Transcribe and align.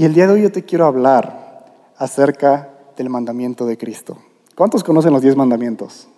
Y 0.00 0.06
el 0.06 0.14
día 0.14 0.26
de 0.26 0.32
hoy 0.32 0.40
yo 0.40 0.50
te 0.50 0.64
quiero 0.64 0.86
hablar 0.86 1.92
acerca 1.98 2.70
del 2.96 3.10
mandamiento 3.10 3.66
de 3.66 3.76
Cristo. 3.76 4.16
¿Cuántos 4.56 4.82
conocen 4.82 5.12
los 5.12 5.20
diez 5.20 5.36
mandamientos? 5.36 6.08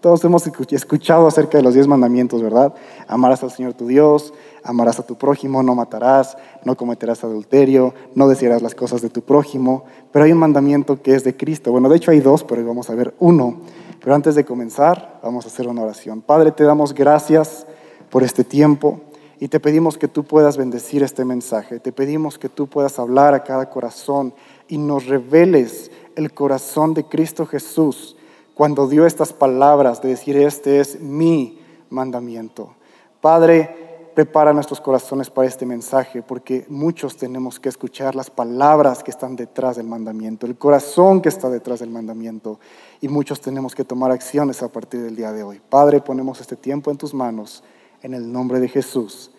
Todos 0.00 0.22
hemos 0.22 0.46
escuchado 0.46 1.26
acerca 1.26 1.58
de 1.58 1.64
los 1.64 1.74
diez 1.74 1.88
mandamientos, 1.88 2.40
¿verdad? 2.40 2.72
Amarás 3.08 3.42
al 3.42 3.50
Señor 3.50 3.74
tu 3.74 3.88
Dios, 3.88 4.32
amarás 4.62 5.00
a 5.00 5.02
tu 5.04 5.16
prójimo, 5.16 5.64
no 5.64 5.74
matarás, 5.74 6.36
no 6.62 6.76
cometerás 6.76 7.24
adulterio, 7.24 7.92
no 8.14 8.28
desearás 8.28 8.62
las 8.62 8.76
cosas 8.76 9.02
de 9.02 9.10
tu 9.10 9.22
prójimo. 9.22 9.82
Pero 10.12 10.24
hay 10.24 10.30
un 10.30 10.38
mandamiento 10.38 11.02
que 11.02 11.16
es 11.16 11.24
de 11.24 11.36
Cristo. 11.36 11.72
Bueno, 11.72 11.88
de 11.88 11.96
hecho 11.96 12.12
hay 12.12 12.20
dos, 12.20 12.44
pero 12.44 12.60
hoy 12.60 12.68
vamos 12.68 12.88
a 12.88 12.94
ver 12.94 13.16
uno. 13.18 13.62
Pero 14.00 14.14
antes 14.14 14.36
de 14.36 14.44
comenzar, 14.44 15.18
vamos 15.24 15.44
a 15.44 15.48
hacer 15.48 15.66
una 15.66 15.82
oración. 15.82 16.22
Padre, 16.22 16.52
te 16.52 16.62
damos 16.62 16.94
gracias 16.94 17.66
por 18.10 18.22
este 18.22 18.44
tiempo 18.44 19.00
y 19.42 19.48
te 19.48 19.58
pedimos 19.58 19.98
que 19.98 20.06
tú 20.06 20.22
puedas 20.22 20.56
bendecir 20.56 21.02
este 21.02 21.24
mensaje. 21.24 21.80
Te 21.80 21.90
pedimos 21.90 22.38
que 22.38 22.48
tú 22.48 22.68
puedas 22.68 23.00
hablar 23.00 23.34
a 23.34 23.42
cada 23.42 23.68
corazón 23.68 24.32
y 24.68 24.78
nos 24.78 25.06
reveles 25.06 25.90
el 26.14 26.32
corazón 26.32 26.94
de 26.94 27.02
Cristo 27.02 27.44
Jesús 27.44 28.14
cuando 28.54 28.86
dio 28.86 29.04
estas 29.04 29.32
palabras 29.32 30.00
de 30.00 30.10
decir, 30.10 30.36
este 30.36 30.78
es 30.78 31.00
mi 31.00 31.58
mandamiento. 31.90 32.76
Padre, 33.20 34.12
prepara 34.14 34.52
nuestros 34.52 34.80
corazones 34.80 35.28
para 35.28 35.48
este 35.48 35.66
mensaje, 35.66 36.22
porque 36.22 36.64
muchos 36.68 37.16
tenemos 37.16 37.58
que 37.58 37.68
escuchar 37.68 38.14
las 38.14 38.30
palabras 38.30 39.02
que 39.02 39.10
están 39.10 39.34
detrás 39.34 39.74
del 39.74 39.88
mandamiento, 39.88 40.46
el 40.46 40.56
corazón 40.56 41.20
que 41.20 41.30
está 41.30 41.50
detrás 41.50 41.80
del 41.80 41.90
mandamiento, 41.90 42.60
y 43.00 43.08
muchos 43.08 43.40
tenemos 43.40 43.74
que 43.74 43.82
tomar 43.82 44.12
acciones 44.12 44.62
a 44.62 44.68
partir 44.68 45.02
del 45.02 45.16
día 45.16 45.32
de 45.32 45.42
hoy. 45.42 45.60
Padre, 45.68 46.00
ponemos 46.00 46.40
este 46.40 46.54
tiempo 46.54 46.92
en 46.92 46.96
tus 46.96 47.12
manos, 47.12 47.64
en 48.02 48.14
el 48.14 48.30
nombre 48.32 48.60
de 48.60 48.68
Jesús. 48.68 49.31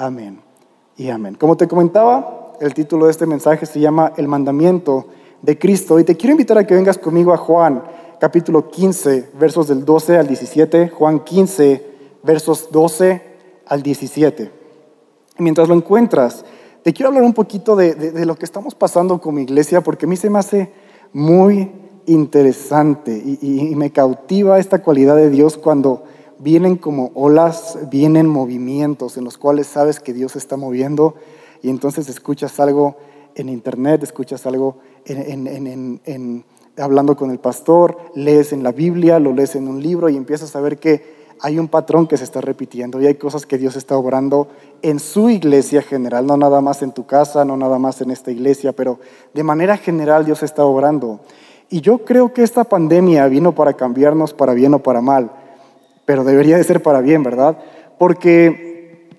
Amén 0.00 0.38
y 0.96 1.10
amén. 1.10 1.34
Como 1.34 1.56
te 1.56 1.66
comentaba, 1.66 2.52
el 2.60 2.72
título 2.72 3.06
de 3.06 3.10
este 3.10 3.26
mensaje 3.26 3.66
se 3.66 3.80
llama 3.80 4.12
El 4.16 4.28
mandamiento 4.28 5.06
de 5.42 5.58
Cristo, 5.58 5.98
y 5.98 6.04
te 6.04 6.16
quiero 6.16 6.30
invitar 6.30 6.56
a 6.56 6.64
que 6.64 6.76
vengas 6.76 6.98
conmigo 6.98 7.32
a 7.32 7.36
Juan 7.36 7.82
capítulo 8.20 8.70
15, 8.70 9.30
versos 9.40 9.66
del 9.66 9.84
12 9.84 10.16
al 10.16 10.28
17, 10.28 10.90
Juan 10.90 11.18
15, 11.24 11.86
versos 12.22 12.68
12 12.70 13.22
al 13.66 13.82
17. 13.82 14.52
mientras 15.38 15.68
lo 15.68 15.74
encuentras, 15.74 16.44
te 16.84 16.92
quiero 16.92 17.08
hablar 17.08 17.24
un 17.24 17.34
poquito 17.34 17.74
de, 17.74 18.24
lo 18.24 18.36
que 18.36 18.44
estamos 18.44 18.76
pasando 18.76 19.20
como 19.20 19.40
iglesia, 19.40 19.80
porque 19.80 20.06
a 20.06 20.08
mí 20.08 20.14
se 20.14 20.30
me 20.30 20.38
hace 20.38 20.72
muy 21.12 21.72
interesante 22.06 23.20
y, 23.20 23.72
y 23.72 23.74
me 23.74 23.90
cautiva 23.90 24.60
esta 24.60 24.80
cualidad 24.80 25.16
de 25.16 25.28
Dios 25.28 25.58
cuando 25.58 26.04
vienen 26.38 26.76
como 26.76 27.10
olas, 27.14 27.78
vienen 27.90 28.26
movimientos 28.26 29.16
en 29.16 29.24
los 29.24 29.38
cuales 29.38 29.66
sabes 29.66 30.00
que 30.00 30.12
Dios 30.12 30.36
está 30.36 30.56
moviendo 30.56 31.14
y 31.62 31.70
entonces 31.70 32.08
escuchas 32.08 32.58
algo 32.60 32.96
en 33.34 33.48
internet, 33.48 34.02
escuchas 34.02 34.46
algo 34.46 34.76
en, 35.04 35.46
en, 35.46 36.00
en 36.04 36.44
hablando 36.76 37.16
con 37.16 37.30
el 37.30 37.38
pastor, 37.38 37.98
lees 38.14 38.52
en 38.52 38.62
la 38.62 38.72
Biblia, 38.72 39.18
lo 39.18 39.32
lees 39.32 39.56
en 39.56 39.68
un 39.68 39.82
libro 39.82 40.08
y 40.08 40.16
empiezas 40.16 40.54
a 40.54 40.60
ver 40.60 40.78
que 40.78 41.18
hay 41.40 41.58
un 41.58 41.68
patrón 41.68 42.06
que 42.06 42.16
se 42.16 42.24
está 42.24 42.40
repitiendo 42.40 43.00
y 43.00 43.06
hay 43.06 43.14
cosas 43.14 43.46
que 43.46 43.58
Dios 43.58 43.76
está 43.76 43.96
obrando 43.96 44.48
en 44.82 44.98
su 44.98 45.30
iglesia 45.30 45.82
general, 45.82 46.26
no 46.26 46.36
nada 46.36 46.60
más 46.60 46.82
en 46.82 46.92
tu 46.92 47.06
casa, 47.06 47.44
no 47.44 47.56
nada 47.56 47.78
más 47.78 48.00
en 48.00 48.10
esta 48.10 48.30
iglesia, 48.30 48.72
pero 48.72 48.98
de 49.34 49.42
manera 49.42 49.76
general 49.76 50.24
Dios 50.24 50.42
está 50.42 50.64
obrando. 50.64 51.20
Y 51.70 51.80
yo 51.80 52.04
creo 52.04 52.32
que 52.32 52.42
esta 52.42 52.64
pandemia 52.64 53.26
vino 53.28 53.54
para 53.54 53.74
cambiarnos 53.74 54.32
para 54.32 54.54
bien 54.54 54.74
o 54.74 54.78
para 54.80 55.00
mal, 55.00 55.30
pero 56.08 56.24
debería 56.24 56.56
de 56.56 56.64
ser 56.64 56.82
para 56.82 57.02
bien, 57.02 57.22
¿verdad? 57.22 57.58
Porque 57.98 59.10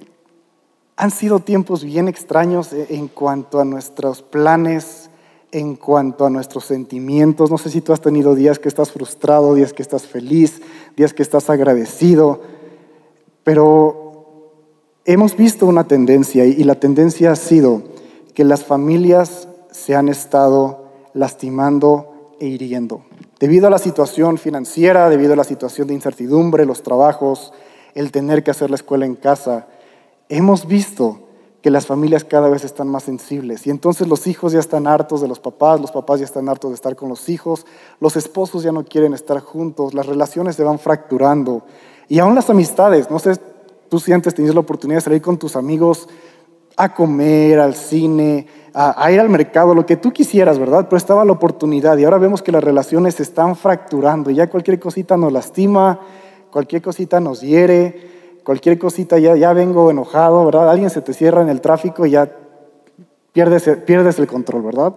han 0.98 1.12
sido 1.12 1.40
tiempos 1.40 1.84
bien 1.84 2.08
extraños 2.08 2.74
en 2.74 3.10
cuanto 3.10 3.60
a 3.60 3.64
nuestros 3.64 4.24
planes 4.24 5.12
en 5.52 5.76
cuanto 5.76 6.26
a 6.26 6.32
nuestros 6.32 6.66
sentimientos. 6.66 7.52
No 7.52 7.60
sé 7.60 7.70
si 7.70 7.82
tú 7.82 7.94
has 7.94 8.02
tenido 8.02 8.34
días 8.34 8.58
que 8.58 8.68
estás 8.68 8.92
frustrado, 8.92 9.54
días 9.54 9.72
que 9.72 9.84
estás 9.84 10.08
feliz, 10.08 10.64
días 10.98 11.14
que 11.14 11.22
estás 11.22 11.52
agradecido, 11.52 12.42
pero 13.44 14.54
hemos 15.06 15.38
visto 15.38 15.68
una 15.68 15.84
tendencia 15.84 16.44
y 16.44 16.64
la 16.64 16.80
tendencia 16.80 17.34
ha 17.34 17.36
sido 17.36 17.84
que 18.34 18.44
las 18.44 18.64
familias 18.64 19.48
se 19.70 19.96
han 19.96 20.10
estado 20.10 20.86
lastimando 21.14 22.09
e 22.40 22.48
hiriendo. 22.48 23.04
Debido 23.40 23.68
a 23.68 23.70
la 23.70 23.78
situación 23.78 24.38
financiera, 24.38 25.10
debido 25.10 25.34
a 25.34 25.36
la 25.36 25.44
situación 25.44 25.88
de 25.88 25.94
incertidumbre, 25.94 26.66
los 26.66 26.84
trabajos, 26.84 27.54
el 27.96 28.12
tener 28.12 28.44
que 28.44 28.52
hacer 28.52 28.70
la 28.70 28.76
escuela 28.76 29.06
en 29.06 29.16
casa, 29.16 29.68
hemos 30.28 30.68
visto 30.68 31.30
que 31.62 31.70
las 31.70 31.86
familias 31.86 32.24
cada 32.24 32.50
vez 32.50 32.64
están 32.64 32.88
más 32.88 33.04
sensibles 33.04 33.68
y 33.68 33.70
entonces 33.70 34.08
los 34.08 34.28
hijos 34.28 34.54
ya 34.54 34.60
están 34.60 34.88
hartos 34.88 35.22
de 35.22 35.28
los 35.28 35.40
papás, 35.40 35.82
los 35.82 35.92
papás 35.92 36.20
ya 36.20 36.26
están 36.26 36.48
hartos 36.48 36.72
de 36.72 36.76
estar 36.76 36.96
con 36.96 37.10
los 37.10 37.28
hijos, 37.28 37.66
los 38.00 38.16
esposos 38.16 38.64
ya 38.64 38.72
no 38.72 38.86
quieren 38.86 39.14
estar 39.14 39.40
juntos, 39.42 39.94
las 39.94 40.06
relaciones 40.06 40.56
se 40.56 40.64
van 40.64 40.80
fracturando 40.80 41.64
y 42.08 42.20
aún 42.20 42.36
las 42.36 42.50
amistades, 42.50 43.12
no 43.12 43.20
sé, 43.20 43.34
tú 43.90 44.00
si 44.00 44.14
antes 44.14 44.34
tenías 44.34 44.54
la 44.54 44.62
oportunidad 44.62 45.00
de 45.00 45.04
salir 45.04 45.22
con 45.22 45.38
tus 45.38 45.56
amigos 45.56 46.08
a 46.76 46.94
comer, 46.94 47.60
al 47.60 47.76
cine, 47.76 48.48
a, 48.74 49.12
ir 49.12 49.20
al 49.20 49.30
mercado, 49.30 49.76
lo 49.76 49.86
que 49.86 49.98
tú 49.98 50.12
quisieras, 50.12 50.60
¿verdad? 50.60 50.86
Pero 50.90 50.98
estaba 50.98 51.26
la 51.26 51.34
oportunidad 51.34 51.98
y 51.98 52.06
ahora 52.06 52.18
vemos 52.18 52.42
que 52.42 52.52
las 52.52 52.64
relaciones 52.64 53.16
se 53.16 53.24
están 53.24 53.56
fracturando 53.56 54.30
y 54.30 54.36
ya 54.36 54.50
cualquier 54.50 54.80
cosita 54.80 55.18
nos 55.18 55.34
lastima, 55.34 56.00
cualquier 56.52 56.82
cosita 56.82 57.20
nos 57.20 57.42
hiere 57.42 58.20
cualquier 58.50 58.80
cosita 58.80 59.20
ya, 59.20 59.36
ya 59.36 59.54
vengo 59.54 59.92
enojado, 59.92 60.44
¿verdad? 60.44 60.72
Alguien 60.72 60.90
se 60.90 61.04
te 61.04 61.14
cierra 61.14 61.44
en 61.44 61.50
el 61.50 61.62
tráfico 61.62 62.08
y 62.08 62.12
ya 62.12 62.32
pierdes, 63.32 63.70
pierdes 63.86 64.18
el 64.18 64.26
control, 64.26 64.64
¿verdad? 64.64 64.96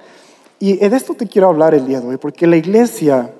Y 0.58 0.76
de 0.76 0.96
esto 0.96 1.12
te 1.12 1.26
quiero 1.26 1.48
hablar 1.48 1.74
el 1.74 1.86
día 1.86 2.00
de 2.00 2.06
hoy, 2.06 2.16
porque 2.16 2.46
la 2.46 2.56
iglesia 2.56 3.30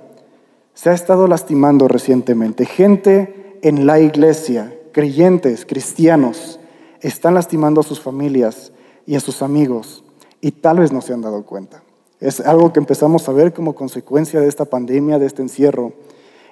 se 0.75 0.91
ha 0.91 0.93
estado 0.93 1.27
lastimando 1.29 1.89
recientemente. 1.89 2.67
Gente 2.67 3.59
en 3.63 3.87
la 3.87 4.01
iglesia, 4.01 4.75
creyentes, 4.93 5.65
cristianos, 5.65 6.61
están 7.03 7.35
lastimando 7.35 7.83
a 7.83 7.85
sus 7.85 8.01
familias 8.01 8.73
y 9.07 9.17
a 9.17 9.21
sus 9.21 9.43
amigos 9.43 10.05
y 10.41 10.53
tal 10.53 10.79
vez 10.79 10.93
no 10.93 11.01
se 11.03 11.13
han 11.13 11.21
dado 11.21 11.45
cuenta. 11.45 11.83
Es 12.21 12.41
algo 12.41 12.73
que 12.73 12.81
empezamos 12.81 13.29
a 13.29 13.33
ver 13.33 13.53
como 13.53 13.75
consecuencia 13.75 14.41
de 14.41 14.49
esta 14.49 14.65
pandemia, 14.65 15.19
de 15.19 15.27
este 15.27 15.43
encierro. 15.43 15.93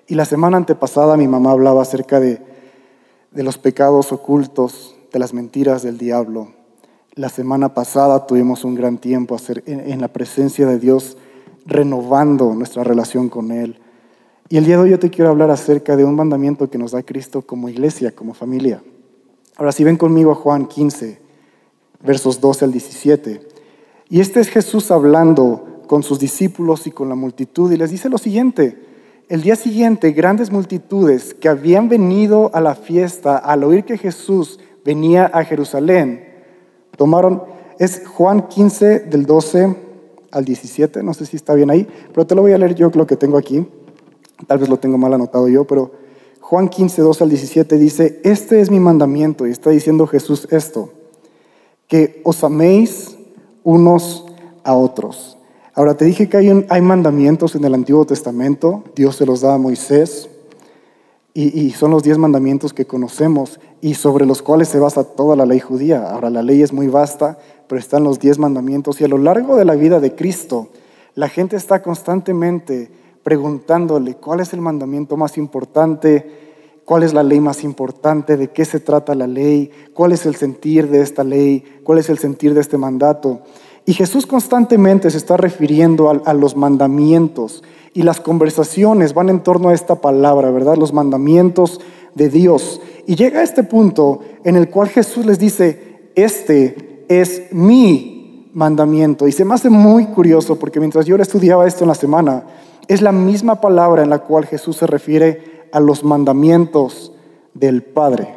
Y 0.06 0.16
la 0.16 0.24
semana 0.24 0.56
antepasada 0.56 1.16
mi 1.16 1.28
mamá 1.28 1.52
hablaba 1.52 1.82
acerca 1.82 2.18
de 2.18 2.50
de 3.30 3.42
los 3.42 3.58
pecados 3.58 4.12
ocultos, 4.12 4.96
de 5.12 5.18
las 5.18 5.32
mentiras 5.32 5.82
del 5.82 5.98
diablo. 5.98 6.48
La 7.14 7.28
semana 7.28 7.74
pasada 7.74 8.26
tuvimos 8.26 8.64
un 8.64 8.74
gran 8.74 8.98
tiempo 8.98 9.36
en 9.66 10.00
la 10.00 10.08
presencia 10.08 10.66
de 10.66 10.78
Dios, 10.78 11.16
renovando 11.66 12.54
nuestra 12.54 12.84
relación 12.84 13.28
con 13.28 13.52
Él. 13.52 13.78
Y 14.48 14.56
el 14.56 14.64
día 14.64 14.76
de 14.76 14.82
hoy 14.82 14.90
yo 14.90 14.98
te 14.98 15.10
quiero 15.10 15.30
hablar 15.30 15.50
acerca 15.50 15.96
de 15.96 16.04
un 16.04 16.16
mandamiento 16.16 16.70
que 16.70 16.78
nos 16.78 16.92
da 16.92 17.02
Cristo 17.02 17.42
como 17.42 17.68
iglesia, 17.68 18.12
como 18.12 18.34
familia. 18.34 18.82
Ahora, 19.56 19.72
si 19.72 19.84
ven 19.84 19.96
conmigo 19.96 20.32
a 20.32 20.34
Juan 20.34 20.66
15, 20.66 21.20
versos 22.02 22.40
12 22.40 22.64
al 22.64 22.72
17. 22.72 23.40
Y 24.08 24.20
este 24.20 24.40
es 24.40 24.48
Jesús 24.48 24.90
hablando 24.90 25.82
con 25.86 26.02
sus 26.02 26.18
discípulos 26.18 26.86
y 26.86 26.90
con 26.90 27.08
la 27.08 27.14
multitud 27.14 27.70
y 27.72 27.76
les 27.76 27.90
dice 27.90 28.08
lo 28.08 28.18
siguiente. 28.18 28.78
El 29.28 29.42
día 29.42 29.56
siguiente, 29.56 30.12
grandes 30.12 30.50
multitudes 30.50 31.34
que 31.34 31.48
habían 31.48 31.88
venido 31.88 32.50
a 32.52 32.60
la 32.60 32.74
fiesta 32.74 33.36
al 33.36 33.62
oír 33.62 33.84
que 33.84 33.96
Jesús 33.96 34.58
venía 34.84 35.26
a 35.26 35.44
Jerusalén, 35.44 36.24
tomaron, 36.96 37.44
es 37.78 38.02
Juan 38.06 38.48
15 38.48 39.00
del 39.00 39.26
12 39.26 39.76
al 40.32 40.44
17, 40.44 41.02
no 41.02 41.14
sé 41.14 41.26
si 41.26 41.36
está 41.36 41.54
bien 41.54 41.70
ahí, 41.70 41.86
pero 42.12 42.26
te 42.26 42.34
lo 42.34 42.42
voy 42.42 42.52
a 42.52 42.58
leer 42.58 42.74
yo 42.74 42.90
lo 42.92 43.06
que 43.06 43.16
tengo 43.16 43.38
aquí, 43.38 43.66
tal 44.46 44.58
vez 44.58 44.68
lo 44.68 44.78
tengo 44.78 44.98
mal 44.98 45.14
anotado 45.14 45.48
yo, 45.48 45.64
pero 45.64 45.92
Juan 46.50 46.68
15, 46.68 47.02
12 47.02 47.22
al 47.22 47.30
17 47.30 47.78
dice, 47.78 48.20
este 48.24 48.60
es 48.60 48.72
mi 48.72 48.80
mandamiento, 48.80 49.46
y 49.46 49.52
está 49.52 49.70
diciendo 49.70 50.08
Jesús 50.08 50.48
esto, 50.50 50.90
que 51.86 52.20
os 52.24 52.42
améis 52.42 53.16
unos 53.62 54.26
a 54.64 54.74
otros. 54.74 55.38
Ahora, 55.74 55.94
te 55.96 56.06
dije 56.06 56.28
que 56.28 56.38
hay, 56.38 56.66
hay 56.68 56.80
mandamientos 56.80 57.54
en 57.54 57.64
el 57.64 57.74
Antiguo 57.74 58.04
Testamento, 58.04 58.82
Dios 58.96 59.14
se 59.14 59.26
los 59.26 59.42
da 59.42 59.54
a 59.54 59.58
Moisés, 59.58 60.28
y, 61.34 61.70
son 61.70 61.92
los 61.92 62.02
diez 62.02 62.18
mandamientos 62.18 62.72
que 62.72 62.84
conocemos 62.84 63.60
y 63.80 63.94
sobre 63.94 64.26
los 64.26 64.42
cuales 64.42 64.66
se 64.66 64.80
basa 64.80 65.04
toda 65.04 65.36
la 65.36 65.46
ley 65.46 65.60
judía. 65.60 66.10
Ahora, 66.10 66.30
la 66.30 66.42
ley 66.42 66.62
es 66.62 66.72
muy 66.72 66.88
vasta, 66.88 67.38
pero 67.68 67.78
están 67.78 68.02
los 68.02 68.18
diez 68.18 68.40
mandamientos 68.40 69.00
y 69.00 69.04
a 69.04 69.08
lo 69.08 69.18
largo 69.18 69.54
de 69.54 69.64
la 69.64 69.76
vida 69.76 70.00
de 70.00 70.16
Cristo, 70.16 70.66
la 71.14 71.28
gente 71.28 71.54
está 71.54 71.80
constantemente 71.80 72.90
preguntándole 73.22 74.14
cuál 74.14 74.40
es 74.40 74.52
el 74.52 74.60
mandamiento 74.60 75.16
más 75.16 75.36
importante, 75.38 76.50
cuál 76.84 77.02
es 77.02 77.14
la 77.14 77.22
ley 77.22 77.40
más 77.40 77.62
importante, 77.62 78.36
de 78.36 78.48
qué 78.48 78.64
se 78.64 78.80
trata 78.80 79.14
la 79.14 79.26
ley, 79.26 79.70
cuál 79.94 80.12
es 80.12 80.26
el 80.26 80.34
sentir 80.34 80.88
de 80.88 81.02
esta 81.02 81.22
ley, 81.22 81.62
cuál 81.84 81.98
es 81.98 82.08
el 82.08 82.18
sentir 82.18 82.54
de 82.54 82.60
este 82.60 82.78
mandato. 82.78 83.42
Y 83.86 83.94
Jesús 83.94 84.26
constantemente 84.26 85.10
se 85.10 85.18
está 85.18 85.36
refiriendo 85.36 86.10
a, 86.24 86.34
los 86.34 86.56
mandamientos 86.56 87.62
y 87.94 88.02
las 88.02 88.20
conversaciones 88.20 89.14
van 89.14 89.28
en 89.30 89.42
torno 89.42 89.68
a 89.68 89.74
esta 89.74 89.96
palabra, 89.96 90.50
¿verdad? 90.50 90.76
Los 90.76 90.92
mandamientos 90.92 91.80
de 92.14 92.28
Dios. 92.28 92.80
Y 93.06 93.16
llega 93.16 93.40
a 93.40 93.44
este 93.44 93.62
punto 93.62 94.20
en 94.44 94.56
el 94.56 94.68
cual 94.68 94.88
Jesús 94.88 95.26
les 95.26 95.38
dice, 95.38 96.10
este 96.14 97.04
es 97.08 97.52
mi 97.52 98.48
mandamiento. 98.52 99.26
Y 99.26 99.32
se 99.32 99.44
me 99.44 99.54
hace 99.54 99.70
muy 99.70 100.06
curioso 100.06 100.58
porque 100.58 100.80
mientras 100.80 101.06
yo 101.06 101.16
estudiaba 101.16 101.66
esto 101.66 101.84
en 101.84 101.88
la 101.88 101.94
semana, 101.94 102.44
es 102.90 103.02
la 103.02 103.12
misma 103.12 103.60
palabra 103.60 104.02
en 104.02 104.10
la 104.10 104.18
cual 104.18 104.46
Jesús 104.46 104.78
se 104.78 104.86
refiere 104.88 105.68
a 105.70 105.78
los 105.78 106.02
mandamientos 106.02 107.12
del 107.54 107.84
Padre. 107.84 108.34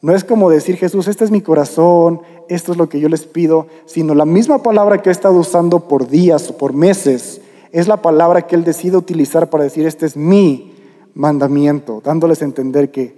No 0.00 0.14
es 0.14 0.22
como 0.22 0.50
decir 0.50 0.76
Jesús, 0.76 1.08
este 1.08 1.24
es 1.24 1.32
mi 1.32 1.40
corazón, 1.40 2.20
esto 2.48 2.70
es 2.70 2.78
lo 2.78 2.88
que 2.88 3.00
yo 3.00 3.08
les 3.08 3.24
pido, 3.24 3.66
sino 3.86 4.14
la 4.14 4.24
misma 4.24 4.62
palabra 4.62 5.02
que 5.02 5.08
he 5.08 5.12
estado 5.12 5.34
usando 5.34 5.88
por 5.88 6.06
días 6.06 6.48
o 6.48 6.56
por 6.58 6.74
meses, 6.74 7.40
es 7.72 7.88
la 7.88 8.00
palabra 8.00 8.42
que 8.42 8.54
Él 8.54 8.62
decide 8.62 8.96
utilizar 8.96 9.50
para 9.50 9.64
decir, 9.64 9.84
este 9.84 10.06
es 10.06 10.16
mi 10.16 10.74
mandamiento, 11.14 12.00
dándoles 12.04 12.40
a 12.40 12.44
entender 12.44 12.92
que 12.92 13.16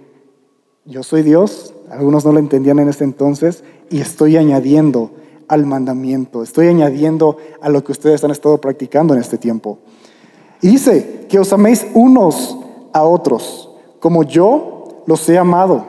yo 0.83 1.03
soy 1.03 1.21
Dios, 1.21 1.75
algunos 1.91 2.25
no 2.25 2.31
lo 2.31 2.39
entendían 2.39 2.79
en 2.79 2.89
ese 2.89 3.03
entonces, 3.03 3.63
y 3.91 4.01
estoy 4.01 4.35
añadiendo 4.35 5.11
al 5.47 5.67
mandamiento, 5.67 6.41
estoy 6.41 6.69
añadiendo 6.69 7.37
a 7.61 7.69
lo 7.69 7.83
que 7.83 7.91
ustedes 7.91 8.23
han 8.23 8.31
estado 8.31 8.59
practicando 8.59 9.13
en 9.13 9.19
este 9.19 9.37
tiempo. 9.37 9.77
Dice 10.65 11.27
que 11.29 11.37
os 11.37 11.53
améis 11.53 11.85
unos 11.93 12.57
a 12.91 13.03
otros, 13.03 13.69
como 13.99 14.23
yo 14.23 15.03
los 15.05 15.29
he 15.29 15.37
amado. 15.37 15.85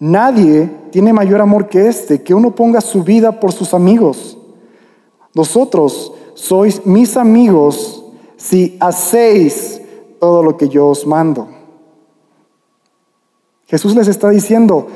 Nadie 0.00 0.68
tiene 0.90 1.12
mayor 1.12 1.40
amor 1.40 1.68
que 1.68 1.86
este, 1.86 2.20
que 2.20 2.34
uno 2.34 2.52
ponga 2.52 2.80
su 2.80 3.04
vida 3.04 3.38
por 3.38 3.52
sus 3.52 3.74
amigos. 3.74 4.36
Vosotros 5.32 6.12
sois 6.34 6.84
mis 6.84 7.16
amigos 7.16 8.04
si 8.36 8.76
hacéis 8.80 9.80
todo 10.18 10.42
lo 10.42 10.56
que 10.56 10.68
yo 10.68 10.88
os 10.88 11.06
mando. 11.06 11.46
Jesús 13.68 13.94
les 13.94 14.08
está 14.08 14.30
diciendo, 14.30 14.88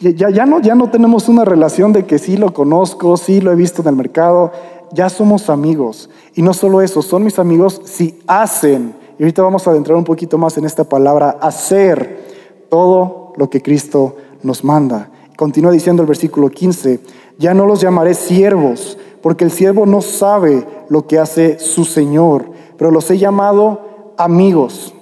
ya, 0.00 0.30
ya, 0.30 0.46
no, 0.46 0.60
ya 0.60 0.74
no 0.74 0.90
tenemos 0.90 1.28
una 1.28 1.44
relación 1.44 1.92
de 1.92 2.06
que 2.06 2.18
sí 2.18 2.36
lo 2.36 2.52
conozco, 2.52 3.16
sí 3.16 3.40
lo 3.40 3.52
he 3.52 3.54
visto 3.56 3.82
en 3.82 3.88
el 3.88 3.94
mercado, 3.94 4.50
ya 4.92 5.08
somos 5.08 5.50
amigos. 5.50 6.10
Y 6.34 6.42
no 6.42 6.54
solo 6.54 6.82
eso, 6.82 7.02
son 7.02 7.24
mis 7.24 7.38
amigos 7.38 7.80
si 7.84 8.18
hacen, 8.26 8.94
y 9.18 9.22
ahorita 9.22 9.42
vamos 9.42 9.66
a 9.66 9.70
adentrar 9.70 9.96
un 9.96 10.04
poquito 10.04 10.38
más 10.38 10.56
en 10.56 10.64
esta 10.64 10.84
palabra, 10.84 11.38
hacer 11.40 12.66
todo 12.70 13.32
lo 13.36 13.50
que 13.50 13.62
Cristo 13.62 14.16
nos 14.42 14.64
manda. 14.64 15.10
Continúa 15.36 15.72
diciendo 15.72 16.02
el 16.02 16.08
versículo 16.08 16.48
15, 16.48 17.00
ya 17.38 17.54
no 17.54 17.66
los 17.66 17.80
llamaré 17.80 18.14
siervos, 18.14 18.98
porque 19.22 19.44
el 19.44 19.50
siervo 19.50 19.86
no 19.86 20.00
sabe 20.00 20.66
lo 20.88 21.06
que 21.06 21.18
hace 21.18 21.58
su 21.58 21.84
Señor, 21.84 22.50
pero 22.76 22.90
los 22.90 23.10
he 23.10 23.18
llamado 23.18 24.14
amigos, 24.16 24.94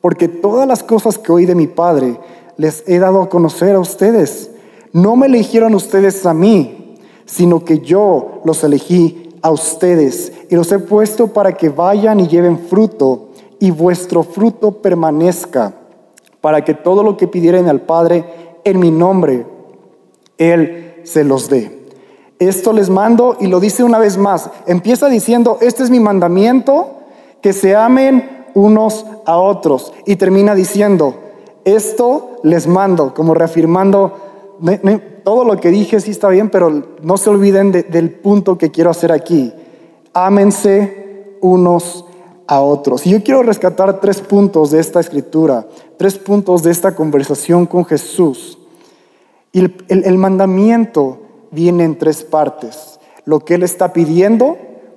porque 0.00 0.28
todas 0.28 0.66
las 0.66 0.82
cosas 0.82 1.18
que 1.18 1.32
oí 1.32 1.46
de 1.46 1.54
mi 1.54 1.66
Padre, 1.66 2.18
les 2.56 2.84
he 2.86 2.98
dado 2.98 3.22
a 3.22 3.28
conocer 3.28 3.74
a 3.74 3.80
ustedes. 3.80 4.50
No 4.92 5.16
me 5.16 5.26
eligieron 5.26 5.74
ustedes 5.74 6.26
a 6.26 6.34
mí, 6.34 6.81
sino 7.32 7.64
que 7.64 7.78
yo 7.78 8.42
los 8.44 8.62
elegí 8.62 9.30
a 9.40 9.50
ustedes 9.50 10.34
y 10.50 10.54
los 10.54 10.70
he 10.70 10.78
puesto 10.78 11.28
para 11.28 11.54
que 11.54 11.70
vayan 11.70 12.20
y 12.20 12.28
lleven 12.28 12.58
fruto 12.58 13.28
y 13.58 13.70
vuestro 13.70 14.22
fruto 14.22 14.70
permanezca, 14.70 15.72
para 16.42 16.62
que 16.62 16.74
todo 16.74 17.02
lo 17.02 17.16
que 17.16 17.28
pidieren 17.28 17.70
al 17.70 17.80
Padre 17.80 18.26
en 18.64 18.78
mi 18.78 18.90
nombre, 18.90 19.46
Él 20.36 20.96
se 21.04 21.24
los 21.24 21.48
dé. 21.48 21.86
Esto 22.38 22.74
les 22.74 22.90
mando 22.90 23.38
y 23.40 23.46
lo 23.46 23.60
dice 23.60 23.82
una 23.82 23.98
vez 23.98 24.18
más. 24.18 24.50
Empieza 24.66 25.08
diciendo, 25.08 25.56
este 25.62 25.84
es 25.84 25.88
mi 25.90 26.00
mandamiento, 26.00 26.98
que 27.40 27.54
se 27.54 27.74
amen 27.74 28.44
unos 28.52 29.06
a 29.24 29.38
otros. 29.38 29.94
Y 30.04 30.16
termina 30.16 30.54
diciendo, 30.54 31.14
esto 31.64 32.36
les 32.42 32.66
mando, 32.66 33.14
como 33.14 33.32
reafirmando, 33.32 34.31
todo 35.24 35.44
lo 35.44 35.60
que 35.60 35.70
dije 35.70 36.00
sí 36.00 36.10
está 36.12 36.28
bien, 36.28 36.50
pero 36.50 36.70
no 37.02 37.16
se 37.16 37.30
olviden 37.30 37.72
del 37.72 38.10
punto 38.10 38.58
que 38.58 38.70
quiero 38.70 38.90
hacer 38.90 39.12
aquí. 39.12 39.52
Ámense 40.12 41.36
unos 41.40 42.04
a 42.46 42.60
otros. 42.60 43.06
Y 43.06 43.10
yo 43.10 43.22
quiero 43.22 43.42
rescatar 43.42 44.00
tres 44.00 44.20
puntos 44.20 44.70
de 44.70 44.80
esta 44.80 45.00
escritura, 45.00 45.66
tres 45.96 46.18
puntos 46.18 46.62
de 46.62 46.70
esta 46.70 46.94
conversación 46.94 47.66
con 47.66 47.84
Jesús. 47.84 48.58
Y 49.52 49.60
el 49.88 50.18
mandamiento 50.18 51.18
viene 51.50 51.84
en 51.84 51.98
tres 51.98 52.24
partes. 52.24 52.98
Lo 53.24 53.40
que 53.40 53.54
Él 53.54 53.62
está 53.62 53.92
pidiendo, 53.92 54.56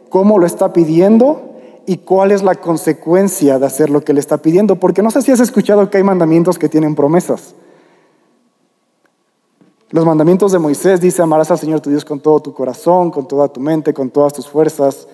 cómo 0.09 0.39
lo 0.39 0.45
está 0.45 0.73
pidiendo 0.73 1.55
y 1.85 1.97
cuál 1.97 2.31
es 2.31 2.41
la 2.41 2.55
consecuencia 2.55 3.59
de 3.59 3.65
hacer 3.65 3.89
lo 3.89 4.01
que 4.01 4.13
le 4.13 4.19
está 4.19 4.37
pidiendo. 4.37 4.77
Porque 4.77 5.03
no 5.03 5.11
sé 5.11 5.21
si 5.21 5.31
has 5.31 5.39
escuchado 5.39 5.89
que 5.89 5.97
hay 5.97 6.03
mandamientos 6.03 6.57
que 6.57 6.69
tienen 6.69 6.95
promesas. 6.95 7.53
Los 9.91 10.05
mandamientos 10.05 10.51
de 10.51 10.59
Moisés 10.59 10.99
dice, 10.99 11.21
amarás 11.21 11.51
al 11.51 11.59
Señor 11.59 11.79
tu 11.79 11.91
Dios 11.91 12.03
con 12.03 12.19
todo 12.19 12.39
tu 12.39 12.53
corazón, 12.53 13.11
con 13.11 13.27
toda 13.27 13.47
tu 13.47 13.59
mente, 13.59 13.93
con 13.93 14.09
todas 14.09 14.33
tus 14.33 14.47
fuerzas. 14.47 15.07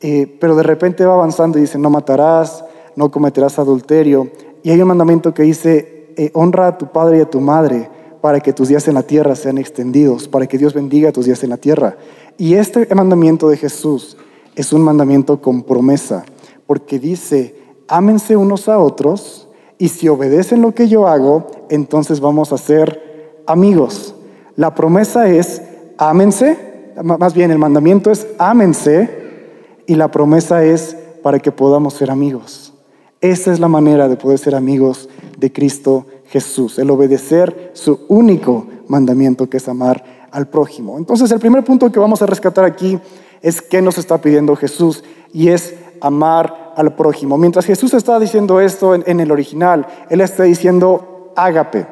Eh, 0.00 0.38
pero 0.40 0.56
de 0.56 0.62
repente 0.62 1.04
va 1.04 1.12
avanzando 1.14 1.58
y 1.58 1.62
dice, 1.62 1.78
no 1.78 1.90
matarás, 1.90 2.64
no 2.96 3.10
cometerás 3.10 3.58
adulterio. 3.58 4.30
Y 4.62 4.70
hay 4.70 4.80
un 4.80 4.88
mandamiento 4.88 5.34
que 5.34 5.42
dice, 5.42 6.12
eh, 6.16 6.30
honra 6.32 6.68
a 6.68 6.78
tu 6.78 6.86
padre 6.86 7.18
y 7.18 7.20
a 7.20 7.28
tu 7.28 7.40
madre 7.40 7.90
para 8.22 8.40
que 8.40 8.52
tus 8.52 8.68
días 8.68 8.88
en 8.88 8.94
la 8.94 9.02
tierra 9.02 9.34
sean 9.36 9.58
extendidos, 9.58 10.28
para 10.28 10.46
que 10.46 10.58
Dios 10.58 10.74
bendiga 10.74 11.12
tus 11.12 11.26
días 11.26 11.42
en 11.44 11.50
la 11.50 11.56
tierra. 11.58 11.96
Y 12.38 12.54
este 12.54 12.92
mandamiento 12.94 13.48
de 13.48 13.58
Jesús 13.58 14.16
es 14.54 14.72
un 14.72 14.82
mandamiento 14.82 15.40
con 15.40 15.62
promesa, 15.62 16.24
porque 16.66 16.98
dice, 16.98 17.54
ámense 17.86 18.36
unos 18.36 18.68
a 18.68 18.78
otros 18.78 19.48
y 19.78 19.88
si 19.88 20.08
obedecen 20.08 20.62
lo 20.62 20.74
que 20.74 20.88
yo 20.88 21.06
hago, 21.06 21.46
entonces 21.68 22.20
vamos 22.20 22.52
a 22.52 22.58
ser 22.58 23.09
amigos. 23.46 24.14
La 24.56 24.74
promesa 24.74 25.28
es, 25.28 25.62
ámense, 25.98 26.92
más 27.02 27.34
bien 27.34 27.50
el 27.50 27.58
mandamiento 27.58 28.10
es, 28.10 28.26
ámense 28.38 29.08
y 29.86 29.94
la 29.94 30.10
promesa 30.10 30.64
es 30.64 30.96
para 31.22 31.38
que 31.38 31.52
podamos 31.52 31.94
ser 31.94 32.10
amigos. 32.10 32.72
Esa 33.20 33.52
es 33.52 33.60
la 33.60 33.68
manera 33.68 34.08
de 34.08 34.16
poder 34.16 34.38
ser 34.38 34.54
amigos 34.54 35.08
de 35.38 35.52
Cristo 35.52 36.06
Jesús, 36.26 36.78
el 36.78 36.90
obedecer 36.90 37.72
su 37.74 38.00
único 38.08 38.66
mandamiento 38.88 39.48
que 39.48 39.58
es 39.58 39.68
amar 39.68 40.28
al 40.30 40.48
prójimo. 40.48 40.96
Entonces 40.96 41.30
el 41.30 41.40
primer 41.40 41.64
punto 41.64 41.90
que 41.90 41.98
vamos 41.98 42.22
a 42.22 42.26
rescatar 42.26 42.64
aquí 42.64 42.98
es 43.42 43.60
qué 43.60 43.82
nos 43.82 43.98
está 43.98 44.18
pidiendo 44.18 44.56
Jesús 44.56 45.02
y 45.32 45.48
es 45.48 45.74
amar 46.00 46.72
al 46.76 46.94
prójimo. 46.94 47.36
Mientras 47.36 47.66
Jesús 47.66 47.94
está 47.94 48.18
diciendo 48.18 48.60
esto 48.60 48.94
en, 48.94 49.20
el 49.20 49.30
original, 49.30 49.86
Él 50.08 50.20
está 50.20 50.44
diciendo 50.44 51.32
ágape. 51.36 51.86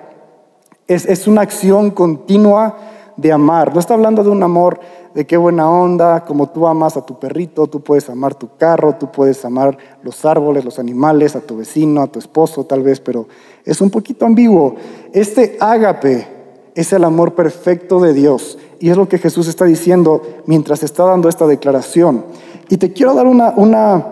Es, 0.88 1.26
una 1.26 1.43
acción 1.43 1.90
continua 1.90 2.79
de 3.19 3.31
amar. 3.31 3.75
No 3.75 3.81
está 3.81 3.93
hablando 3.93 4.25
de 4.25 4.31
un 4.31 4.43
amor 4.43 4.81
de 5.14 5.26
qué 5.26 5.37
buena 5.37 5.70
onda, 5.70 6.25
como 6.25 6.49
tú 6.49 6.67
amas 6.67 6.96
a 6.96 7.05
tu 7.05 7.19
perrito, 7.19 7.67
tú 7.67 7.83
puedes 7.83 8.09
amar 8.09 8.35
tu 8.35 8.57
carro, 8.57 8.95
tú 8.95 9.12
puedes 9.12 9.45
amar 9.45 9.76
los 10.02 10.25
árboles, 10.25 10.64
los 10.64 10.78
animales, 10.78 11.37
a 11.37 11.40
tu 11.40 11.59
vecino, 11.59 12.00
a 12.00 12.07
tu 12.07 12.18
esposo 12.18 12.64
tal 12.64 12.83
vez, 12.83 13.00
pero 13.00 13.28
es 13.66 13.83
un 13.83 13.90
poquito 13.90 14.25
ambiguo. 14.25 14.76
Este 15.12 15.59
ágape 15.61 16.26
es 16.75 16.90
el 16.95 17.04
amor 17.04 17.35
perfecto 17.35 18.00
de 18.00 18.14
Dios. 18.14 18.59
Y 18.80 18.88
es 18.88 18.97
lo 18.97 19.11
que 19.11 19.18
Jesús 19.18 19.47
está 19.47 19.66
diciendo 19.66 20.23
mientras 20.47 20.83
está 20.83 21.04
dando 21.04 21.28
esta 21.28 21.47
declaración. 21.47 22.25
Y 22.71 22.78
te 22.78 22.95
quiero 22.95 23.12
dar 23.12 23.26
una, 23.26 24.07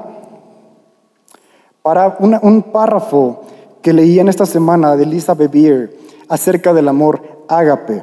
para, 1.80 2.18
un 2.20 2.62
párrafo 2.64 3.44
que 3.80 3.94
leí 3.94 4.18
en 4.18 4.28
esta 4.28 4.44
semana 4.44 4.94
de 4.94 5.06
Lisa 5.06 5.32
Bebier 5.32 6.04
acerca 6.28 6.72
del 6.72 6.88
amor 6.88 7.44
ágape. 7.48 8.02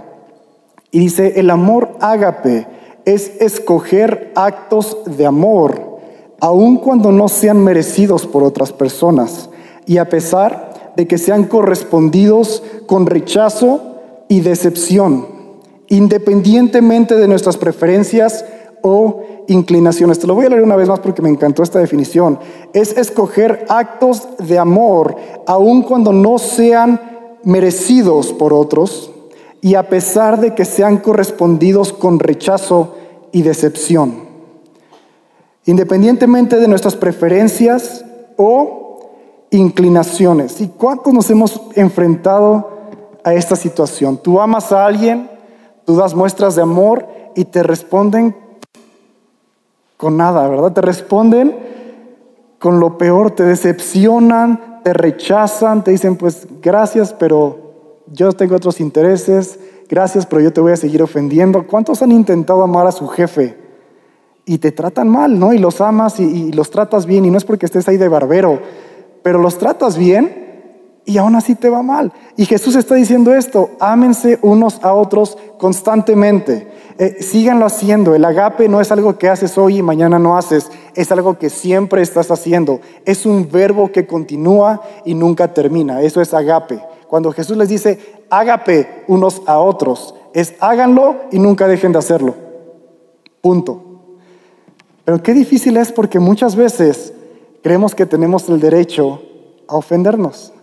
Y 0.91 0.99
dice, 0.99 1.39
el 1.39 1.49
amor 1.49 1.97
ágape 1.99 2.67
es 3.05 3.41
escoger 3.41 4.31
actos 4.35 4.97
de 5.05 5.25
amor, 5.25 5.99
aun 6.39 6.77
cuando 6.77 7.11
no 7.11 7.27
sean 7.27 7.63
merecidos 7.63 8.25
por 8.25 8.43
otras 8.43 8.71
personas, 8.71 9.49
y 9.85 9.97
a 9.97 10.09
pesar 10.09 10.93
de 10.95 11.07
que 11.07 11.17
sean 11.17 11.45
correspondidos 11.45 12.63
con 12.85 13.05
rechazo 13.05 13.97
y 14.27 14.41
decepción, 14.41 15.27
independientemente 15.89 17.15
de 17.15 17.27
nuestras 17.27 17.57
preferencias 17.57 18.45
o 18.81 19.21
inclinaciones. 19.47 20.19
Te 20.19 20.27
lo 20.27 20.35
voy 20.35 20.45
a 20.45 20.49
leer 20.49 20.61
una 20.61 20.75
vez 20.75 20.87
más 20.87 20.99
porque 20.99 21.21
me 21.21 21.29
encantó 21.29 21.63
esta 21.63 21.79
definición. 21.79 22.39
Es 22.73 22.97
escoger 22.97 23.65
actos 23.69 24.27
de 24.37 24.59
amor 24.59 25.15
aun 25.47 25.83
cuando 25.83 26.11
no 26.11 26.37
sean 26.37 27.12
merecidos 27.43 28.33
por 28.33 28.53
otros 28.53 29.11
y 29.61 29.75
a 29.75 29.89
pesar 29.89 30.39
de 30.39 30.55
que 30.55 30.65
sean 30.65 30.97
correspondidos 30.97 31.93
con 31.93 32.19
rechazo 32.19 32.95
y 33.31 33.41
decepción. 33.41 34.23
Independientemente 35.65 36.57
de 36.57 36.67
nuestras 36.67 36.95
preferencias 36.95 38.03
o 38.35 39.09
inclinaciones. 39.51 40.59
¿Y 40.59 40.67
cuántos 40.67 41.13
nos 41.13 41.29
hemos 41.29 41.61
enfrentado 41.75 42.73
a 43.23 43.33
esta 43.33 43.55
situación. 43.55 44.17
Tú 44.17 44.39
amas 44.39 44.71
a 44.71 44.85
alguien, 44.85 45.29
tú 45.85 45.95
das 45.95 46.13
muestras 46.13 46.55
de 46.55 46.61
amor 46.61 47.07
y 47.35 47.45
te 47.45 47.63
responden 47.63 48.35
con 49.97 50.17
nada, 50.17 50.47
¿verdad? 50.47 50.73
Te 50.73 50.81
responden 50.81 51.55
con 52.59 52.79
lo 52.79 52.97
peor, 52.97 53.31
te 53.31 53.43
decepcionan, 53.43 54.72
te 54.83 54.93
rechazan, 54.93 55.83
te 55.83 55.91
dicen 55.91 56.15
pues 56.15 56.47
gracias, 56.61 57.13
pero 57.13 58.03
yo 58.11 58.31
tengo 58.33 58.55
otros 58.55 58.79
intereses, 58.79 59.59
gracias, 59.89 60.25
pero 60.25 60.41
yo 60.41 60.53
te 60.53 60.61
voy 60.61 60.73
a 60.73 60.77
seguir 60.77 61.01
ofendiendo. 61.01 61.65
¿Cuántos 61.65 62.01
han 62.01 62.11
intentado 62.11 62.63
amar 62.63 62.87
a 62.87 62.91
su 62.91 63.07
jefe 63.07 63.57
y 64.45 64.57
te 64.57 64.71
tratan 64.71 65.07
mal, 65.07 65.39
¿no? 65.39 65.53
Y 65.53 65.57
los 65.57 65.81
amas 65.81 66.19
y, 66.19 66.51
los 66.51 66.69
tratas 66.69 67.05
bien, 67.05 67.25
y 67.25 67.31
no 67.31 67.37
es 67.37 67.45
porque 67.45 67.65
estés 67.65 67.87
ahí 67.87 67.97
de 67.97 68.09
barbero, 68.09 68.59
pero 69.21 69.39
los 69.39 69.57
tratas 69.57 69.97
bien 69.97 70.41
y 71.05 71.17
aún 71.17 71.35
así 71.35 71.55
te 71.55 71.69
va 71.69 71.81
mal. 71.81 72.11
Y 72.37 72.45
Jesús 72.45 72.75
está 72.75 72.95
diciendo 72.95 73.33
esto, 73.33 73.71
ámense 73.79 74.39
unos 74.41 74.83
a 74.83 74.93
otros 74.93 75.37
constantemente, 75.57 76.67
eh, 76.97 77.17
síganlo 77.21 77.65
haciendo. 77.65 78.15
El 78.15 78.25
agape 78.25 78.67
no 78.67 78.81
es 78.81 78.91
algo 78.91 79.17
que 79.17 79.29
haces 79.29 79.57
hoy 79.57 79.77
y 79.77 79.81
mañana 79.81 80.19
no 80.19 80.37
haces, 80.37 80.69
es 80.95 81.11
algo 81.11 81.37
que 81.37 81.49
siempre 81.49 82.01
estás 82.01 82.31
haciendo. 82.31 82.79
Es 83.05 83.25
un 83.25 83.49
verbo 83.51 83.91
que 83.91 84.07
continúa 84.07 84.81
y 85.05 85.13
nunca 85.13 85.53
termina, 85.53 86.01
eso 86.01 86.21
es 86.21 86.33
agape. 86.33 86.81
Cuando 87.07 87.31
Jesús 87.31 87.57
les 87.57 87.69
dice, 87.69 87.99
agape 88.29 89.03
unos 89.07 89.41
a 89.45 89.59
otros, 89.59 90.15
es 90.33 90.55
háganlo 90.59 91.15
y 91.31 91.39
nunca 91.39 91.67
dejen 91.67 91.91
de 91.91 91.99
hacerlo. 91.99 92.35
Punto. 93.41 93.81
Pero 95.05 95.21
qué 95.21 95.33
difícil 95.33 95.77
es 95.77 95.91
porque 95.91 96.19
muchas 96.19 96.55
veces 96.55 97.13
creemos 97.61 97.93
que 97.93 98.05
tenemos 98.05 98.49
el 98.49 98.59
derecho 98.59 99.21
a 99.67 99.75
ofendernos. 99.75 100.53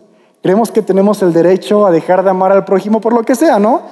Creemos 0.43 0.73
que 0.73 0.83
tenemos 0.83 1.23
el 1.23 1.33
derecho 1.33 1.87
a 1.87 1.91
dejar 1.91 2.25
de 2.25 2.31
amar 2.31 2.51
al 2.51 2.65
prójimo 2.65 3.01
por 3.01 3.13
lo 3.13 3.23
que 3.23 3.35
sea, 3.35 3.59
¿no? 3.59 3.83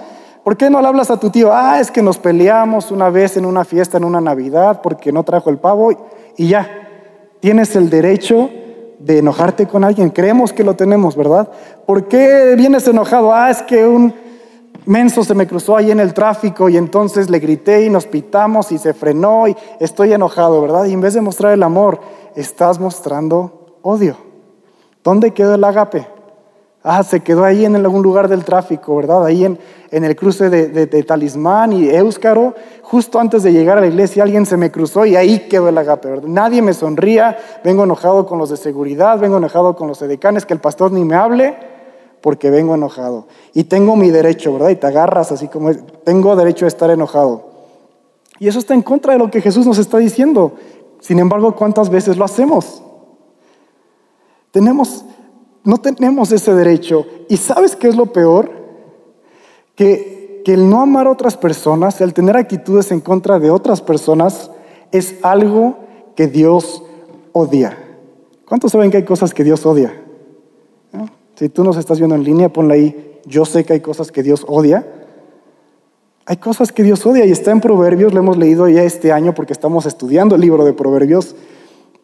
¿Por 0.42 0.56
qué 0.56 0.70
no 0.70 0.80
le 0.80 0.88
hablas 0.88 1.10
a 1.10 1.20
tu 1.20 1.28
tío? 1.28 1.52
Ah, 1.52 1.78
es 1.78 1.90
que 1.90 2.02
nos 2.02 2.16
peleamos 2.16 2.90
una 2.90 3.10
vez 3.10 3.36
en 3.36 3.44
una 3.44 3.66
fiesta, 3.66 3.98
en 3.98 4.04
una 4.04 4.20
Navidad, 4.20 4.80
porque 4.82 5.12
no 5.12 5.22
trajo 5.22 5.50
el 5.50 5.58
pavo 5.58 5.90
y 6.38 6.48
ya. 6.48 6.66
Tienes 7.40 7.76
el 7.76 7.90
derecho 7.90 8.48
de 8.98 9.18
enojarte 9.18 9.66
con 9.66 9.84
alguien. 9.84 10.10
Creemos 10.10 10.52
que 10.52 10.64
lo 10.64 10.74
tenemos, 10.74 11.14
¿verdad? 11.14 11.50
¿Por 11.86 12.08
qué 12.08 12.54
vienes 12.56 12.88
enojado? 12.88 13.32
Ah, 13.32 13.50
es 13.50 13.62
que 13.62 13.86
un 13.86 14.14
menso 14.86 15.22
se 15.22 15.34
me 15.34 15.46
cruzó 15.46 15.76
ahí 15.76 15.90
en 15.90 16.00
el 16.00 16.14
tráfico 16.14 16.68
y 16.68 16.76
entonces 16.76 17.28
le 17.28 17.38
grité 17.38 17.84
y 17.84 17.90
nos 17.90 18.06
pitamos 18.06 18.72
y 18.72 18.78
se 18.78 18.94
frenó 18.94 19.46
y 19.46 19.56
estoy 19.78 20.14
enojado, 20.14 20.62
¿verdad? 20.62 20.86
Y 20.86 20.94
en 20.94 21.00
vez 21.00 21.14
de 21.14 21.20
mostrar 21.20 21.52
el 21.52 21.62
amor, 21.62 22.00
estás 22.34 22.80
mostrando 22.80 23.78
odio. 23.82 24.16
¿Dónde 25.04 25.32
quedó 25.32 25.54
el 25.54 25.64
agape? 25.64 26.06
Ah, 26.82 27.02
se 27.02 27.20
quedó 27.20 27.44
ahí 27.44 27.64
en 27.64 27.74
algún 27.74 28.02
lugar 28.02 28.28
del 28.28 28.44
tráfico, 28.44 28.96
¿verdad? 28.96 29.24
Ahí 29.24 29.44
en, 29.44 29.58
el 29.90 30.14
cruce 30.14 30.48
de, 30.48 31.02
Talismán 31.02 31.72
y 31.72 31.88
Éuscaro, 31.88 32.54
justo 32.82 33.18
antes 33.18 33.42
de 33.42 33.52
llegar 33.52 33.78
a 33.78 33.80
la 33.80 33.88
iglesia, 33.88 34.22
alguien 34.22 34.46
se 34.46 34.56
me 34.56 34.70
cruzó 34.70 35.04
y 35.04 35.16
ahí 35.16 35.48
quedó 35.48 35.68
el 35.68 35.76
agape, 35.76 36.08
¿verdad? 36.08 36.28
Nadie 36.28 36.62
me 36.62 36.72
sonría, 36.74 37.36
vengo 37.64 37.82
enojado 37.82 38.26
con 38.26 38.38
los 38.38 38.50
de 38.50 38.56
seguridad, 38.56 39.18
vengo 39.18 39.38
enojado 39.38 39.74
con 39.74 39.88
los 39.88 40.00
edecanes, 40.02 40.46
que 40.46 40.54
el 40.54 40.60
pastor 40.60 40.92
ni 40.92 41.04
me 41.04 41.16
hable, 41.16 41.56
porque 42.20 42.48
vengo 42.48 42.76
enojado. 42.76 43.26
Y 43.54 43.64
tengo 43.64 43.96
mi 43.96 44.10
derecho, 44.10 44.52
¿verdad? 44.52 44.70
Y 44.70 44.76
te 44.76 44.86
agarras 44.86 45.32
así 45.32 45.48
como, 45.48 45.74
tengo 46.04 46.36
derecho 46.36 46.64
a 46.64 46.68
estar 46.68 46.90
enojado. 46.90 47.48
Y 48.38 48.46
eso 48.46 48.60
está 48.60 48.74
en 48.74 48.82
contra 48.82 49.14
de 49.14 49.18
lo 49.18 49.30
que 49.30 49.40
Jesús 49.40 49.66
nos 49.66 49.78
está 49.78 49.98
diciendo. 49.98 50.52
Sin 51.00 51.18
embargo, 51.18 51.56
¿cuántas 51.56 51.90
veces 51.90 52.16
lo 52.16 52.24
hacemos? 52.24 52.82
Tenemos 54.52 55.04
no 55.64 55.78
tenemos 55.78 56.32
ese 56.32 56.54
derecho. 56.54 57.06
¿Y 57.28 57.36
sabes 57.36 57.76
qué 57.76 57.88
es 57.88 57.96
lo 57.96 58.06
peor? 58.06 58.50
Que, 59.74 60.16
el 60.48 60.70
no 60.70 60.80
amar 60.80 61.06
a 61.06 61.10
otras 61.10 61.36
personas, 61.36 62.00
el 62.00 62.14
tener 62.14 62.34
actitudes 62.34 62.90
en 62.90 63.00
contra 63.00 63.38
de 63.38 63.50
otras 63.50 63.82
personas, 63.82 64.50
es 64.92 65.16
algo 65.20 65.76
que 66.16 66.26
Dios 66.26 66.82
odia. 67.32 67.76
¿Cuántos 68.46 68.72
saben 68.72 68.90
que 68.90 68.96
hay 68.96 69.04
cosas 69.04 69.34
que 69.34 69.44
Dios 69.44 69.66
odia? 69.66 69.92
Si 71.34 71.50
tú 71.50 71.64
nos 71.64 71.76
estás 71.76 71.98
viendo 71.98 72.14
en 72.14 72.24
línea, 72.24 72.50
ponle 72.50 72.74
ahí, 72.74 73.20
yo 73.26 73.44
sé 73.44 73.64
que 73.64 73.74
hay 73.74 73.80
cosas 73.80 74.10
que 74.10 74.22
Dios 74.22 74.46
odia. 74.48 74.90
Hay 76.24 76.38
cosas 76.38 76.72
que 76.72 76.82
Dios 76.82 77.04
odia 77.04 77.26
y 77.26 77.30
está 77.30 77.50
en 77.50 77.60
Proverbios, 77.60 78.14
lo 78.14 78.20
hemos 78.20 78.38
leído 78.38 78.70
ya 78.70 78.84
este 78.84 79.12
año 79.12 79.34
porque 79.34 79.52
estamos 79.52 79.84
estudiando 79.84 80.36
el 80.36 80.40
libro 80.40 80.64
de 80.64 80.72
Proverbios. 80.72 81.36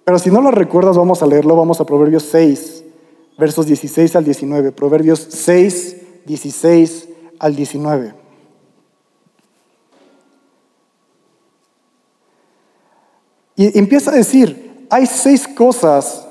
Pero 0.05 0.19
si 0.19 0.31
no 0.31 0.43
lo 0.43 0.51
recuerdas, 0.51 0.99
vamos 0.99 1.23
a 1.23 1.27
leerlo, 1.27 1.57
vamos 1.57 1.81
a 1.81 1.87
Proverbios 1.87 2.25
6 2.25 2.84
versos 3.37 3.67
16 3.67 4.17
al 4.17 4.25
19. 4.25 4.73
Proverbios 4.73 5.27
6, 5.31 5.97
16 6.27 7.09
al 7.39 7.57
19. 7.57 8.15
Y 13.57 13.79
empieza 13.79 14.11
a 14.11 14.15
decir, 14.15 14.87
hay 14.91 15.07
seis 15.07 15.47
cosas 15.47 16.27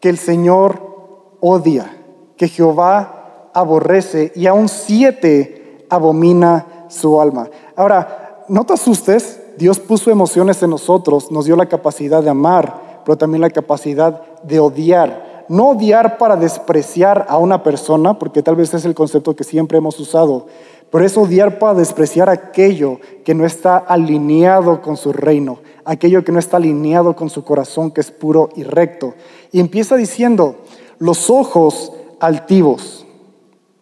que 0.00 0.08
el 0.08 0.18
Señor 0.18 1.36
odia, 1.40 1.96
que 2.36 2.48
Jehová 2.48 3.50
aborrece, 3.52 4.32
y 4.34 4.46
aún 4.46 4.68
siete 4.68 5.86
abomina 5.90 6.86
su 6.88 7.20
alma. 7.20 7.48
Ahora, 7.76 8.44
no 8.48 8.64
te 8.64 8.72
asustes, 8.72 9.40
Dios 9.56 9.78
puso 9.78 10.10
emociones 10.10 10.62
en 10.62 10.70
nosotros, 10.70 11.30
nos 11.30 11.44
dio 11.44 11.56
la 11.56 11.66
capacidad 11.66 12.22
de 12.22 12.30
amar, 12.30 13.02
pero 13.04 13.16
también 13.16 13.42
la 13.42 13.50
capacidad 13.50 14.22
de 14.42 14.58
odiar 14.58 15.33
no 15.48 15.70
odiar 15.70 16.18
para 16.18 16.36
despreciar 16.36 17.26
a 17.28 17.38
una 17.38 17.62
persona, 17.62 18.18
porque 18.18 18.42
tal 18.42 18.56
vez 18.56 18.72
es 18.74 18.84
el 18.84 18.94
concepto 18.94 19.36
que 19.36 19.44
siempre 19.44 19.78
hemos 19.78 19.98
usado, 20.00 20.46
pero 20.90 21.04
es 21.04 21.16
odiar 21.16 21.58
para 21.58 21.74
despreciar 21.74 22.28
aquello 22.28 23.00
que 23.24 23.34
no 23.34 23.44
está 23.44 23.76
alineado 23.76 24.80
con 24.80 24.96
su 24.96 25.12
reino, 25.12 25.58
aquello 25.84 26.24
que 26.24 26.32
no 26.32 26.38
está 26.38 26.58
alineado 26.58 27.16
con 27.16 27.30
su 27.30 27.44
corazón, 27.44 27.90
que 27.90 28.00
es 28.00 28.10
puro 28.10 28.48
y 28.54 28.62
recto. 28.62 29.14
Y 29.50 29.60
empieza 29.60 29.96
diciendo, 29.96 30.56
los 30.98 31.30
ojos 31.30 31.92
altivos. 32.20 33.06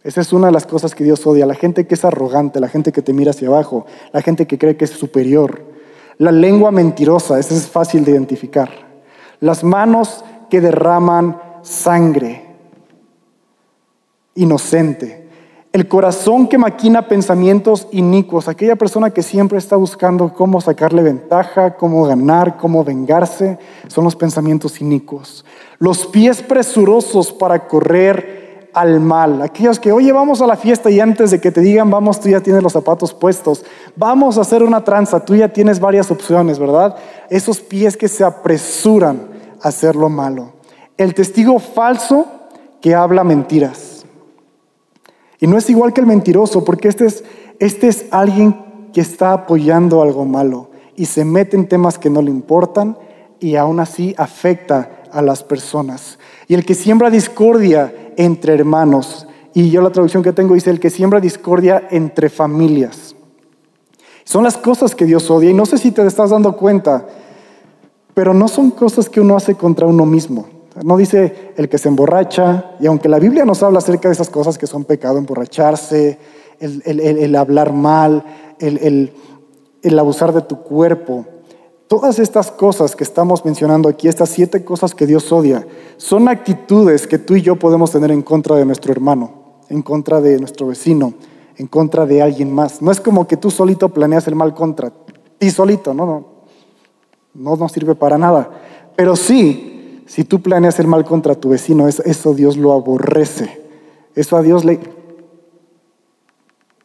Esa 0.03 0.21
es 0.21 0.33
una 0.33 0.47
de 0.47 0.53
las 0.53 0.67
cosas 0.67 0.95
que 0.95 1.05
Dios 1.05 1.27
odia, 1.27 1.47
la 1.47 1.55
gente 1.55 1.87
que 1.87 1.95
es 1.95 2.05
arrogante, 2.05 2.61
la 2.61 2.69
gente 2.69 2.93
que 2.93 3.03
te 3.03 3.13
mira 3.13 3.31
hacia 3.31 3.49
abajo, 3.49 3.87
la 4.13 4.23
gente 4.23 4.47
que 4.47 4.59
cree 4.59 4.77
que 4.77 4.87
es 4.87 4.91
superior. 4.91 5.63
La 6.19 6.33
lengua 6.33 6.71
mentirosa, 6.71 7.39
esa 7.39 7.55
es 7.55 7.69
fácil 7.69 8.05
de 8.05 8.13
identificar. 8.13 8.71
Las 9.39 9.65
manos 9.65 10.25
que 10.51 10.61
derraman 10.61 11.41
sangre 11.63 12.53
inocente. 14.35 15.23
El 15.73 15.89
corazón 15.89 16.49
que 16.49 16.59
maquina 16.59 17.09
pensamientos 17.09 17.89
inicuos, 17.93 18.47
aquella 18.47 18.77
persona 18.77 19.11
que 19.11 19.23
siempre 19.23 19.57
está 19.57 19.77
buscando 19.77 20.35
cómo 20.35 20.61
sacarle 20.61 21.03
ventaja, 21.03 21.77
cómo 21.77 22.05
ganar, 22.05 22.59
cómo 22.59 22.85
vengarse, 22.85 23.59
son 23.89 24.05
los 24.05 24.15
pensamientos 24.15 24.83
inicuos. 24.83 25.47
Los 25.79 26.07
pies 26.07 26.43
presurosos 26.43 27.33
para 27.33 27.67
correr 27.69 28.69
al 28.75 29.01
mal. 29.01 29.41
Aquellos 29.41 29.79
que, 29.79 29.93
oye, 29.93 30.13
vamos 30.13 30.43
a 30.43 30.47
la 30.47 30.57
fiesta 30.57 30.91
y 30.91 31.01
antes 31.01 31.31
de 31.31 31.41
que 31.41 31.51
te 31.51 31.63
digan, 31.63 31.91
vamos, 31.91 32.21
tú 32.21 32.29
ya 32.29 32.41
tienes 32.41 32.63
los 32.63 32.75
zapatos 32.75 33.15
puestos. 33.15 33.65
Vamos 33.97 34.37
a 34.37 34.43
hacer 34.43 34.63
una 34.63 34.85
tranza, 34.85 35.25
tú 35.25 35.35
ya 35.35 35.49
tienes 35.49 35.81
varias 35.81 36.11
opciones, 36.11 36.59
¿verdad? 36.59 36.97
Esos 37.31 37.61
pies 37.61 37.97
que 37.97 38.09
se 38.09 38.25
apresuran 38.25 39.23
a 39.63 39.69
hacer 39.69 39.97
lo 39.97 40.11
malo 40.11 40.62
el 41.03 41.15
testigo 41.15 41.59
falso 41.59 42.27
que 42.81 42.95
habla 42.95 43.25
mentiras. 43.25 44.05
Y 45.41 45.47
no 45.47 45.59
es 45.59 45.69
igual 45.71 45.93
que 45.93 46.01
el 46.01 46.07
mentiroso, 46.07 46.65
porque 46.65 46.89
este 46.89 47.07
es, 47.07 47.25
este 47.59 47.89
es 47.89 48.07
alguien 48.11 48.91
que 48.93 49.01
está 49.01 49.33
apoyando 49.33 50.03
algo 50.03 50.25
malo 50.25 50.71
y 50.97 51.07
se 51.07 51.25
mete 51.25 51.57
en 51.57 51.69
temas 51.69 51.99
que 51.99 52.11
no 52.11 52.23
le 52.23 52.31
importan 52.31 52.97
y 53.41 53.57
aún 53.57 53.81
así 53.81 54.15
afecta 54.19 55.03
a 55.13 55.23
las 55.23 55.43
personas. 55.43 56.19
Y 56.47 56.55
el 56.55 56.65
que 56.65 56.75
siembra 56.75 57.11
discordia 57.11 57.93
entre 58.17 58.55
hermanos, 58.55 59.27
y 59.55 59.71
yo 59.71 59.83
la 59.83 59.91
traducción 59.91 60.23
que 60.23 60.33
tengo 60.33 60.55
dice 60.55 60.71
el 60.71 60.81
que 60.81 60.91
siembra 60.91 61.21
discordia 61.21 61.89
entre 61.91 62.29
familias. 62.29 63.15
Son 64.25 64.45
las 64.45 64.57
cosas 64.57 64.95
que 64.95 65.05
Dios 65.05 65.31
odia 65.31 65.51
y 65.51 65.55
no 65.55 65.67
sé 65.67 65.79
si 65.79 65.91
te 65.91 66.07
estás 66.07 66.31
dando 66.31 66.57
cuenta, 66.57 67.07
pero 68.15 68.33
no 68.33 68.49
son 68.49 68.71
cosas 68.71 69.09
que 69.09 69.21
uno 69.21 69.37
hace 69.37 69.55
contra 69.55 69.87
uno 69.87 70.07
mismo. 70.07 70.62
No 70.83 70.97
dice 70.97 71.53
el 71.57 71.69
que 71.69 71.77
se 71.77 71.89
emborracha, 71.89 72.77
y 72.81 72.87
aunque 72.87 73.09
la 73.09 73.19
Biblia 73.19 73.45
nos 73.45 73.63
habla 73.63 73.79
acerca 73.79 74.09
de 74.09 74.15
esas 74.15 74.31
cosas 74.31 74.57
que 74.57 74.67
son 74.67 74.85
pecado, 74.85 75.19
emborracharse, 75.19 76.19
el, 76.61 77.37
hablar 77.37 77.73
mal, 77.73 78.25
el, 78.59 79.99
abusar 79.99 80.33
de 80.33 80.41
tu 80.43 80.63
cuerpo, 80.63 81.27
todas 81.89 82.19
estas 82.19 82.51
cosas 82.51 82.97
que 82.97 83.05
estamos 83.05 83.45
mencionando 83.45 83.89
aquí, 83.89 84.09
estas 84.09 84.31
siete 84.31 84.65
cosas 84.65 84.95
que 84.95 85.07
Dios 85.07 85.31
odia, 85.31 85.67
son 85.99 86.29
actitudes 86.29 87.07
que 87.07 87.19
tú 87.19 87.37
y 87.37 87.43
yo 87.43 87.57
podemos 87.57 87.91
tener 87.91 88.11
en 88.11 88.23
contra 88.23 88.57
de 88.57 88.65
nuestro 88.65 88.93
hermano, 88.93 89.59
en 89.69 89.83
contra 89.83 90.23
de 90.23 90.39
nuestro 90.39 90.69
vecino, 90.69 91.13
en 91.59 91.67
contra 91.67 92.07
de 92.07 92.23
alguien 92.23 92.51
más. 92.51 92.81
No 92.81 92.91
es 92.91 93.01
como 93.01 93.27
que 93.27 93.37
tú 93.37 93.51
solito 93.51 93.91
planeas 93.91 94.27
el 94.27 94.37
mal 94.37 94.55
contra 94.55 94.91
ti 95.37 95.51
solito, 95.51 95.93
no, 95.93 96.07
no, 96.07 96.27
no 97.35 97.57
nos 97.57 97.73
sirve 97.73 97.95
para 97.95 98.17
nada. 98.17 98.49
Pero 98.97 99.17
sí 99.17 99.72
si 100.13 100.25
tú 100.25 100.43
planeas 100.43 100.79
el 100.79 100.89
mal 100.89 101.07
contra 101.07 101.35
tu 101.35 101.49
vecino, 101.49 101.89
eso, 101.89 102.35
Dios 102.35 102.59
lo 102.59 102.73
aborrece. 102.73 103.63
Eso 104.15 104.37
a 104.37 104.43
Dios 104.43 104.63
le, 104.63 104.79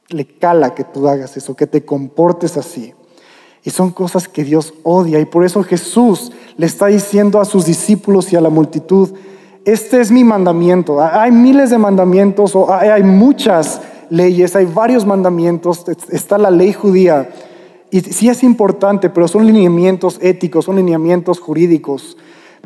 le 0.07 0.25
cala 0.25 0.74
que 0.74 0.86
tú 0.86 1.10
hagas 1.10 1.36
eso, 1.36 1.53
que 1.53 1.67
te 1.67 1.84
comportes 1.84 2.55
así. 2.55 2.93
Y 3.65 3.69
son 3.69 3.91
cosas 3.91 4.29
que 4.29 4.46
Dios 4.46 4.74
odia. 4.84 5.19
Y 5.19 5.25
por 5.25 5.43
eso 5.43 5.62
Jesús 5.62 6.31
le 6.55 6.67
está 6.67 6.86
diciendo 6.86 7.41
a 7.41 7.43
sus 7.43 7.65
discípulos 7.65 8.31
y 8.31 8.38
a 8.38 8.41
la 8.41 8.50
multitud, 8.50 9.10
este 9.65 10.00
es 10.00 10.10
mi 10.10 10.24
mandamiento. 10.24 11.03
Hay 11.03 11.34
miles 11.34 11.69
de 11.69 11.79
mandamientos 11.79 12.55
o 12.55 12.74
hay 12.74 13.03
muchas 13.03 13.81
leyes, 14.10 14.55
hay 14.55 14.67
varios 14.67 15.05
mandamientos, 15.05 15.84
está 16.13 16.38
la 16.38 16.50
ley 16.50 16.72
judía. 16.72 17.29
Y 17.91 18.00
sí 18.00 18.29
es 18.29 18.41
importante, 18.41 19.10
pero 19.10 19.27
son 19.27 19.46
lineamientos 19.46 20.17
éticos, 20.22 20.63
son 20.63 20.77
lineamientos 20.77 21.41
jurídicos. 21.41 22.15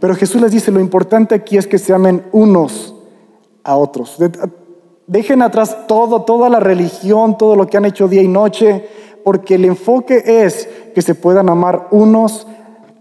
Pero 0.02 0.16
Jesús 0.16 0.42
les 0.42 0.52
dice, 0.52 0.72
lo 0.72 0.80
importante 0.80 1.36
aquí 1.36 1.58
es 1.58 1.68
que 1.68 1.78
se 1.78 1.94
amen 1.94 2.26
unos 2.32 2.96
a 3.64 3.78
otros. 3.78 4.18
Dejen 5.06 5.44
atrás 5.44 5.86
todo, 5.88 6.24
toda 6.24 6.50
la 6.50 6.60
religión, 6.60 7.38
todo 7.38 7.56
lo 7.56 7.68
que 7.68 7.78
han 7.78 7.86
hecho 7.86 8.08
día 8.08 8.24
y 8.24 8.28
noche, 8.28 8.90
porque 9.24 9.56
el 9.56 9.66
enfoque 9.66 10.24
es 10.26 10.68
que 10.96 11.04
se 11.04 11.14
puedan 11.14 11.50
amar 11.50 11.88
unos 11.92 12.48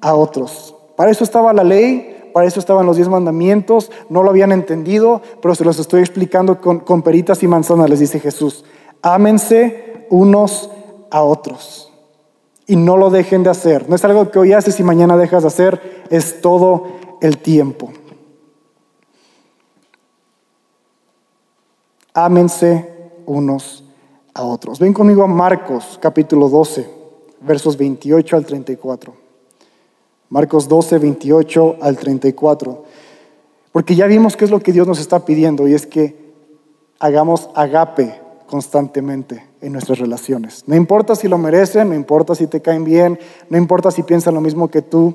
a 0.02 0.14
otros. 0.14 0.74
Para 0.94 1.10
eso 1.10 1.24
estaba 1.24 1.54
la 1.54 1.64
ley, 1.64 2.30
para 2.34 2.46
eso 2.46 2.60
estaban 2.60 2.84
los 2.84 2.96
diez 2.96 3.08
mandamientos, 3.08 3.90
no 4.10 4.22
lo 4.22 4.28
habían 4.28 4.52
entendido, 4.52 5.22
pero 5.40 5.54
se 5.54 5.64
los 5.64 5.78
estoy 5.78 6.00
explicando 6.00 6.60
con, 6.60 7.00
peritas 7.00 7.42
y 7.42 7.48
manzanas, 7.48 7.88
les 7.88 8.00
dice 8.00 8.20
Jesús. 8.20 8.62
Ámense 9.00 10.06
unos 10.10 10.70
a 11.10 11.22
otros 11.22 11.89
y 12.70 12.76
no 12.76 12.96
lo 12.96 13.10
dejen 13.10 13.42
de 13.42 13.50
hacer. 13.50 13.88
No 13.88 13.96
es 13.96 14.04
algo 14.04 14.30
que 14.30 14.38
hoy 14.38 14.52
haces 14.52 14.78
y 14.78 14.84
mañana 14.84 15.16
dejas 15.16 15.42
de 15.42 15.48
hacer, 15.48 16.04
es 16.08 16.40
todo 16.40 16.86
el 17.20 17.38
tiempo. 17.38 17.90
Ámense 22.14 23.10
unos 23.26 23.82
a 24.34 24.44
otros. 24.44 24.78
Ven 24.78 24.92
conmigo 24.92 25.24
a 25.24 25.26
Marcos 25.26 25.98
capítulo 26.00 26.48
12, 26.48 26.88
versos 27.40 27.76
28 27.76 28.36
al 28.36 28.46
34. 28.46 29.14
Marcos 30.28 30.68
12, 30.68 30.98
28 30.98 31.76
al 31.80 31.96
34. 31.96 32.84
Porque 33.72 33.96
ya 33.96 34.06
vimos 34.06 34.36
qué 34.36 34.44
es 34.44 34.52
lo 34.52 34.60
que 34.60 34.70
Dios 34.70 34.86
nos 34.86 35.00
está 35.00 35.24
pidiendo 35.24 35.66
y 35.66 35.74
es 35.74 35.88
que 35.88 36.32
hagamos 37.00 37.50
agape 37.56 38.20
constantemente 38.46 39.49
en 39.60 39.72
nuestras 39.72 39.98
relaciones. 39.98 40.64
No 40.66 40.74
importa 40.74 41.14
si 41.14 41.28
lo 41.28 41.38
merecen, 41.38 41.90
no 41.90 41.94
importa 41.94 42.34
si 42.34 42.46
te 42.46 42.60
caen 42.60 42.84
bien, 42.84 43.18
no 43.48 43.58
importa 43.58 43.90
si 43.90 44.02
piensan 44.02 44.34
lo 44.34 44.40
mismo 44.40 44.68
que 44.68 44.82
tú. 44.82 45.14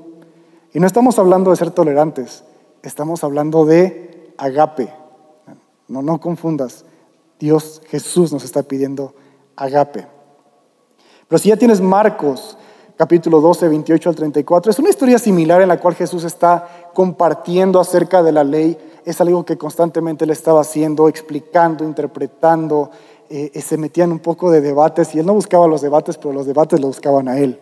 Y 0.73 0.79
no 0.79 0.87
estamos 0.87 1.17
hablando 1.19 1.51
de 1.51 1.57
ser 1.57 1.71
tolerantes, 1.71 2.43
estamos 2.83 3.23
hablando 3.23 3.65
de 3.65 4.33
agape. 4.37 4.89
No, 5.87 6.01
no 6.01 6.19
confundas. 6.19 6.85
Dios, 7.39 7.81
Jesús 7.87 8.31
nos 8.31 8.43
está 8.43 8.63
pidiendo 8.63 9.13
agape. 9.55 10.07
Pero 11.27 11.39
si 11.39 11.49
ya 11.49 11.57
tienes 11.57 11.81
Marcos, 11.81 12.57
capítulo 12.97 13.41
12, 13.41 13.67
28 13.67 14.09
al 14.09 14.15
34, 14.15 14.71
es 14.71 14.79
una 14.79 14.89
historia 14.89 15.19
similar 15.19 15.61
en 15.61 15.69
la 15.69 15.79
cual 15.79 15.95
Jesús 15.95 16.23
está 16.23 16.89
compartiendo 16.93 17.79
acerca 17.79 18.23
de 18.23 18.31
la 18.31 18.43
ley. 18.43 18.77
Es 19.05 19.19
algo 19.21 19.45
que 19.45 19.57
constantemente 19.57 20.25
le 20.25 20.33
estaba 20.33 20.61
haciendo, 20.61 21.07
explicando, 21.07 21.83
interpretando. 21.83 22.91
Eh, 23.29 23.51
eh, 23.53 23.61
se 23.61 23.77
metían 23.77 24.11
un 24.11 24.19
poco 24.19 24.51
de 24.51 24.61
debates 24.61 25.15
y 25.15 25.19
él 25.19 25.25
no 25.25 25.33
buscaba 25.33 25.67
los 25.67 25.81
debates, 25.81 26.17
pero 26.17 26.33
los 26.33 26.45
debates 26.45 26.79
lo 26.79 26.87
buscaban 26.87 27.27
a 27.27 27.39
él. 27.39 27.59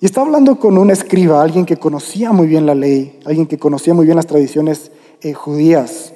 Y 0.00 0.06
está 0.06 0.22
hablando 0.22 0.58
con 0.58 0.78
un 0.78 0.90
escriba, 0.90 1.42
alguien 1.42 1.66
que 1.66 1.76
conocía 1.76 2.32
muy 2.32 2.46
bien 2.46 2.64
la 2.64 2.74
ley, 2.74 3.20
alguien 3.26 3.46
que 3.46 3.58
conocía 3.58 3.92
muy 3.92 4.06
bien 4.06 4.16
las 4.16 4.26
tradiciones 4.26 4.90
eh, 5.20 5.34
judías. 5.34 6.14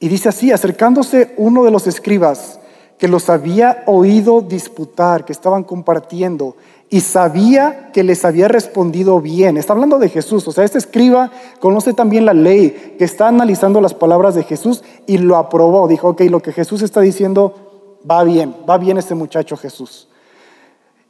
Y 0.00 0.08
dice 0.08 0.30
así, 0.30 0.50
acercándose 0.50 1.32
uno 1.36 1.62
de 1.62 1.70
los 1.70 1.86
escribas 1.86 2.58
que 2.98 3.06
los 3.06 3.30
había 3.30 3.84
oído 3.86 4.40
disputar, 4.40 5.24
que 5.24 5.32
estaban 5.32 5.62
compartiendo, 5.62 6.56
y 6.88 7.00
sabía 7.00 7.90
que 7.92 8.04
les 8.04 8.24
había 8.24 8.48
respondido 8.48 9.20
bien. 9.20 9.56
Está 9.56 9.72
hablando 9.72 9.98
de 9.98 10.08
Jesús, 10.08 10.46
o 10.46 10.52
sea, 10.52 10.64
este 10.64 10.78
escriba 10.78 11.32
conoce 11.58 11.92
también 11.92 12.24
la 12.24 12.34
ley, 12.34 12.94
que 12.98 13.04
está 13.04 13.28
analizando 13.28 13.80
las 13.80 13.94
palabras 13.94 14.34
de 14.34 14.44
Jesús 14.44 14.84
y 15.06 15.18
lo 15.18 15.36
aprobó. 15.36 15.88
Dijo, 15.88 16.08
ok, 16.08 16.22
lo 16.30 16.40
que 16.40 16.52
Jesús 16.52 16.82
está 16.82 17.00
diciendo 17.00 17.98
va 18.08 18.22
bien, 18.22 18.54
va 18.68 18.78
bien 18.78 18.98
este 18.98 19.14
muchacho 19.14 19.56
Jesús. 19.56 20.08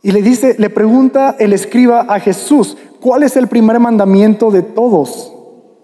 Y 0.03 0.13
le 0.13 0.23
dice, 0.23 0.55
le 0.59 0.71
pregunta 0.71 1.37
el 1.39 1.53
escriba 1.53 2.07
a 2.09 2.21
Jesús, 2.21 2.77
¿cuál 3.01 3.23
es 3.23 3.37
el 3.37 3.49
primer 3.49 3.79
mandamiento 3.79 4.51
de 4.51 4.63
todos? 4.63 5.33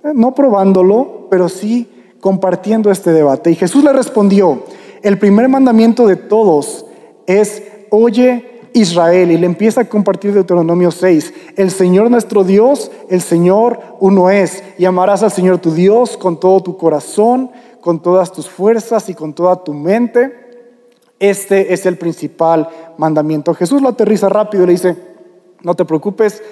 Eh, 0.05 0.12
no 0.14 0.35
probándolo, 0.35 1.27
pero 1.31 1.49
sí 1.49 1.88
compartiendo 2.21 2.90
este 2.90 3.12
debate. 3.12 3.51
Y 3.51 3.57
Jesús 3.57 3.85
le 3.85 3.93
respondió, 3.93 4.62
el 5.03 5.19
primer 5.19 5.49
mandamiento 5.49 6.07
de 6.07 6.17
todos 6.17 6.87
es, 7.27 7.62
oye 7.90 8.52
Israel, 8.75 9.31
y 9.31 9.39
le 9.39 9.47
empieza 9.47 9.83
a 9.83 9.89
compartir 9.89 10.33
Deuteronomio 10.33 10.91
6, 10.91 11.35
el 11.57 11.71
Señor 11.71 12.11
nuestro 12.11 12.45
Dios, 12.45 12.91
el 13.09 13.21
Señor 13.21 13.81
uno 14.01 14.31
es, 14.31 14.63
y 14.79 14.85
amarás 14.85 15.23
al 15.23 15.33
Señor 15.33 15.59
tu 15.59 15.73
Dios 15.73 16.17
con 16.17 16.39
todo 16.39 16.63
tu 16.63 16.77
corazón, 16.77 17.51
con 17.81 18.01
todas 18.01 18.33
tus 18.33 18.49
fuerzas 18.49 19.09
y 19.09 19.15
con 19.15 19.33
toda 19.33 19.63
tu 19.63 19.75
mente. 19.75 20.33
Este 21.19 21.73
es 21.73 21.87
el 21.87 21.99
principal 21.99 22.69
mandamiento. 22.97 23.55
Jesús 23.55 23.83
lo 23.83 23.89
aterriza 23.89 24.29
rápido 24.29 24.65
y 24.65 24.67
le 24.67 24.73
dice, 24.73 24.97
no 25.63 25.75
te 25.75 25.85
preocupes, 25.85 26.43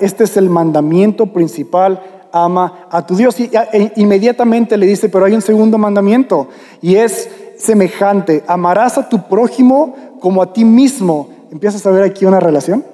este 0.00 0.24
es 0.24 0.36
el 0.36 0.50
mandamiento 0.50 1.26
principal 1.26 2.20
ama 2.32 2.86
a 2.90 3.04
tu 3.06 3.16
Dios. 3.16 3.38
Y 3.40 3.50
e 3.54 3.92
inmediatamente 3.96 4.76
le 4.76 4.86
dice, 4.86 5.08
pero 5.08 5.24
hay 5.24 5.34
un 5.34 5.42
segundo 5.42 5.78
mandamiento 5.78 6.48
y 6.80 6.96
es 6.96 7.28
semejante, 7.56 8.42
amarás 8.46 8.98
a 8.98 9.08
tu 9.08 9.28
prójimo 9.28 9.94
como 10.20 10.42
a 10.42 10.52
ti 10.52 10.64
mismo. 10.64 11.28
¿Empiezas 11.50 11.84
a 11.86 11.90
ver 11.90 12.02
aquí 12.04 12.24
una 12.24 12.40
relación? 12.40 12.84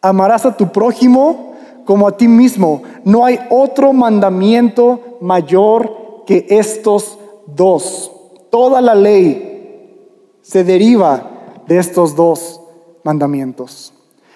Amarás 0.00 0.44
a 0.46 0.56
tu 0.56 0.70
prójimo 0.70 1.54
como 1.84 2.08
a 2.08 2.16
ti 2.16 2.28
mismo. 2.28 2.82
No 3.04 3.24
hay 3.24 3.38
otro 3.50 3.92
mandamiento 3.92 5.18
mayor 5.20 6.24
que 6.26 6.46
estos 6.48 7.18
dos. 7.46 8.10
Toda 8.50 8.80
la 8.80 8.94
ley 8.94 10.38
se 10.42 10.64
deriva 10.64 11.30
de 11.66 11.78
estos 11.78 12.14
dos 12.14 12.60
mandamientos. 13.02 13.92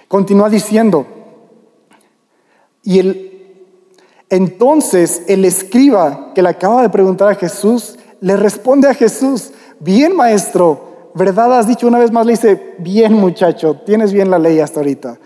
Continúa 0.06 0.48
diciendo, 0.48 1.06
y 2.82 2.98
el 3.00 3.28
entonces 4.30 5.22
el 5.26 5.44
escriba 5.44 6.32
que 6.34 6.42
le 6.42 6.50
acaba 6.50 6.82
de 6.82 6.90
preguntar 6.90 7.28
a 7.28 7.34
Jesús, 7.34 7.98
le 8.20 8.36
responde 8.36 8.88
a 8.88 8.94
Jesús, 8.94 9.52
bien 9.80 10.14
maestro, 10.14 10.88
¿verdad 11.18 11.59
has 11.59 11.66
dicho 11.66 11.87
una 11.87 11.98
vez 11.98 12.11
más? 12.11 12.24
Le 12.24 12.33
dice, 12.33 12.76
bien 12.78 13.12
muchacho, 13.12 13.74
tienes 13.85 14.12
bien 14.12 14.31
la 14.31 14.38
ley 14.38 14.61
hasta 14.61 14.81
ahorita, 14.81 15.18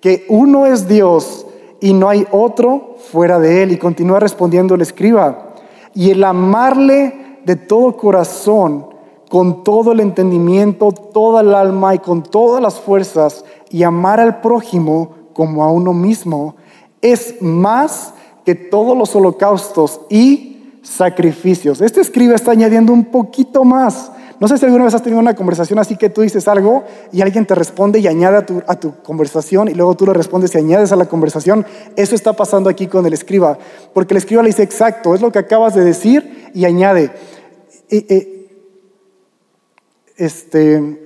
que 0.00 0.26
uno 0.28 0.66
es 0.66 0.88
Dios 0.88 1.46
y 1.80 1.92
no 1.92 2.08
hay 2.08 2.26
otro 2.32 2.96
fuera 3.12 3.38
de 3.38 3.62
él. 3.62 3.72
Y 3.72 3.76
continúa 3.76 4.18
respondiendo 4.18 4.74
el 4.74 4.80
escriba, 4.80 5.54
y 5.94 6.10
el 6.10 6.24
amarle 6.24 7.38
de 7.44 7.56
todo 7.56 7.96
corazón, 7.96 8.86
con 9.28 9.62
todo 9.64 9.92
el 9.92 10.00
entendimiento, 10.00 10.92
toda 10.92 11.42
el 11.42 11.54
alma 11.54 11.94
y 11.94 11.98
con 11.98 12.22
todas 12.22 12.62
las 12.62 12.80
fuerzas, 12.80 13.44
y 13.70 13.82
amar 13.82 14.20
al 14.20 14.40
prójimo 14.40 15.10
como 15.32 15.62
a 15.62 15.70
uno 15.70 15.92
mismo, 15.92 16.56
es 17.00 17.40
más 17.40 18.14
que 18.44 18.54
todos 18.54 18.96
los 18.96 19.14
holocaustos 19.14 20.00
y 20.08 20.78
sacrificios. 20.82 21.80
Este 21.80 22.00
escribe 22.00 22.34
está 22.34 22.52
añadiendo 22.52 22.92
un 22.92 23.04
poquito 23.06 23.64
más. 23.64 24.12
No 24.44 24.48
sé 24.48 24.58
si 24.58 24.66
alguna 24.66 24.84
vez 24.84 24.92
has 24.92 25.02
tenido 25.02 25.20
una 25.20 25.34
conversación 25.34 25.78
así 25.78 25.96
que 25.96 26.10
tú 26.10 26.20
dices 26.20 26.46
algo 26.48 26.84
y 27.10 27.22
alguien 27.22 27.46
te 27.46 27.54
responde 27.54 27.98
y 28.00 28.06
añade 28.06 28.44
a 28.66 28.76
tu, 28.76 28.94
conversación 29.02 29.68
y 29.68 29.72
luego 29.72 29.94
tú 29.96 30.04
le 30.04 30.12
respondes 30.12 30.54
y 30.54 30.58
añades 30.58 30.92
a 30.92 30.96
la 30.96 31.06
conversación. 31.06 31.64
Eso 31.96 32.14
está 32.14 32.34
pasando 32.34 32.68
aquí 32.68 32.86
con 32.86 33.06
el 33.06 33.14
escriba, 33.14 33.56
porque 33.94 34.12
el 34.12 34.18
escriba 34.18 34.42
le 34.42 34.50
dice 34.50 34.62
exacto, 34.62 35.14
es 35.14 35.22
lo 35.22 35.32
que 35.32 35.38
acabas 35.38 35.74
de 35.74 35.82
decir 35.82 36.50
y 36.52 36.66
añade. 36.66 37.10
este, 40.18 41.03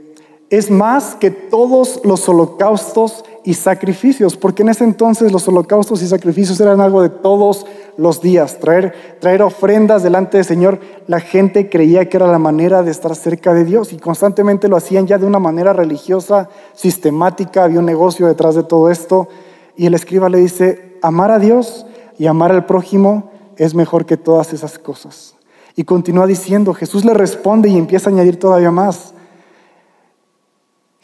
es 0.50 0.70
más 0.70 1.14
que 1.14 1.30
todos 1.30 2.00
los 2.04 2.26
holocaustos 2.28 3.24
y 3.44 3.54
sacrificios, 3.54 4.36
porque 4.36 4.62
en 4.62 4.70
ese 4.70 4.84
entonces 4.84 5.30
los 5.30 5.46
holocaustos 5.48 6.02
y 6.02 6.06
sacrificios 6.06 6.60
eran 6.60 6.80
algo 6.80 7.02
de 7.02 7.10
todos 7.10 7.66
los 7.96 8.22
días. 8.22 8.58
Traer, 8.58 9.18
traer 9.20 9.42
ofrendas 9.42 10.02
delante 10.02 10.38
del 10.38 10.46
Señor, 10.46 10.80
la 11.06 11.20
gente 11.20 11.68
creía 11.68 12.08
que 12.08 12.16
era 12.16 12.26
la 12.26 12.38
manera 12.38 12.82
de 12.82 12.90
estar 12.90 13.14
cerca 13.14 13.52
de 13.52 13.64
Dios 13.64 13.92
y 13.92 13.98
constantemente 13.98 14.68
lo 14.68 14.76
hacían 14.76 15.06
ya 15.06 15.18
de 15.18 15.26
una 15.26 15.38
manera 15.38 15.72
religiosa, 15.72 16.48
sistemática, 16.74 17.64
había 17.64 17.80
un 17.80 17.86
negocio 17.86 18.26
detrás 18.26 18.54
de 18.54 18.62
todo 18.62 18.90
esto. 18.90 19.28
Y 19.76 19.86
el 19.86 19.94
escriba 19.94 20.28
le 20.28 20.38
dice, 20.38 20.98
amar 21.02 21.30
a 21.30 21.38
Dios 21.38 21.86
y 22.18 22.26
amar 22.26 22.52
al 22.52 22.66
prójimo 22.66 23.30
es 23.56 23.74
mejor 23.74 24.06
que 24.06 24.16
todas 24.16 24.52
esas 24.52 24.78
cosas. 24.78 25.34
Y 25.76 25.84
continúa 25.84 26.26
diciendo, 26.26 26.74
Jesús 26.74 27.04
le 27.04 27.14
responde 27.14 27.68
y 27.68 27.76
empieza 27.76 28.08
a 28.08 28.12
añadir 28.12 28.38
todavía 28.38 28.70
más. 28.70 29.14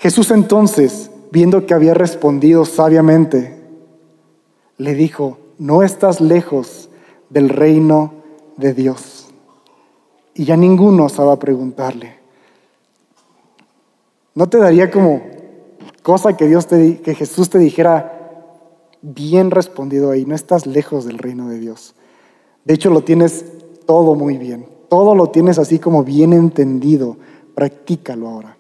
Jesús 0.05 0.31
entonces, 0.31 1.11
viendo 1.33 1.65
que 1.65 1.73
había 1.73 1.95
respondido 1.95 2.67
sabiamente, 2.67 3.57
le 4.77 4.95
dijo, 4.95 5.39
no 5.59 5.83
estás 5.83 6.21
lejos 6.21 6.91
del 7.31 7.49
reino 7.49 8.13
de 8.59 8.75
Dios. 8.75 9.29
Y 10.35 10.45
ya 10.45 10.57
ninguno 10.57 11.07
osaba 11.07 11.39
preguntarle. 11.39 12.19
¿No 14.35 14.47
te 14.49 14.59
daría 14.59 14.91
como 14.91 15.23
cosa 16.03 16.37
que 16.37 16.47
Dios 16.47 16.67
te 16.67 17.01
que 17.01 17.15
Jesús 17.15 17.49
te 17.49 17.59
dijera 17.59 18.45
bien 19.01 19.51
respondido 19.51 20.11
ahí, 20.11 20.27
no 20.27 20.35
estás 20.35 20.67
lejos 20.67 21.07
del 21.07 21.17
reino 21.17 21.49
de 21.49 21.59
Dios? 21.59 21.95
De 22.67 22.75
hecho 22.75 22.91
lo 22.91 23.03
tienes 23.03 23.45
todo 23.87 24.15
muy 24.15 24.37
bien 24.37 24.75
todo 24.95 25.17
lo 25.17 25.27
tienes 25.27 25.59
así 25.59 25.81
como 25.81 26.05
bien 26.05 26.33
entendido. 26.33 27.17
Practícalo 27.57 28.29
ahora. 28.29 28.54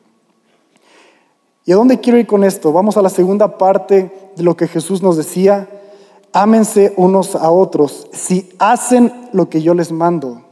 ¿Y 1.66 1.72
a 1.72 1.76
dónde 1.76 2.00
quiero 2.00 2.18
ir 2.18 2.26
con 2.26 2.44
esto? 2.44 2.72
Vamos 2.72 2.96
a 2.96 3.02
la 3.02 3.08
segunda 3.08 3.56
parte 3.56 4.30
de 4.36 4.42
lo 4.42 4.56
que 4.56 4.68
Jesús 4.68 5.02
nos 5.02 5.16
decía. 5.16 5.68
Ámense 6.32 6.92
unos 6.96 7.34
a 7.34 7.50
otros 7.50 8.08
si 8.12 8.50
hacen 8.58 9.12
lo 9.32 9.48
que 9.48 9.62
yo 9.62 9.72
les 9.72 9.90
mando. 9.90 10.42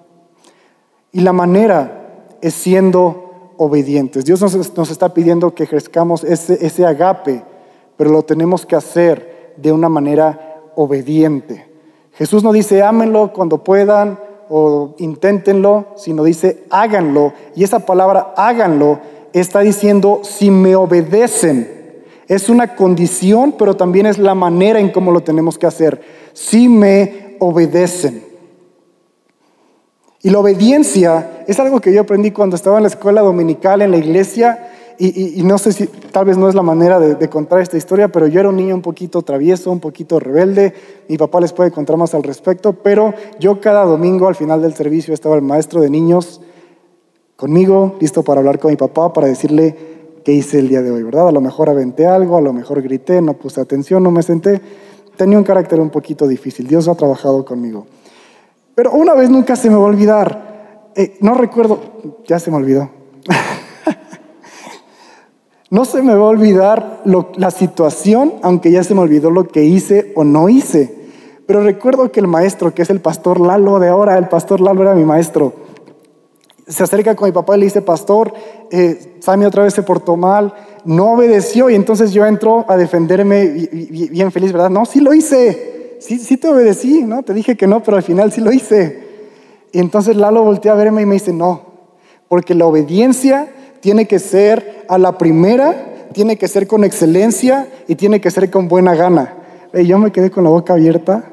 Y 1.12 1.20
la 1.20 1.34
manera 1.34 2.28
es 2.40 2.54
siendo 2.54 3.52
obedientes. 3.58 4.24
Dios 4.24 4.40
nos, 4.40 4.90
está 4.90 5.12
pidiendo 5.12 5.54
que 5.54 5.64
ejerzcamos 5.64 6.24
ese, 6.24 6.64
ese 6.64 6.86
agape, 6.86 7.44
pero 7.96 8.10
lo 8.10 8.22
tenemos 8.22 8.64
que 8.64 8.76
hacer 8.76 9.54
de 9.58 9.70
una 9.70 9.90
manera 9.90 10.62
obediente. 10.76 11.68
Jesús 12.12 12.42
no 12.42 12.52
dice 12.52 12.82
ámenlo 12.82 13.32
cuando 13.34 13.62
puedan 13.62 14.18
o 14.48 14.94
inténtenlo, 14.98 15.88
sino 15.96 16.24
dice 16.24 16.64
háganlo. 16.70 17.34
Y 17.54 17.64
esa 17.64 17.80
palabra 17.80 18.32
háganlo 18.36 18.98
está 19.40 19.60
diciendo 19.60 20.20
si 20.22 20.50
me 20.50 20.76
obedecen. 20.76 21.82
Es 22.28 22.48
una 22.48 22.76
condición, 22.76 23.54
pero 23.58 23.74
también 23.74 24.06
es 24.06 24.18
la 24.18 24.34
manera 24.34 24.80
en 24.80 24.90
cómo 24.90 25.10
lo 25.12 25.22
tenemos 25.22 25.58
que 25.58 25.66
hacer. 25.66 26.02
Si 26.32 26.68
me 26.68 27.36
obedecen. 27.40 28.22
Y 30.22 30.30
la 30.30 30.38
obediencia 30.38 31.44
es 31.48 31.58
algo 31.58 31.80
que 31.80 31.92
yo 31.92 32.02
aprendí 32.02 32.30
cuando 32.30 32.54
estaba 32.54 32.76
en 32.76 32.84
la 32.84 32.88
escuela 32.88 33.22
dominical, 33.22 33.82
en 33.82 33.90
la 33.90 33.96
iglesia, 33.96 34.70
y, 34.98 35.42
no 35.42 35.58
sé 35.58 35.72
si 35.72 35.88
tal 35.88 36.26
vez 36.26 36.36
no 36.36 36.48
es 36.48 36.54
la 36.54 36.62
manera 36.62 37.00
de, 37.00 37.28
contar 37.28 37.60
esta 37.60 37.76
historia, 37.76 38.06
pero 38.06 38.28
yo 38.28 38.38
era 38.38 38.50
un 38.50 38.56
niño 38.56 38.76
un 38.76 38.82
poquito 38.82 39.22
travieso, 39.22 39.72
un 39.72 39.80
poquito 39.80 40.20
rebelde. 40.20 40.74
Mi 41.08 41.18
papá 41.18 41.40
les 41.40 41.52
puede 41.52 41.72
contar 41.72 41.96
más 41.96 42.14
al 42.14 42.22
respecto, 42.22 42.72
pero 42.72 43.12
yo 43.40 43.60
cada 43.60 43.84
domingo 43.84 44.28
al 44.28 44.36
final 44.36 44.62
del 44.62 44.74
servicio 44.74 45.12
estaba 45.12 45.34
el 45.34 45.42
maestro 45.42 45.80
de 45.80 45.90
niños 45.90 46.40
conmigo, 47.42 47.96
listo 47.98 48.22
para 48.22 48.38
hablar 48.38 48.60
con 48.60 48.70
mi 48.70 48.76
papá, 48.76 49.12
para 49.12 49.26
decirle 49.26 49.76
qué 50.24 50.30
hice 50.30 50.60
el 50.60 50.68
día 50.68 50.80
de 50.80 50.92
hoy, 50.92 51.02
¿verdad? 51.02 51.26
A 51.26 51.32
lo 51.32 51.40
mejor 51.40 51.68
aventé 51.68 52.06
algo, 52.06 52.36
a 52.36 52.40
lo 52.40 52.52
mejor 52.52 52.80
grité, 52.82 53.20
no 53.20 53.32
puse 53.32 53.60
atención, 53.60 54.00
no 54.00 54.12
me 54.12 54.22
senté. 54.22 54.60
Tenía 55.16 55.38
un 55.38 55.42
carácter 55.42 55.80
un 55.80 55.90
poquito 55.90 56.28
difícil. 56.28 56.68
Dios 56.68 56.86
ha 56.86 56.94
trabajado 56.94 57.44
conmigo. 57.44 57.88
Pero 58.76 58.92
una 58.92 59.14
vez 59.14 59.28
nunca 59.28 59.56
se 59.56 59.70
me 59.70 59.74
va 59.74 59.82
a 59.82 59.86
olvidar. 59.86 60.90
Eh, 60.94 61.16
no 61.20 61.34
recuerdo, 61.34 61.80
ya 62.28 62.38
se 62.38 62.52
me 62.52 62.58
olvidó. 62.58 62.90
no 65.70 65.84
se 65.84 66.00
me 66.00 66.14
va 66.14 66.26
a 66.26 66.28
olvidar 66.28 67.02
la 67.04 67.50
situación, 67.50 68.34
aunque 68.42 68.70
ya 68.70 68.84
se 68.84 68.94
me 68.94 69.00
olvidó 69.00 69.32
lo 69.32 69.48
que 69.48 69.64
hice 69.64 70.12
o 70.14 70.22
no 70.22 70.48
hice. 70.48 70.96
Pero 71.48 71.64
recuerdo 71.64 72.12
que 72.12 72.20
el 72.20 72.28
maestro, 72.28 72.72
que 72.72 72.82
es 72.82 72.90
el 72.90 73.00
pastor 73.00 73.40
Lalo 73.40 73.80
de 73.80 73.88
ahora, 73.88 74.16
el 74.16 74.28
pastor 74.28 74.60
Lalo 74.60 74.82
era 74.82 74.94
mi 74.94 75.04
maestro, 75.04 75.54
se 76.66 76.82
acerca 76.82 77.14
con 77.14 77.28
mi 77.28 77.32
papá 77.32 77.56
y 77.56 77.60
le 77.60 77.66
dice, 77.66 77.82
pastor, 77.82 78.32
eh, 78.70 79.16
Sammy 79.20 79.44
otra 79.44 79.64
vez 79.64 79.74
se 79.74 79.82
portó 79.82 80.16
mal, 80.16 80.54
no 80.84 81.12
obedeció 81.12 81.70
y 81.70 81.74
entonces 81.74 82.12
yo 82.12 82.26
entro 82.26 82.64
a 82.68 82.76
defenderme 82.76 83.46
bien 83.46 84.30
feliz, 84.32 84.52
¿verdad? 84.52 84.70
No, 84.70 84.84
sí 84.84 85.00
lo 85.00 85.12
hice, 85.12 85.96
sí, 86.00 86.18
sí 86.18 86.36
te 86.36 86.48
obedecí, 86.48 87.02
¿no? 87.02 87.22
Te 87.22 87.34
dije 87.34 87.56
que 87.56 87.66
no, 87.66 87.82
pero 87.82 87.96
al 87.96 88.02
final 88.02 88.32
sí 88.32 88.40
lo 88.40 88.52
hice. 88.52 89.10
Y 89.72 89.78
entonces 89.78 90.16
Lalo 90.16 90.44
voltea 90.44 90.72
a 90.72 90.76
verme 90.76 91.02
y 91.02 91.06
me 91.06 91.14
dice, 91.14 91.32
no, 91.32 91.62
porque 92.28 92.54
la 92.54 92.66
obediencia 92.66 93.48
tiene 93.80 94.06
que 94.06 94.18
ser 94.18 94.84
a 94.88 94.98
la 94.98 95.18
primera, 95.18 96.08
tiene 96.12 96.36
que 96.36 96.46
ser 96.46 96.66
con 96.66 96.84
excelencia 96.84 97.68
y 97.88 97.96
tiene 97.96 98.20
que 98.20 98.30
ser 98.30 98.50
con 98.50 98.68
buena 98.68 98.94
gana. 98.94 99.34
Y 99.74 99.86
yo 99.86 99.98
me 99.98 100.12
quedé 100.12 100.30
con 100.30 100.44
la 100.44 100.50
boca 100.50 100.74
abierta 100.74 101.31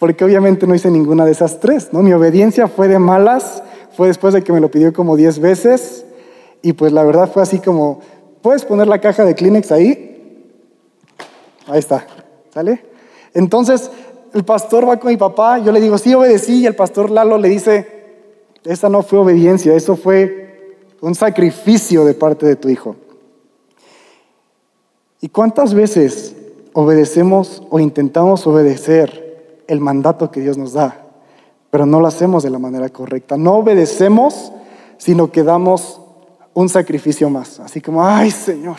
porque 0.00 0.24
obviamente 0.24 0.66
no 0.66 0.74
hice 0.74 0.90
ninguna 0.90 1.26
de 1.26 1.32
esas 1.32 1.60
tres, 1.60 1.90
¿no? 1.92 2.02
Mi 2.02 2.14
obediencia 2.14 2.68
fue 2.68 2.88
de 2.88 2.98
malas, 2.98 3.62
fue 3.94 4.08
después 4.08 4.32
de 4.32 4.42
que 4.42 4.50
me 4.50 4.58
lo 4.58 4.70
pidió 4.70 4.94
como 4.94 5.14
diez 5.14 5.38
veces, 5.38 6.06
y 6.62 6.72
pues 6.72 6.90
la 6.90 7.04
verdad 7.04 7.30
fue 7.30 7.42
así 7.42 7.58
como, 7.58 8.00
¿puedes 8.40 8.64
poner 8.64 8.88
la 8.88 8.98
caja 8.98 9.26
de 9.26 9.34
Kleenex 9.34 9.70
ahí? 9.70 10.48
Ahí 11.66 11.78
está, 11.78 12.06
¿sale? 12.52 12.82
Entonces, 13.34 13.90
el 14.32 14.42
pastor 14.42 14.88
va 14.88 14.98
con 14.98 15.10
mi 15.10 15.18
papá, 15.18 15.58
yo 15.58 15.70
le 15.70 15.82
digo, 15.82 15.98
sí, 15.98 16.14
obedecí, 16.14 16.60
y 16.60 16.66
el 16.66 16.74
pastor 16.74 17.10
Lalo 17.10 17.36
le 17.36 17.50
dice, 17.50 17.86
esa 18.64 18.88
no 18.88 19.02
fue 19.02 19.18
obediencia, 19.18 19.74
eso 19.74 19.96
fue 19.96 20.78
un 21.02 21.14
sacrificio 21.14 22.06
de 22.06 22.14
parte 22.14 22.46
de 22.46 22.56
tu 22.56 22.70
hijo. 22.70 22.96
¿Y 25.20 25.28
cuántas 25.28 25.74
veces 25.74 26.34
obedecemos 26.72 27.62
o 27.68 27.78
intentamos 27.78 28.46
obedecer 28.46 29.29
el 29.70 29.80
mandato 29.80 30.30
que 30.30 30.40
Dios 30.40 30.58
nos 30.58 30.72
da, 30.72 30.96
pero 31.70 31.86
no 31.86 32.00
lo 32.00 32.08
hacemos 32.08 32.42
de 32.42 32.50
la 32.50 32.58
manera 32.58 32.88
correcta. 32.88 33.36
No 33.36 33.54
obedecemos, 33.54 34.52
sino 34.98 35.30
que 35.30 35.44
damos 35.44 36.00
un 36.54 36.68
sacrificio 36.68 37.30
más. 37.30 37.60
Así 37.60 37.80
como, 37.80 38.04
ay 38.04 38.32
Señor, 38.32 38.78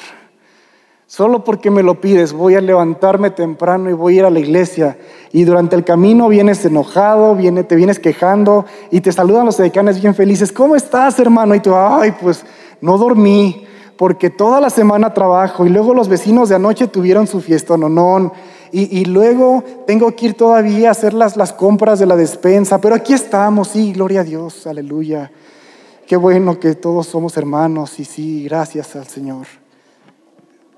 solo 1.08 1.46
porque 1.46 1.72
me 1.72 1.82
lo 1.82 2.02
pides, 2.02 2.34
voy 2.34 2.56
a 2.56 2.62
levantarme 2.62 3.30
temprano 3.30 3.90
y 3.90 3.94
voy 3.94 4.16
a 4.16 4.18
ir 4.18 4.26
a 4.26 4.30
la 4.30 4.40
iglesia. 4.40 4.98
Y 5.32 5.46
durante 5.46 5.78
el 5.78 5.86
camino 5.86 6.28
vienes 6.28 6.66
enojado, 6.66 7.36
viene, 7.36 7.64
te 7.64 7.78
vienes 7.78 7.98
quejando 7.98 8.66
y 8.92 9.00
te 9.00 9.14
saludan 9.14 9.46
los 9.46 9.58
decanes 9.58 10.02
bien 10.02 10.14
felices. 10.14 10.52
¿Cómo 10.52 10.76
estás, 10.76 11.18
hermano? 11.20 11.56
Y 11.56 11.62
tú, 11.62 11.74
ay, 11.74 12.14
pues 12.20 12.44
no 12.82 12.98
dormí 12.98 13.66
porque 13.96 14.30
toda 14.30 14.60
la 14.60 14.70
semana 14.70 15.14
trabajo 15.14 15.66
y 15.66 15.70
luego 15.70 15.94
los 15.94 16.10
vecinos 16.10 16.50
de 16.50 16.56
anoche 16.56 16.88
tuvieron 16.88 17.28
su 17.28 17.40
fiesta, 17.40 17.78
no, 17.78 17.88
no 17.88 18.34
y, 18.74 19.06
luego 19.06 19.64
tengo 19.86 20.16
que 20.16 20.28
ir 20.28 20.34
todavía 20.36 20.90
a 20.90 20.92
hacer 20.92 21.14
las, 21.14 21.36
las 21.36 21.52
compras 21.52 22.00
de 22.00 22.06
la 22.06 22.16
despensa, 22.16 22.80
pero 22.80 22.96
aquí 22.96 23.14
estamos, 23.14 23.70
sí, 23.70 23.92
gloria 23.92 24.22
a 24.22 24.24
Dios, 24.24 24.66
aleluya. 24.66 25.30
Qué 26.08 26.16
bueno 26.16 26.60
que 26.60 26.76
todos 26.76 27.08
somos 27.08 27.36
hermanos 27.38 28.00
y 28.00 28.06
sí, 28.06 28.44
gracias 28.46 28.96
al 28.96 29.08
Señor. 29.08 29.48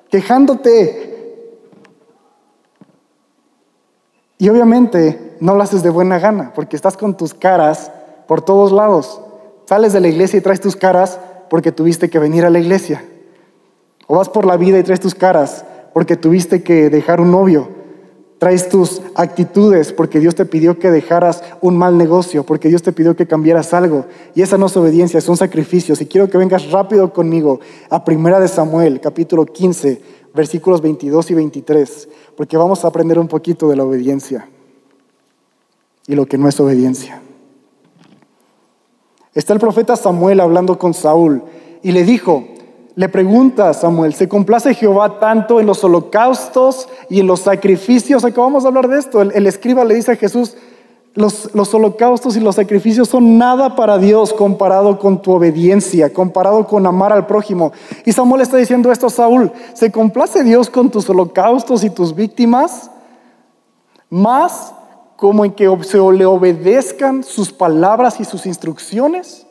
Quejándote. 0.10 1.10
Y 4.38 4.50
obviamente 4.50 5.38
no 5.40 5.56
lo 5.56 5.64
haces 5.64 5.84
de 5.84 5.90
buena 5.90 6.20
gana, 6.20 6.52
porque 6.54 6.76
estás 6.76 6.98
con 6.98 7.18
tus 7.18 7.34
caras 7.34 7.92
por 8.28 8.42
todos 8.42 8.72
lados. 8.72 9.22
Sales 9.66 9.94
de 9.94 10.02
la 10.02 10.08
iglesia 10.08 10.38
y 10.38 10.42
traes 10.42 10.62
tus 10.62 10.76
caras 10.76 11.20
porque 11.50 11.72
tuviste 11.72 12.10
que 12.10 12.20
venir 12.20 12.46
a 12.46 12.50
la 12.50 12.60
iglesia. 12.60 13.04
O 14.08 14.18
vas 14.18 14.30
por 14.30 14.46
la 14.46 14.58
vida 14.58 14.80
y 14.80 14.84
traes 14.84 15.00
tus 15.00 15.16
caras 15.16 15.66
porque 15.94 16.16
tuviste 16.16 16.64
que 16.64 16.90
dejar 16.90 17.22
un 17.22 17.32
novio 17.32 17.70
Traes 18.44 18.68
tus 18.68 19.02
actitudes 19.16 19.94
porque 19.94 20.20
Dios 20.20 20.36
te 20.36 20.44
pidió 20.44 20.78
que 20.78 20.92
dejaras 20.92 21.42
un 21.62 21.78
mal 21.78 21.98
negocio, 21.98 22.46
porque 22.46 22.68
Dios 22.68 22.84
te 22.84 22.92
pidió 22.92 23.16
que 23.16 23.26
cambiaras 23.26 23.74
algo. 23.74 24.06
Y 24.36 24.42
esa 24.42 24.58
no 24.58 24.66
es 24.66 24.76
obediencia, 24.76 25.22
son 25.22 25.38
sacrificios. 25.38 26.02
Y 26.02 26.08
quiero 26.08 26.30
que 26.30 26.38
vengas 26.38 26.70
rápido 26.70 27.14
conmigo 27.14 27.62
a 27.90 28.04
Primera 28.04 28.42
de 28.42 28.50
Samuel, 28.50 29.00
capítulo 29.00 29.46
15, 29.46 30.02
versículos 30.34 30.82
22 30.82 31.32
y 31.32 31.34
23, 31.36 32.10
porque 32.36 32.58
vamos 32.58 32.84
a 32.84 32.90
aprender 32.90 33.18
un 33.18 33.30
poquito 33.30 33.70
de 33.70 33.78
la 33.78 33.86
obediencia 33.86 34.50
y 36.06 36.14
lo 36.14 36.26
que 36.26 36.38
no 36.38 36.50
es 36.50 36.60
obediencia. 36.60 37.22
Está 39.34 39.54
el 39.54 39.60
profeta 39.62 39.96
Samuel 39.96 40.42
hablando 40.42 40.78
con 40.78 40.94
Saúl 40.94 41.44
y 41.82 41.94
le 41.94 42.04
dijo, 42.04 42.44
le 42.96 43.10
pregunta 43.10 43.74
Samuel, 43.74 44.14
¿se 44.14 44.28
complace 44.28 44.74
Jehová 44.76 45.20
tanto 45.20 45.60
en 45.60 45.66
los 45.66 45.84
holocaustos 45.84 46.88
y 47.10 47.20
en 47.22 47.28
los 47.28 47.40
sacrificios? 47.40 48.24
Acabamos 48.24 48.64
de 48.64 48.70
hablar 48.70 48.88
de 48.88 49.00
esto. 49.00 49.22
El, 49.22 49.48
escriba 49.48 49.84
le 49.84 49.96
dice 49.96 50.12
a 50.12 50.16
Jesús, 50.16 50.56
los, 51.16 51.54
los, 51.56 51.74
holocaustos 51.74 52.38
y 52.38 52.40
los 52.40 52.56
sacrificios 52.56 53.10
son 53.10 53.38
nada 53.38 53.76
para 53.76 53.98
Dios 53.98 54.32
comparado 54.32 55.00
con 55.00 55.22
tu 55.22 55.32
obediencia, 55.32 56.14
comparado 56.14 56.68
con 56.68 56.86
amar 56.86 57.12
al 57.12 57.26
prójimo. 57.26 57.72
Y 58.06 58.12
Samuel 58.12 58.42
está 58.42 58.58
diciendo 58.58 58.92
esto 58.92 59.08
a 59.08 59.12
Saúl, 59.12 59.52
¿se 59.74 59.92
complace 59.92 60.44
Dios 60.44 60.70
con 60.70 60.92
tus 60.92 61.10
holocaustos 61.10 61.84
y 61.84 61.90
tus 61.90 62.14
víctimas? 62.14 62.92
Más 64.10 64.74
como 65.16 65.46
en 65.46 65.54
que 65.54 65.68
se 65.84 65.98
le 65.98 66.26
obedezcan 66.26 67.24
sus 67.24 67.52
palabras 67.52 68.20
y 68.20 68.26
sus 68.26 68.46
instrucciones. 68.46 69.43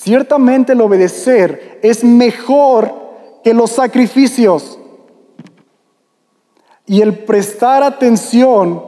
Ciertamente 0.00 0.74
el 0.74 0.80
obedecer 0.80 1.80
es 1.82 2.04
mejor 2.04 2.94
que 3.42 3.52
los 3.52 3.70
sacrificios 3.70 4.78
y 6.86 7.02
el 7.02 7.24
prestar 7.24 7.82
atención 7.82 8.80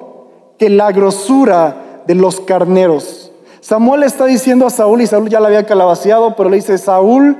que 0.56 0.70
la 0.70 0.92
grosura 0.92 2.02
de 2.06 2.14
los 2.14 2.40
carneros. 2.40 3.32
Samuel 3.60 4.04
está 4.04 4.26
diciendo 4.26 4.66
a 4.66 4.70
Saúl, 4.70 5.02
y 5.02 5.08
Saúl 5.08 5.28
ya 5.28 5.40
la 5.40 5.48
había 5.48 5.66
calabaceado, 5.66 6.36
pero 6.36 6.48
le 6.48 6.58
dice, 6.58 6.78
Saúl, 6.78 7.36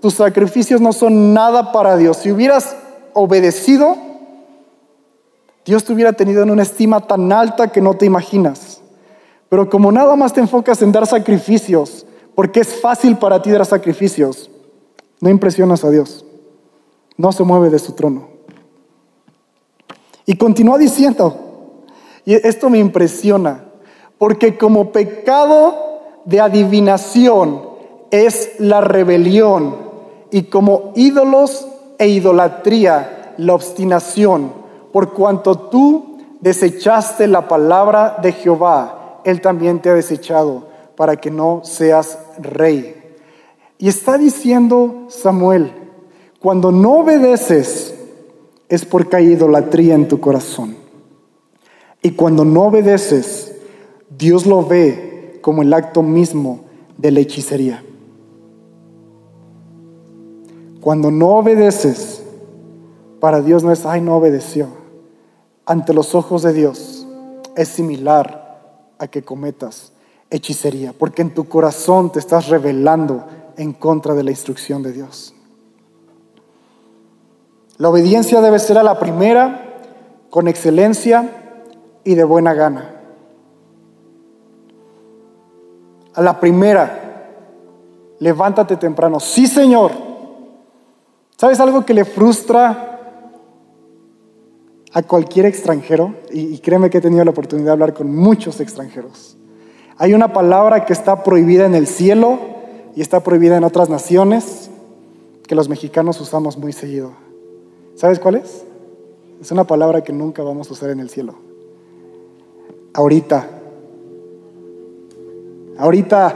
tus 0.00 0.14
sacrificios 0.14 0.80
no 0.80 0.94
son 0.94 1.34
nada 1.34 1.72
para 1.72 1.98
Dios. 1.98 2.16
Si 2.16 2.32
hubieras 2.32 2.74
obedecido, 3.12 3.98
Dios 5.66 5.84
te 5.84 5.92
hubiera 5.92 6.14
tenido 6.14 6.42
en 6.42 6.50
una 6.50 6.62
estima 6.62 7.06
tan 7.06 7.30
alta 7.32 7.70
que 7.70 7.82
no 7.82 7.92
te 7.92 8.06
imaginas. 8.06 8.80
Pero 9.50 9.68
como 9.68 9.92
nada 9.92 10.16
más 10.16 10.32
te 10.32 10.40
enfocas 10.40 10.80
en 10.80 10.90
dar 10.90 11.06
sacrificios, 11.06 12.06
porque 12.34 12.60
es 12.60 12.80
fácil 12.80 13.16
para 13.16 13.42
ti 13.42 13.50
dar 13.50 13.64
sacrificios. 13.66 14.50
No 15.20 15.28
impresionas 15.28 15.84
a 15.84 15.90
Dios. 15.90 16.24
No 17.16 17.32
se 17.32 17.42
mueve 17.42 17.70
de 17.70 17.78
su 17.78 17.92
trono. 17.92 18.28
Y 20.26 20.36
continúa 20.36 20.78
diciendo, 20.78 21.84
y 22.24 22.34
esto 22.34 22.70
me 22.70 22.78
impresiona, 22.78 23.64
porque 24.18 24.56
como 24.56 24.92
pecado 24.92 25.74
de 26.24 26.40
adivinación 26.40 27.62
es 28.10 28.52
la 28.58 28.80
rebelión 28.80 29.76
y 30.30 30.44
como 30.44 30.92
ídolos 30.94 31.66
e 31.98 32.08
idolatría 32.08 33.34
la 33.38 33.54
obstinación, 33.54 34.52
por 34.92 35.12
cuanto 35.12 35.58
tú 35.58 36.18
desechaste 36.40 37.26
la 37.26 37.48
palabra 37.48 38.18
de 38.22 38.32
Jehová, 38.32 39.20
Él 39.24 39.40
también 39.40 39.80
te 39.80 39.90
ha 39.90 39.94
desechado 39.94 40.69
para 41.00 41.16
que 41.16 41.30
no 41.30 41.62
seas 41.64 42.18
rey. 42.42 42.94
Y 43.78 43.88
está 43.88 44.18
diciendo 44.18 45.06
Samuel, 45.08 45.72
cuando 46.40 46.70
no 46.72 46.98
obedeces 46.98 47.94
es 48.68 48.84
porque 48.84 49.16
hay 49.16 49.28
idolatría 49.28 49.94
en 49.94 50.08
tu 50.08 50.20
corazón. 50.20 50.76
Y 52.02 52.10
cuando 52.10 52.44
no 52.44 52.64
obedeces, 52.64 53.56
Dios 54.10 54.44
lo 54.44 54.62
ve 54.62 55.38
como 55.40 55.62
el 55.62 55.72
acto 55.72 56.02
mismo 56.02 56.64
de 56.98 57.12
la 57.12 57.20
hechicería. 57.20 57.82
Cuando 60.82 61.10
no 61.10 61.28
obedeces, 61.28 62.22
para 63.20 63.40
Dios 63.40 63.64
no 63.64 63.72
es, 63.72 63.86
ay, 63.86 64.02
no 64.02 64.18
obedeció. 64.18 64.66
Ante 65.64 65.94
los 65.94 66.14
ojos 66.14 66.42
de 66.42 66.52
Dios 66.52 67.06
es 67.56 67.68
similar 67.68 68.60
a 68.98 69.06
que 69.06 69.22
cometas 69.22 69.89
hechicería, 70.30 70.92
porque 70.96 71.22
en 71.22 71.34
tu 71.34 71.48
corazón 71.48 72.12
te 72.12 72.18
estás 72.18 72.48
revelando 72.48 73.26
en 73.56 73.72
contra 73.72 74.14
de 74.14 74.22
la 74.22 74.30
instrucción 74.30 74.82
de 74.82 74.92
Dios. 74.92 75.34
La 77.76 77.88
obediencia 77.88 78.40
debe 78.40 78.58
ser 78.58 78.78
a 78.78 78.82
la 78.82 78.98
primera, 78.98 79.66
con 80.30 80.48
excelencia 80.48 81.58
y 82.04 82.14
de 82.14 82.24
buena 82.24 82.54
gana. 82.54 82.94
A 86.14 86.22
la 86.22 86.38
primera, 86.38 87.00
levántate 88.18 88.76
temprano. 88.76 89.18
Sí, 89.18 89.46
Señor. 89.46 89.92
¿Sabes 91.36 91.58
algo 91.58 91.86
que 91.86 91.94
le 91.94 92.04
frustra 92.04 93.00
a 94.92 95.02
cualquier 95.02 95.46
extranjero? 95.46 96.14
Y, 96.30 96.58
créeme 96.58 96.90
que 96.90 96.98
he 96.98 97.00
tenido 97.00 97.24
la 97.24 97.30
oportunidad 97.30 97.68
de 97.68 97.72
hablar 97.72 97.94
con 97.94 98.14
muchos 98.14 98.60
extranjeros. 98.60 99.38
Hay 100.00 100.14
una 100.14 100.32
palabra 100.32 100.86
que 100.86 100.94
está 100.94 101.22
prohibida 101.22 101.66
en 101.66 101.74
el 101.74 101.86
cielo 101.86 102.38
y 102.96 103.02
está 103.02 103.20
prohibida 103.20 103.58
en 103.58 103.64
otras 103.64 103.90
naciones 103.90 104.70
que 105.46 105.54
los 105.54 105.68
mexicanos 105.68 106.18
usamos 106.22 106.56
muy 106.56 106.72
seguido. 106.72 107.12
¿Sabes 107.96 108.18
cuál 108.18 108.36
es? 108.36 108.64
Es 109.42 109.52
una 109.52 109.64
palabra 109.64 110.02
que 110.02 110.14
nunca 110.14 110.42
vamos 110.42 110.70
a 110.70 110.72
usar 110.72 110.88
en 110.88 111.00
el 111.00 111.10
cielo. 111.10 111.34
Ahorita. 112.94 113.46
Ahorita. 115.76 116.34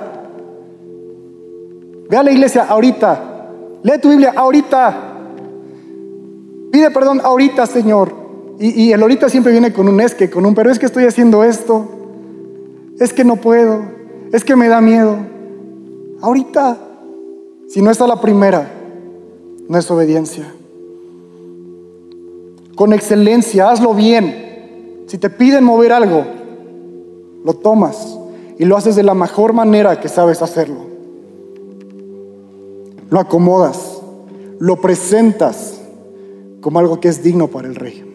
Ve 2.11 2.17
a 2.19 2.23
la 2.23 2.33
iglesia 2.33 2.65
ahorita. 2.65 3.49
Lee 3.83 3.99
tu 3.99 4.11
Biblia 4.11 4.35
ahorita. 4.37 4.95
Pide 6.71 6.91
perdón 6.91 7.23
ahorita, 7.25 7.65
Señor. 7.65 8.13
Y, 8.59 8.93
el 8.93 9.01
ahorita 9.01 9.31
siempre 9.31 9.53
viene 9.53 9.73
con 9.73 9.89
un 9.89 10.03
es 10.03 10.15
que, 10.15 10.29
con 10.29 10.45
un 10.45 10.55
pero 10.55 10.71
es 10.71 10.79
que 10.79 10.85
estoy 10.85 11.07
haciendo 11.07 11.43
esto. 11.43 12.04
Es 12.99 13.13
que 13.13 13.25
no 13.25 13.37
puedo. 13.37 13.83
Es 14.33 14.45
que 14.45 14.57
me 14.57 14.69
da 14.69 14.81
miedo. 14.81 15.17
Ahorita. 16.21 16.79
Si 17.69 17.81
no 17.83 17.91
está 17.91 18.07
la 18.07 18.21
primera, 18.21 18.71
no 19.69 19.79
es 19.79 19.91
obediencia 19.91 20.47
con 22.75 22.93
excelencia, 22.93 23.71
hazlo 23.71 23.95
bien. 23.95 25.05
Si 25.07 25.19
te 25.19 25.31
piden 25.31 25.65
mover 25.65 25.93
algo, 25.93 26.25
lo 27.45 27.55
tomas 27.55 28.19
y 28.59 28.65
lo 28.65 28.77
haces 28.77 28.97
de 28.97 29.03
la 29.03 29.15
mejor 29.15 29.53
manera 29.53 30.01
que 30.01 30.09
sabes 30.09 30.43
hacerlo. 30.43 30.81
Lo 33.11 33.21
acomodas, 33.21 34.01
lo 34.59 34.81
presentas 34.81 35.81
como 36.61 36.79
algo 36.79 37.01
que 37.01 37.09
es 37.09 37.23
digno 37.23 37.49
para 37.49 37.69
el 37.69 37.75
rey. 37.75 38.14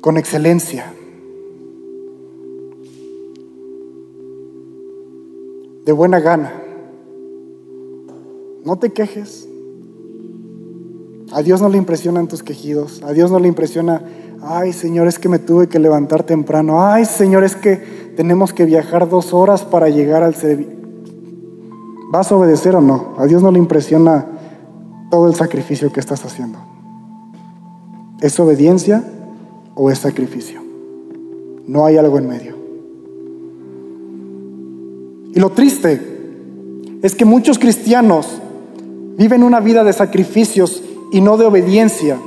Con 0.00 0.16
excelencia. 0.16 0.92
De 5.84 5.92
buena 5.92 6.20
gana. 6.20 6.52
No 8.64 8.76
te 8.78 8.90
quejes. 8.90 9.48
A 11.32 11.42
Dios 11.42 11.60
no 11.60 11.68
le 11.68 11.78
impresionan 11.78 12.28
tus 12.28 12.42
quejidos. 12.42 13.02
A 13.02 13.12
Dios 13.12 13.30
no 13.30 13.38
le 13.38 13.48
impresiona, 13.48 14.02
ay 14.42 14.72
Señor, 14.72 15.08
es 15.08 15.18
que 15.18 15.28
me 15.28 15.38
tuve 15.38 15.68
que 15.68 15.78
levantar 15.78 16.22
temprano. 16.22 16.86
Ay 16.86 17.04
Señor, 17.04 17.44
es 17.44 17.56
que 17.56 17.76
tenemos 18.16 18.52
que 18.52 18.64
viajar 18.64 19.08
dos 19.08 19.32
horas 19.32 19.64
para 19.64 19.88
llegar 19.88 20.22
al 20.22 20.34
servicio. 20.34 20.78
¿Vas 22.10 22.32
a 22.32 22.36
obedecer 22.36 22.74
o 22.74 22.80
no? 22.80 23.14
A 23.18 23.26
Dios 23.26 23.42
no 23.42 23.50
le 23.50 23.58
impresiona 23.58 24.26
todo 25.10 25.28
el 25.28 25.34
sacrificio 25.34 25.92
que 25.92 26.00
estás 26.00 26.24
haciendo. 26.24 26.58
¿Es 28.20 28.38
obediencia 28.40 29.04
o 29.78 29.90
es 29.90 30.00
sacrificio? 30.00 30.60
No 31.66 31.86
hay 31.86 31.96
algo 31.96 32.18
en 32.18 32.28
medio. 32.28 32.56
Y 35.34 35.40
lo 35.40 35.50
triste 35.50 36.00
es 37.02 37.14
que 37.14 37.24
muchos 37.24 37.58
cristianos 37.58 38.26
viven 39.16 39.42
una 39.42 39.60
vida 39.60 39.84
de 39.84 39.92
sacrificios 39.92 40.82
y 41.12 41.20
no 41.20 41.36
de 41.36 41.46
obediencia. 41.46 42.18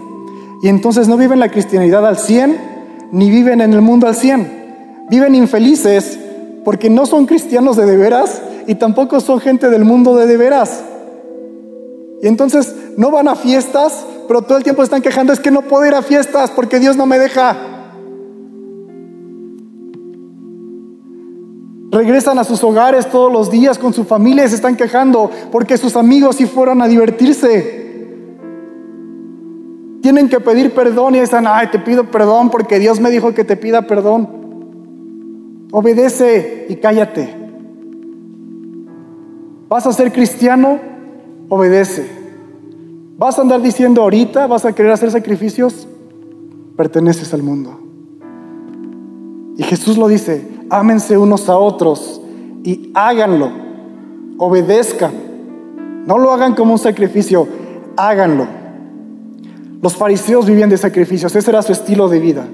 Y 0.63 0.69
entonces 0.69 1.07
no 1.07 1.17
viven 1.17 1.39
la 1.39 1.49
cristianidad 1.49 2.05
al 2.05 2.17
100, 2.17 2.57
ni 3.11 3.29
viven 3.29 3.61
en 3.61 3.73
el 3.73 3.81
mundo 3.81 4.07
al 4.07 4.15
100. 4.15 5.07
Viven 5.09 5.35
infelices 5.35 6.17
porque 6.63 6.89
no 6.89 7.05
son 7.05 7.25
cristianos 7.25 7.75
de 7.75 7.85
de 7.85 7.97
veras 7.97 8.41
y 8.67 8.75
tampoco 8.75 9.19
son 9.19 9.39
gente 9.39 9.69
del 9.69 9.83
mundo 9.83 10.15
de 10.15 10.27
de 10.27 10.37
veras. 10.37 10.83
Y 12.21 12.27
entonces 12.27 12.73
no 12.97 13.11
van 13.11 13.27
a 13.27 13.35
fiestas, 13.35 14.05
pero 14.31 14.43
todo 14.43 14.57
el 14.57 14.63
tiempo 14.63 14.81
están 14.81 15.01
quejando, 15.01 15.33
es 15.33 15.41
que 15.41 15.51
no 15.51 15.63
puedo 15.63 15.85
ir 15.85 15.93
a 15.93 16.01
fiestas 16.01 16.51
porque 16.51 16.79
Dios 16.79 16.95
no 16.95 17.05
me 17.05 17.19
deja. 17.19 17.53
Regresan 21.91 22.39
a 22.39 22.45
sus 22.45 22.63
hogares 22.63 23.09
todos 23.09 23.29
los 23.29 23.51
días 23.51 23.77
con 23.77 23.91
su 23.91 24.05
familia 24.05 24.45
y 24.45 24.47
se 24.47 24.55
están 24.55 24.77
quejando 24.77 25.29
porque 25.51 25.77
sus 25.77 25.97
amigos 25.97 26.37
sí 26.37 26.45
fueron 26.45 26.81
a 26.81 26.87
divertirse. 26.87 28.37
Tienen 30.01 30.29
que 30.29 30.39
pedir 30.39 30.73
perdón 30.73 31.15
y 31.15 31.17
están, 31.17 31.45
ay, 31.45 31.67
te 31.69 31.79
pido 31.79 32.05
perdón 32.05 32.51
porque 32.51 32.79
Dios 32.79 33.01
me 33.01 33.11
dijo 33.11 33.33
que 33.33 33.43
te 33.43 33.57
pida 33.57 33.81
perdón. 33.81 35.67
Obedece 35.73 36.67
y 36.69 36.77
cállate. 36.77 37.35
¿Vas 39.67 39.85
a 39.85 39.91
ser 39.91 40.13
cristiano? 40.13 40.79
Obedece. 41.49 42.20
¿Vas 43.21 43.37
a 43.37 43.43
andar 43.43 43.61
diciendo 43.61 44.01
ahorita, 44.01 44.47
vas 44.47 44.65
a 44.65 44.73
querer 44.73 44.91
hacer 44.91 45.11
sacrificios? 45.11 45.87
Perteneces 46.75 47.31
al 47.35 47.43
mundo. 47.43 47.79
Y 49.57 49.61
Jesús 49.61 49.95
lo 49.95 50.07
dice, 50.07 50.43
ámense 50.71 51.19
unos 51.19 51.47
a 51.47 51.55
otros 51.55 52.19
y 52.63 52.89
háganlo, 52.95 53.51
obedezcan. 54.39 55.11
No 56.07 56.17
lo 56.17 56.31
hagan 56.31 56.55
como 56.55 56.73
un 56.73 56.79
sacrificio, 56.79 57.47
háganlo. 57.95 58.47
Los 59.83 59.95
fariseos 59.95 60.47
vivían 60.47 60.71
de 60.71 60.77
sacrificios, 60.77 61.35
ese 61.35 61.51
era 61.51 61.61
su 61.61 61.73
estilo 61.73 62.09
de 62.09 62.19
vida. 62.19 62.47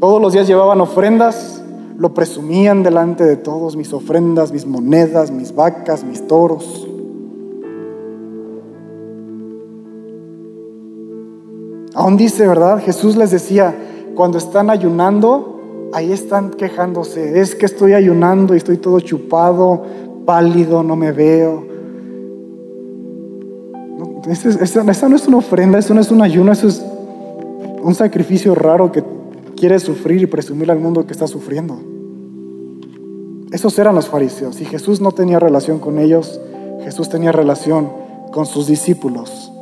Todos 0.00 0.22
los 0.22 0.32
días 0.32 0.46
llevaban 0.46 0.80
ofrendas, 0.80 1.62
lo 1.98 2.14
presumían 2.14 2.82
delante 2.82 3.22
de 3.22 3.36
todos, 3.36 3.76
mis 3.76 3.92
ofrendas, 3.92 4.50
mis 4.50 4.64
monedas, 4.64 5.30
mis 5.30 5.54
vacas, 5.54 6.04
mis 6.04 6.26
toros. 6.26 6.87
Aún 11.98 12.16
dice, 12.16 12.46
¿verdad? 12.46 12.80
Jesús 12.80 13.16
les 13.16 13.32
decía, 13.32 13.74
cuando 14.14 14.38
están 14.38 14.70
ayunando, 14.70 15.90
ahí 15.92 16.12
están 16.12 16.50
quejándose, 16.50 17.40
es 17.40 17.56
que 17.56 17.66
estoy 17.66 17.92
ayunando 17.94 18.54
y 18.54 18.58
estoy 18.58 18.76
todo 18.76 19.00
chupado, 19.00 19.82
pálido, 20.24 20.84
no 20.84 20.94
me 20.94 21.10
veo. 21.10 21.66
esa, 24.28 25.08
no 25.08 25.16
es 25.16 25.26
una 25.26 25.38
ofrenda, 25.38 25.80
eso 25.80 25.92
no 25.92 26.00
es 26.00 26.12
un 26.12 26.22
ayuno, 26.22 26.52
eso 26.52 26.68
es 26.68 26.80
un 27.82 27.96
sacrificio 27.96 28.54
raro 28.54 28.92
que 28.92 29.02
quiere 29.56 29.80
sufrir 29.80 30.22
y 30.22 30.26
presumir 30.26 30.70
al 30.70 30.78
mundo 30.78 31.04
que 31.04 31.12
está 31.12 31.26
sufriendo. 31.26 31.80
Esos 33.50 33.76
eran 33.76 33.96
los 33.96 34.06
fariseos 34.06 34.60
y 34.60 34.66
Jesús 34.66 35.00
no 35.00 35.10
tenía 35.10 35.40
relación 35.40 35.80
con 35.80 35.98
ellos, 35.98 36.40
Jesús 36.84 37.08
tenía 37.08 37.32
relación 37.32 37.90
con 38.30 38.46
sus 38.46 38.68
discípulos, 38.68 39.52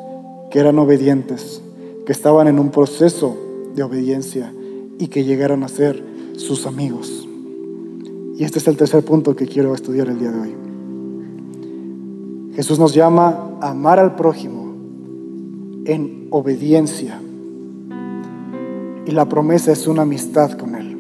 que 0.51 0.59
eran 0.59 0.79
obedientes, 0.79 1.63
que 2.07 2.13
estaban 2.13 2.47
en 2.47 2.59
un 2.59 2.71
proceso 2.71 3.37
de 3.75 3.83
obediencia 3.83 4.55
y 4.99 5.09
que 5.09 5.25
llegaron 5.25 5.65
a 5.65 5.69
ser 5.69 6.03
sus 6.37 6.67
amigos. 6.67 7.29
Y 8.37 8.45
este 8.45 8.61
es 8.61 8.69
el 8.69 8.77
tercer 8.77 9.05
punto 9.05 9.35
que 9.35 9.47
quiero 9.47 9.75
estudiar 9.75 10.09
el 10.09 10.19
día 10.19 10.31
de 10.31 10.41
hoy. 10.41 10.55
Jesús 12.55 12.79
nos 12.79 12.95
llama 12.95 13.59
a 13.61 13.71
amar 13.71 13.99
al 13.99 14.15
prójimo 14.15 14.75
en 15.85 16.29
obediencia. 16.31 17.21
y 19.09 19.13
la 19.13 19.29
promesa 19.29 19.71
es 19.71 19.87
una 19.87 20.03
amistad 20.03 20.59
con 20.59 20.75
Él. 20.75 20.99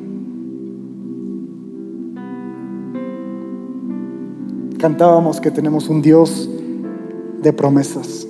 Cantábamos 4.79 5.41
que 5.41 5.51
tenemos 5.51 5.89
un 5.89 6.03
Dios 6.03 6.49
de 7.43 7.53
promesas. 7.53 8.29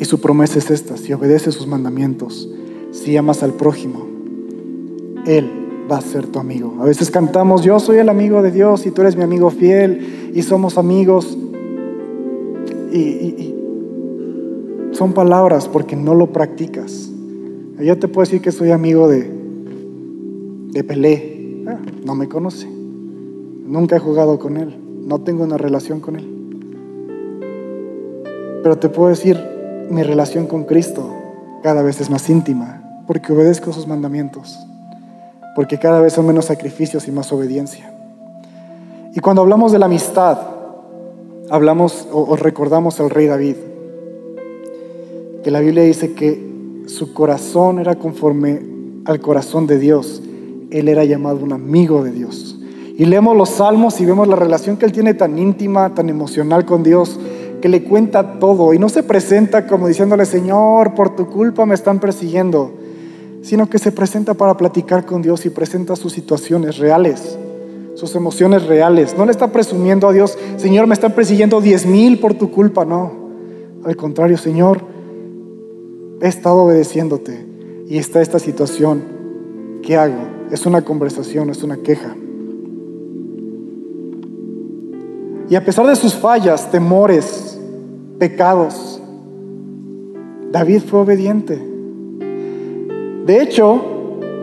Y 0.00 0.06
su 0.06 0.18
promesa 0.18 0.58
es 0.58 0.70
esta, 0.70 0.96
si 0.96 1.12
obedeces 1.12 1.54
sus 1.54 1.66
mandamientos, 1.66 2.48
si 2.90 3.18
amas 3.18 3.42
al 3.42 3.52
prójimo, 3.52 4.06
Él 5.26 5.50
va 5.92 5.98
a 5.98 6.00
ser 6.00 6.26
tu 6.26 6.38
amigo. 6.38 6.78
A 6.80 6.86
veces 6.86 7.10
cantamos, 7.10 7.62
yo 7.62 7.78
soy 7.78 7.98
el 7.98 8.08
amigo 8.08 8.40
de 8.40 8.50
Dios 8.50 8.86
y 8.86 8.92
tú 8.92 9.02
eres 9.02 9.14
mi 9.14 9.24
amigo 9.24 9.50
fiel 9.50 10.32
y 10.34 10.40
somos 10.40 10.78
amigos. 10.78 11.36
Y, 12.90 13.54
son 14.92 15.12
palabras 15.12 15.68
porque 15.68 15.96
no 15.96 16.14
lo 16.14 16.32
practicas. 16.32 17.10
Yo 17.78 17.98
te 17.98 18.08
puedo 18.08 18.24
decir 18.24 18.40
que 18.40 18.52
soy 18.52 18.70
amigo 18.70 19.06
de, 19.06 19.30
de 20.72 20.82
Pelé. 20.82 21.62
Ah, 21.68 21.78
no 22.04 22.14
me 22.14 22.26
conoce. 22.26 22.66
Nunca 22.66 23.96
he 23.96 23.98
jugado 23.98 24.38
con 24.38 24.56
él. 24.56 24.76
No 25.06 25.20
tengo 25.20 25.44
una 25.44 25.58
relación 25.58 26.00
con 26.00 26.16
él. 26.16 26.26
Pero 28.62 28.78
te 28.78 28.88
puedo 28.88 29.10
decir, 29.10 29.38
mi 29.90 30.02
relación 30.02 30.46
con 30.46 30.64
Cristo 30.64 31.14
cada 31.62 31.82
vez 31.82 32.00
es 32.00 32.10
más 32.10 32.28
íntima 32.30 33.02
porque 33.06 33.32
obedezco 33.32 33.72
sus 33.72 33.86
mandamientos 33.86 34.58
porque 35.54 35.78
cada 35.78 36.00
vez 36.00 36.12
son 36.12 36.26
menos 36.26 36.46
sacrificios 36.46 37.08
y 37.08 37.12
más 37.12 37.32
obediencia. 37.32 37.92
Y 39.14 39.20
cuando 39.20 39.42
hablamos 39.42 39.72
de 39.72 39.78
la 39.78 39.86
amistad, 39.86 40.38
hablamos 41.50 42.06
o, 42.12 42.36
recordamos 42.36 43.00
al 43.00 43.10
rey 43.10 43.26
David, 43.26 43.56
que 45.42 45.50
la 45.50 45.60
Biblia 45.60 45.82
dice 45.82 46.12
que 46.12 46.84
su 46.86 47.12
corazón 47.12 47.78
era 47.78 47.96
conforme 47.96 48.62
al 49.04 49.20
corazón 49.20 49.66
de 49.66 49.78
Dios. 49.78 50.22
Él 50.70 50.88
era 50.88 51.04
llamado 51.04 51.38
un 51.42 51.52
amigo 51.52 52.04
de 52.04 52.12
Dios. 52.12 52.58
Y 52.96 53.06
leemos 53.06 53.36
los 53.36 53.48
salmos 53.48 54.00
y 54.00 54.04
vemos 54.04 54.28
la 54.28 54.36
relación 54.36 54.76
que 54.76 54.84
él 54.84 54.92
tiene 54.92 55.14
tan 55.14 55.38
íntima, 55.38 55.94
tan 55.94 56.10
emocional 56.10 56.64
con 56.66 56.82
Dios, 56.82 57.18
que 57.60 57.68
le 57.68 57.84
cuenta 57.84 58.38
todo 58.38 58.74
y 58.74 58.78
no 58.78 58.88
se 58.88 59.02
presenta 59.02 59.66
como 59.66 59.86
diciéndole, 59.86 60.24
Señor, 60.24 60.94
por 60.94 61.14
tu 61.14 61.26
culpa 61.28 61.66
me 61.66 61.74
están 61.74 62.00
persiguiendo 62.00 62.72
sino 63.42 63.68
que 63.68 63.78
se 63.78 63.92
presenta 63.92 64.34
para 64.34 64.56
platicar 64.56 65.06
con 65.06 65.22
Dios 65.22 65.46
y 65.46 65.50
presenta 65.50 65.96
sus 65.96 66.12
situaciones 66.12 66.78
reales, 66.78 67.38
sus 67.94 68.14
emociones 68.14 68.66
reales. 68.66 69.16
No 69.16 69.24
le 69.24 69.32
está 69.32 69.48
presumiendo 69.48 70.08
a 70.08 70.12
Dios, 70.12 70.36
Señor, 70.56 70.86
me 70.86 70.94
están 70.94 71.12
persiguiendo 71.12 71.60
diez 71.60 71.86
mil 71.86 72.18
por 72.18 72.34
tu 72.34 72.50
culpa, 72.50 72.84
no. 72.84 73.12
Al 73.84 73.96
contrario, 73.96 74.36
Señor, 74.36 74.82
he 76.20 76.28
estado 76.28 76.64
obedeciéndote 76.64 77.46
y 77.88 77.96
está 77.96 78.20
esta 78.20 78.38
situación. 78.38 79.02
¿Qué 79.82 79.96
hago? 79.96 80.20
Es 80.50 80.66
una 80.66 80.82
conversación, 80.82 81.48
es 81.48 81.62
una 81.62 81.78
queja. 81.78 82.14
Y 85.48 85.56
a 85.56 85.64
pesar 85.64 85.86
de 85.86 85.96
sus 85.96 86.14
fallas, 86.14 86.70
temores, 86.70 87.49
pecados, 88.20 89.00
David 90.52 90.82
fue 90.82 91.00
obediente. 91.00 91.56
De 93.24 93.42
hecho, 93.42 93.80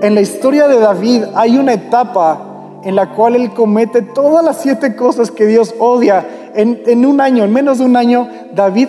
en 0.01 0.15
la 0.15 0.21
historia 0.21 0.67
de 0.67 0.79
David 0.79 1.23
hay 1.35 1.57
una 1.57 1.73
etapa 1.73 2.79
en 2.83 2.95
la 2.95 3.13
cual 3.13 3.35
él 3.35 3.53
comete 3.53 4.01
todas 4.01 4.43
las 4.43 4.61
siete 4.61 4.95
cosas 4.95 5.29
que 5.29 5.45
Dios 5.45 5.75
odia. 5.79 6.51
En, 6.55 7.05
un 7.05 7.21
año, 7.21 7.43
en 7.43 7.53
menos 7.53 7.77
de 7.77 7.85
un 7.85 7.95
año, 7.95 8.27
David 8.55 8.87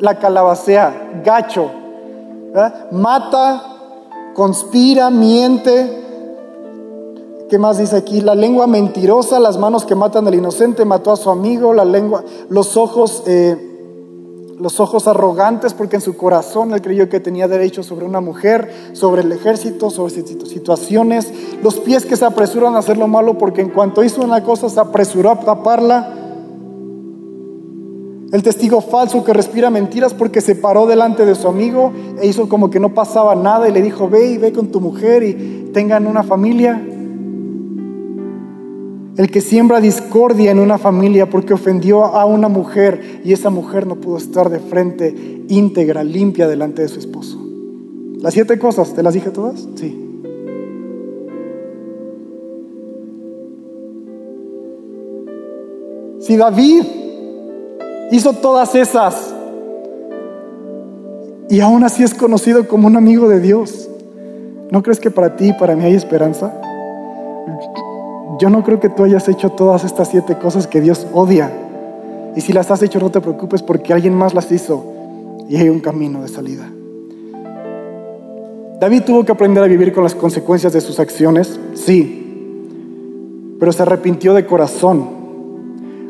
la 0.00 0.18
calabacea, 0.18 1.20
gacho, 1.22 1.70
mata, 2.90 3.62
conspira, 4.34 5.10
miente. 5.10 6.02
¿Qué 7.50 7.58
más 7.58 7.76
dice 7.76 7.96
aquí? 7.96 8.22
La 8.22 8.34
lengua 8.34 8.66
mentirosa, 8.66 9.38
las 9.40 9.58
manos 9.58 9.84
que 9.84 9.94
matan 9.94 10.26
al 10.26 10.34
inocente, 10.34 10.86
mató 10.86 11.12
a 11.12 11.16
su 11.16 11.28
amigo, 11.28 11.74
la 11.74 11.84
lengua, 11.84 12.24
los 12.48 12.78
ojos... 12.78 13.24
Eh, 13.26 13.72
los 14.58 14.80
ojos 14.80 15.08
arrogantes 15.08 15.74
porque 15.74 15.96
en 15.96 16.02
su 16.02 16.16
corazón 16.16 16.72
él 16.72 16.82
creyó 16.82 17.08
que 17.08 17.20
tenía 17.20 17.48
derecho 17.48 17.82
sobre 17.82 18.06
una 18.06 18.20
mujer, 18.20 18.70
sobre 18.92 19.22
el 19.22 19.32
ejército, 19.32 19.90
sobre 19.90 20.12
situaciones, 20.12 21.32
los 21.62 21.78
pies 21.80 22.04
que 22.04 22.16
se 22.16 22.24
apresuran 22.24 22.74
a 22.74 22.78
hacer 22.78 22.96
lo 22.96 23.08
malo 23.08 23.38
porque 23.38 23.60
en 23.60 23.70
cuanto 23.70 24.04
hizo 24.04 24.22
una 24.22 24.42
cosa 24.42 24.68
se 24.68 24.80
apresuró 24.80 25.30
a 25.30 25.40
taparla, 25.40 26.24
el 28.32 28.42
testigo 28.42 28.80
falso 28.80 29.22
que 29.22 29.32
respira 29.32 29.70
mentiras 29.70 30.12
porque 30.12 30.40
se 30.40 30.56
paró 30.56 30.86
delante 30.86 31.24
de 31.24 31.36
su 31.36 31.46
amigo 31.46 31.92
e 32.20 32.26
hizo 32.26 32.48
como 32.48 32.68
que 32.68 32.80
no 32.80 32.92
pasaba 32.92 33.36
nada 33.36 33.68
y 33.68 33.72
le 33.72 33.80
dijo, 33.80 34.08
ve 34.08 34.32
y 34.32 34.38
ve 34.38 34.52
con 34.52 34.72
tu 34.72 34.80
mujer 34.80 35.22
y 35.22 35.70
tengan 35.72 36.08
una 36.08 36.24
familia. 36.24 36.84
El 39.16 39.30
que 39.30 39.40
siembra 39.40 39.80
discordia 39.80 40.50
en 40.50 40.58
una 40.58 40.76
familia 40.76 41.30
porque 41.30 41.54
ofendió 41.54 42.04
a 42.04 42.24
una 42.24 42.48
mujer 42.48 43.20
y 43.24 43.32
esa 43.32 43.48
mujer 43.48 43.86
no 43.86 43.96
pudo 43.96 44.16
estar 44.16 44.50
de 44.50 44.58
frente 44.58 45.14
íntegra, 45.48 46.02
limpia 46.02 46.48
delante 46.48 46.82
de 46.82 46.88
su 46.88 46.98
esposo. 46.98 47.38
Las 48.18 48.34
siete 48.34 48.58
cosas, 48.58 48.92
¿te 48.92 49.02
las 49.04 49.14
dije 49.14 49.30
todas? 49.30 49.68
Sí. 49.76 50.00
Si 56.18 56.36
David 56.36 56.82
hizo 58.10 58.32
todas 58.32 58.74
esas 58.74 59.32
y 61.50 61.60
aún 61.60 61.84
así 61.84 62.02
es 62.02 62.14
conocido 62.14 62.66
como 62.66 62.88
un 62.88 62.96
amigo 62.96 63.28
de 63.28 63.40
Dios, 63.40 63.88
¿no 64.70 64.82
crees 64.82 64.98
que 64.98 65.10
para 65.10 65.36
ti 65.36 65.50
y 65.50 65.52
para 65.52 65.76
mí 65.76 65.84
hay 65.84 65.94
esperanza? 65.94 66.52
Yo 68.38 68.50
no 68.50 68.62
creo 68.62 68.80
que 68.80 68.88
tú 68.88 69.04
hayas 69.04 69.28
hecho 69.28 69.50
todas 69.50 69.84
estas 69.84 70.08
siete 70.08 70.36
cosas 70.36 70.66
que 70.66 70.80
Dios 70.80 71.06
odia. 71.12 71.52
Y 72.36 72.40
si 72.40 72.52
las 72.52 72.70
has 72.70 72.82
hecho, 72.82 72.98
no 72.98 73.10
te 73.10 73.20
preocupes 73.20 73.62
porque 73.62 73.92
alguien 73.92 74.14
más 74.14 74.34
las 74.34 74.50
hizo 74.50 74.84
y 75.48 75.56
hay 75.56 75.68
un 75.68 75.80
camino 75.80 76.22
de 76.22 76.28
salida. 76.28 76.68
David 78.80 79.02
tuvo 79.02 79.24
que 79.24 79.32
aprender 79.32 79.62
a 79.62 79.66
vivir 79.66 79.92
con 79.92 80.02
las 80.02 80.14
consecuencias 80.14 80.72
de 80.72 80.80
sus 80.80 80.98
acciones, 80.98 81.58
sí, 81.74 83.56
pero 83.58 83.72
se 83.72 83.82
arrepintió 83.82 84.34
de 84.34 84.46
corazón, 84.46 85.08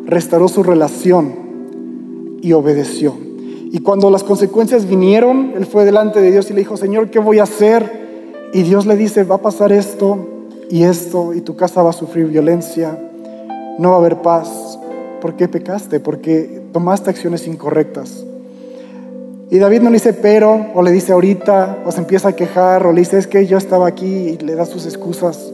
restauró 0.07 0.49
su 0.49 0.63
relación 0.63 1.35
y 2.41 2.53
obedeció. 2.53 3.15
Y 3.71 3.81
cuando 3.81 4.11
las 4.11 4.25
consecuencias 4.25 4.89
vinieron, 4.89 5.53
él 5.57 5.67
fue 5.67 5.85
delante 5.85 6.21
de 6.21 6.31
Dios 6.31 6.49
y 6.51 6.53
le 6.55 6.61
dijo, 6.61 6.77
Señor, 6.77 7.11
¿qué 7.11 7.19
voy 7.19 7.39
a 7.39 7.43
hacer? 7.43 8.51
Y 8.53 8.63
Dios 8.63 8.87
le 8.87 8.97
dice, 8.97 9.25
va 9.25 9.35
a 9.37 9.43
pasar 9.43 9.73
esto, 9.73 10.34
y 10.71 10.85
esto, 10.85 11.35
y 11.35 11.41
tu 11.41 11.57
casa 11.57 11.83
va 11.83 11.91
a 11.91 11.95
sufrir 11.95 12.27
violencia, 12.27 12.99
no 13.79 13.91
va 13.91 13.97
a 13.97 13.99
haber 13.99 14.23
paz. 14.23 14.79
¿Por 15.21 15.37
qué 15.37 15.49
pecaste? 15.49 16.01
Porque 16.01 16.63
tomaste 16.73 17.11
acciones 17.11 17.47
incorrectas. 17.47 18.25
Y 19.51 19.59
David 19.59 19.83
no 19.83 19.91
le 19.91 19.95
dice 19.97 20.13
pero, 20.15 20.67
o 20.75 20.83
le 20.83 20.91
dice 20.91 21.13
ahorita, 21.13 21.85
o 21.87 21.93
se 21.93 22.01
empieza 22.01 22.29
a 22.29 22.33
quejar, 22.37 22.87
o 22.87 22.93
le 22.93 23.01
dice 23.01 23.19
es 23.19 23.27
que 23.27 23.47
yo 23.47 23.59
estaba 23.59 23.87
aquí 23.87 24.07
y 24.07 24.39
le 24.39 24.55
da 24.55 24.67
sus 24.67 24.87
excusas. 24.87 25.53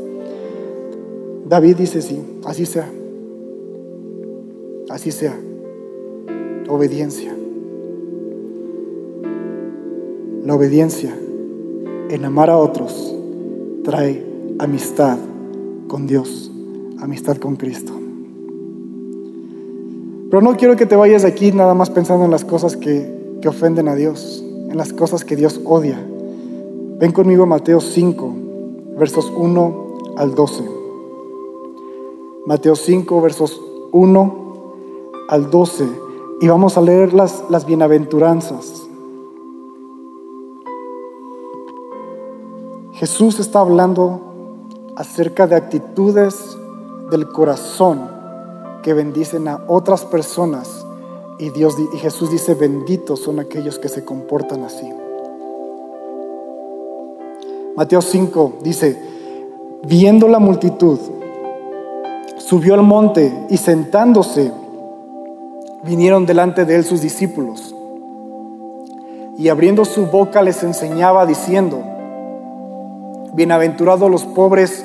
David 1.46 1.76
dice 1.76 2.00
sí, 2.00 2.22
así 2.44 2.66
sea. 2.66 2.88
Así 4.88 5.10
sea. 5.10 5.36
Obediencia. 6.68 7.34
La 10.44 10.54
obediencia 10.54 11.14
en 12.08 12.24
amar 12.24 12.50
a 12.50 12.56
otros 12.56 13.14
trae 13.84 14.29
amistad 14.60 15.16
con 15.88 16.06
Dios, 16.06 16.52
amistad 17.00 17.38
con 17.38 17.56
Cristo. 17.56 17.94
Pero 20.30 20.42
no 20.42 20.54
quiero 20.58 20.76
que 20.76 20.84
te 20.84 20.96
vayas 20.96 21.22
de 21.22 21.28
aquí 21.28 21.50
nada 21.50 21.72
más 21.72 21.88
pensando 21.88 22.26
en 22.26 22.30
las 22.30 22.44
cosas 22.44 22.76
que, 22.76 23.18
ofenden 23.48 23.88
a 23.88 23.94
Dios, 23.94 24.44
en 24.68 24.76
las 24.76 24.92
cosas 24.92 25.24
que 25.24 25.34
Dios 25.34 25.58
odia. 25.64 25.98
Ven 26.98 27.10
conmigo 27.12 27.44
a 27.44 27.46
Mateo 27.46 27.80
5, 27.80 28.34
versos 28.98 29.32
1 29.34 29.94
al 30.18 30.34
12. 30.34 30.62
Mateo 32.44 32.76
5, 32.76 33.20
versos 33.22 33.58
1 33.92 34.34
al 35.30 35.50
12. 35.50 35.84
Y 36.42 36.48
vamos 36.48 36.76
a 36.76 36.82
leer 36.82 37.14
las, 37.14 37.44
las 37.48 37.64
bienaventuranzas. 37.64 38.86
Jesús 42.92 43.40
está 43.40 43.60
hablando 43.60 44.29
acerca 45.00 45.46
de 45.46 45.56
actitudes 45.56 46.58
del 47.10 47.26
corazón 47.28 48.10
que 48.82 48.92
bendicen 48.92 49.48
a 49.48 49.64
otras 49.66 50.04
personas 50.04 50.84
y 51.38 51.48
Dios 51.48 51.74
y 51.94 51.96
Jesús 51.96 52.30
dice 52.30 52.52
benditos 52.52 53.20
son 53.20 53.40
aquellos 53.40 53.78
que 53.78 53.88
se 53.88 54.04
comportan 54.04 54.62
así. 54.62 54.92
Mateo 57.76 58.02
5 58.02 58.58
dice, 58.62 59.02
viendo 59.84 60.28
la 60.28 60.38
multitud, 60.38 60.98
subió 62.36 62.74
al 62.74 62.82
monte 62.82 63.46
y 63.48 63.56
sentándose, 63.56 64.52
vinieron 65.82 66.26
delante 66.26 66.66
de 66.66 66.76
él 66.76 66.84
sus 66.84 67.00
discípulos. 67.00 67.74
Y 69.38 69.48
abriendo 69.48 69.86
su 69.86 70.08
boca 70.08 70.42
les 70.42 70.62
enseñaba 70.62 71.24
diciendo, 71.24 71.82
Bienaventurados 73.32 74.10
los 74.10 74.24
pobres 74.24 74.84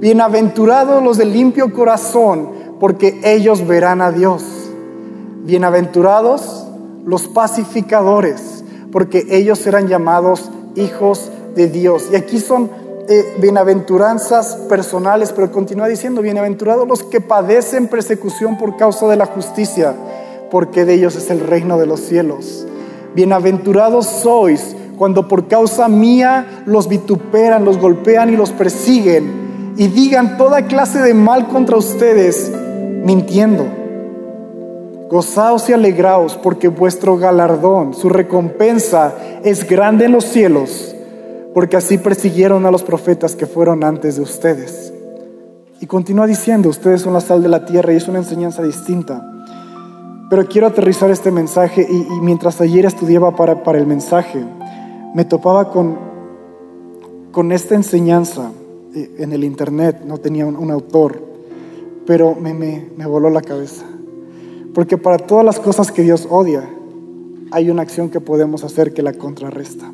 Bienaventurados 0.00 1.02
los 1.02 1.18
de 1.18 1.24
limpio 1.24 1.72
corazón, 1.72 2.50
porque 2.80 3.20
ellos 3.22 3.66
verán 3.66 4.02
a 4.02 4.10
Dios. 4.10 4.42
Bienaventurados 5.44 6.66
los 7.06 7.28
pacificadores, 7.28 8.64
porque 8.90 9.24
ellos 9.30 9.60
serán 9.60 9.86
llamados 9.86 10.50
hijos 10.74 11.30
de 11.54 11.68
Dios. 11.68 12.08
Y 12.12 12.16
aquí 12.16 12.40
son 12.40 12.70
eh, 13.08 13.36
bienaventuranzas 13.40 14.56
personales, 14.68 15.32
pero 15.32 15.52
continúa 15.52 15.86
diciendo, 15.86 16.22
bienaventurados 16.22 16.88
los 16.88 17.04
que 17.04 17.20
padecen 17.20 17.86
persecución 17.86 18.58
por 18.58 18.76
causa 18.76 19.06
de 19.06 19.16
la 19.16 19.26
justicia, 19.26 19.94
porque 20.50 20.84
de 20.84 20.94
ellos 20.94 21.14
es 21.14 21.30
el 21.30 21.38
reino 21.38 21.78
de 21.78 21.86
los 21.86 22.00
cielos. 22.00 22.66
Bienaventurados 23.14 24.06
sois 24.06 24.74
cuando 24.98 25.28
por 25.28 25.46
causa 25.46 25.88
mía 25.88 26.64
los 26.66 26.88
vituperan, 26.88 27.64
los 27.64 27.78
golpean 27.78 28.32
y 28.32 28.36
los 28.36 28.50
persiguen 28.50 29.43
y 29.76 29.88
digan 29.88 30.36
toda 30.36 30.66
clase 30.66 31.00
de 31.00 31.14
mal 31.14 31.48
contra 31.48 31.76
ustedes, 31.76 32.52
mintiendo. 33.04 33.66
Gozaos 35.10 35.68
y 35.68 35.72
alegraos 35.72 36.36
porque 36.36 36.68
vuestro 36.68 37.16
galardón, 37.16 37.94
su 37.94 38.08
recompensa 38.08 39.14
es 39.42 39.68
grande 39.68 40.06
en 40.06 40.12
los 40.12 40.24
cielos, 40.24 40.94
porque 41.52 41.76
así 41.76 41.98
persiguieron 41.98 42.66
a 42.66 42.70
los 42.70 42.82
profetas 42.82 43.36
que 43.36 43.46
fueron 43.46 43.84
antes 43.84 44.16
de 44.16 44.22
ustedes. 44.22 44.92
Y 45.80 45.86
continúa 45.86 46.26
diciendo, 46.26 46.68
ustedes 46.68 47.02
son 47.02 47.12
la 47.12 47.20
sal 47.20 47.42
de 47.42 47.48
la 47.48 47.64
tierra 47.64 47.92
y 47.92 47.96
es 47.96 48.08
una 48.08 48.18
enseñanza 48.18 48.62
distinta. 48.62 49.30
Pero 50.30 50.46
quiero 50.46 50.68
aterrizar 50.68 51.10
este 51.10 51.30
mensaje 51.30 51.86
y, 51.88 52.20
mientras 52.22 52.60
ayer 52.60 52.86
estudiaba 52.86 53.36
para, 53.36 53.62
para 53.62 53.78
el 53.78 53.86
mensaje, 53.86 54.42
me 55.14 55.24
topaba 55.24 55.70
con, 55.70 55.98
con 57.30 57.52
esta 57.52 57.74
enseñanza 57.74 58.50
en 58.94 59.32
el 59.32 59.44
internet, 59.44 60.02
no 60.06 60.18
tenía 60.18 60.46
un, 60.46 60.70
autor, 60.70 61.20
pero 62.06 62.34
me, 62.34 62.54
me, 62.54 62.88
me 62.96 63.06
voló 63.06 63.30
la 63.30 63.42
cabeza. 63.42 63.84
Porque 64.72 64.98
para 64.98 65.18
todas 65.18 65.44
las 65.44 65.60
cosas 65.60 65.92
que 65.92 66.02
Dios 66.02 66.26
odia, 66.30 66.68
hay 67.50 67.70
una 67.70 67.82
acción 67.82 68.10
que 68.10 68.20
podemos 68.20 68.64
hacer 68.64 68.92
que 68.92 69.02
la 69.02 69.12
contrarresta. 69.12 69.92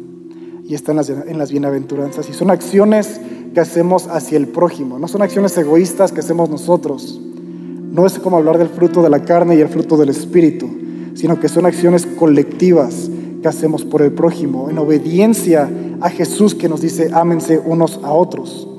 Y 0.64 0.74
está 0.74 0.94
las, 0.94 1.10
en 1.10 1.36
las, 1.36 1.50
bienaventuranzas. 1.50 2.28
Y 2.30 2.32
son 2.32 2.50
acciones 2.50 3.20
que 3.52 3.60
hacemos 3.60 4.06
hacia 4.06 4.38
el 4.38 4.48
prójimo. 4.48 4.98
No 4.98 5.08
son 5.08 5.20
acciones 5.20 5.56
egoístas 5.58 6.12
que 6.12 6.20
hacemos 6.20 6.48
nosotros. 6.48 7.20
No 7.20 8.06
es 8.06 8.18
como 8.18 8.38
hablar 8.38 8.56
del 8.56 8.68
fruto 8.68 9.02
de 9.02 9.10
la 9.10 9.24
carne 9.24 9.56
y 9.56 9.60
el 9.60 9.68
fruto 9.68 9.96
del 9.96 10.08
espíritu, 10.08 10.68
sino 11.14 11.38
que 11.38 11.48
son 11.48 11.66
acciones 11.66 12.06
colectivas 12.06 13.10
que 13.42 13.48
hacemos 13.48 13.84
por 13.84 14.00
el 14.02 14.12
prójimo, 14.12 14.70
en 14.70 14.78
obediencia 14.78 15.68
a 16.00 16.08
Jesús 16.08 16.54
que 16.54 16.68
nos 16.68 16.80
dice, 16.80 17.10
ámense 17.12 17.58
unos 17.58 18.00
a 18.02 18.12
otros. 18.12 18.69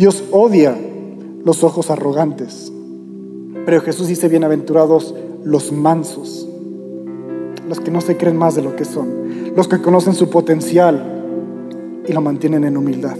Dios 0.00 0.24
odia 0.30 0.74
los 1.44 1.62
ojos 1.62 1.90
arrogantes, 1.90 2.72
pero 3.66 3.82
Jesús 3.82 4.08
dice, 4.08 4.28
bienaventurados 4.28 5.14
los 5.44 5.72
mansos, 5.72 6.48
los 7.68 7.80
que 7.80 7.90
no 7.90 8.00
se 8.00 8.16
creen 8.16 8.38
más 8.38 8.54
de 8.54 8.62
lo 8.62 8.74
que 8.76 8.86
son, 8.86 9.52
los 9.54 9.68
que 9.68 9.82
conocen 9.82 10.14
su 10.14 10.30
potencial 10.30 12.02
y 12.08 12.14
lo 12.14 12.22
mantienen 12.22 12.64
en 12.64 12.78
humildad. 12.78 13.18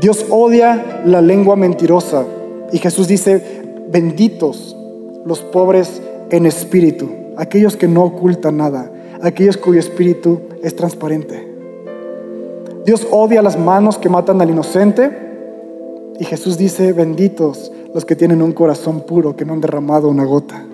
Dios 0.00 0.26
odia 0.30 1.04
la 1.06 1.20
lengua 1.20 1.54
mentirosa 1.54 2.24
y 2.72 2.78
Jesús 2.78 3.06
dice, 3.06 3.62
benditos 3.88 4.76
los 5.24 5.42
pobres 5.42 6.02
en 6.30 6.44
espíritu, 6.44 7.08
aquellos 7.36 7.76
que 7.76 7.86
no 7.86 8.02
ocultan 8.02 8.56
nada, 8.56 8.90
aquellos 9.22 9.58
cuyo 9.58 9.78
espíritu 9.78 10.40
es 10.60 10.74
transparente. 10.74 11.54
Dios 12.84 13.06
odia 13.12 13.42
las 13.42 13.56
manos 13.56 13.96
que 13.96 14.08
matan 14.08 14.40
al 14.42 14.50
inocente 14.50 15.21
y 16.18 16.24
Jesús 16.24 16.58
dice, 16.58 16.92
benditos 16.92 17.72
los 17.94 18.04
que 18.04 18.16
tienen 18.16 18.42
un 18.42 18.52
corazón 18.52 19.02
puro, 19.02 19.36
que 19.36 19.44
no 19.44 19.52
han 19.52 19.60
derramado 19.60 20.08
una 20.08 20.24
gota. 20.24 20.64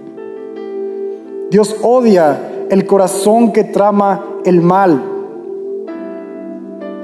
Dios 1.51 1.77
odia 1.83 2.67
el 2.71 2.87
corazón 2.87 3.53
que 3.53 3.65
trama 3.65 4.41
el 4.45 4.61
mal. 4.61 5.03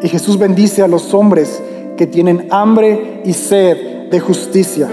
Y 0.03 0.09
Jesús 0.09 0.39
bendice 0.39 0.83
a 0.83 0.89
los 0.89 1.15
hombres 1.15 1.63
que 1.97 2.07
tienen 2.07 2.49
hambre 2.51 3.23
y 3.25 3.33
sed 3.33 4.11
de 4.11 4.21
justicia. 4.21 4.89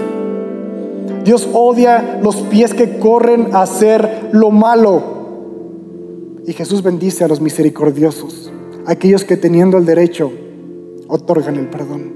Dios 1.24 1.48
odia 1.52 2.18
los 2.22 2.36
pies 2.36 2.74
que 2.74 2.98
corren 2.98 3.54
a 3.54 3.62
hacer 3.62 4.30
lo 4.32 4.50
malo. 4.50 5.02
Y 6.46 6.52
Jesús 6.52 6.82
bendice 6.82 7.22
a 7.22 7.28
los 7.28 7.40
misericordiosos, 7.40 8.50
aquellos 8.86 9.24
que 9.24 9.36
teniendo 9.36 9.78
el 9.78 9.86
derecho 9.86 10.32
otorgan 11.06 11.56
el 11.56 11.68
perdón. 11.68 12.11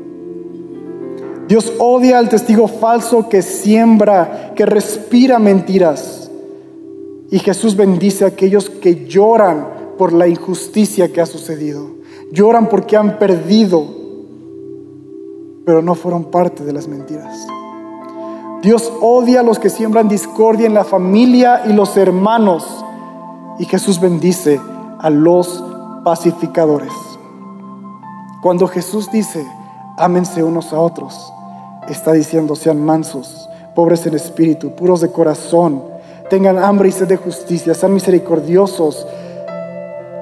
Dios 1.48 1.72
odia 1.78 2.18
al 2.18 2.28
testigo 2.28 2.66
falso 2.66 3.28
que 3.28 3.42
siembra, 3.42 4.52
que 4.54 4.66
respira 4.66 5.38
mentiras. 5.38 6.30
Y 7.30 7.38
Jesús 7.38 7.76
bendice 7.76 8.24
a 8.24 8.28
aquellos 8.28 8.68
que 8.68 9.06
lloran 9.06 9.66
por 9.96 10.12
la 10.12 10.26
injusticia 10.28 11.12
que 11.12 11.20
ha 11.20 11.26
sucedido. 11.26 11.88
Lloran 12.32 12.68
porque 12.68 12.96
han 12.96 13.18
perdido, 13.18 13.84
pero 15.64 15.82
no 15.82 15.94
fueron 15.94 16.24
parte 16.24 16.64
de 16.64 16.72
las 16.72 16.88
mentiras. 16.88 17.46
Dios 18.62 18.92
odia 19.00 19.40
a 19.40 19.42
los 19.44 19.58
que 19.58 19.70
siembran 19.70 20.08
discordia 20.08 20.66
en 20.66 20.74
la 20.74 20.84
familia 20.84 21.62
y 21.66 21.72
los 21.72 21.96
hermanos. 21.96 22.84
Y 23.58 23.64
Jesús 23.64 24.00
bendice 24.00 24.60
a 24.98 25.10
los 25.10 25.62
pacificadores. 26.04 26.92
Cuando 28.42 28.66
Jesús 28.66 29.10
dice, 29.10 29.46
ámense 29.96 30.42
unos 30.42 30.72
a 30.72 30.80
otros, 30.80 31.32
está 31.88 32.12
diciendo, 32.12 32.56
sean 32.56 32.84
mansos, 32.84 33.48
pobres 33.74 34.06
en 34.06 34.14
espíritu, 34.14 34.70
puros 34.74 35.00
de 35.00 35.10
corazón, 35.10 35.82
tengan 36.28 36.58
hambre 36.58 36.88
y 36.88 36.92
sed 36.92 37.08
de 37.08 37.16
justicia, 37.16 37.74
sean 37.74 37.94
misericordiosos, 37.94 39.06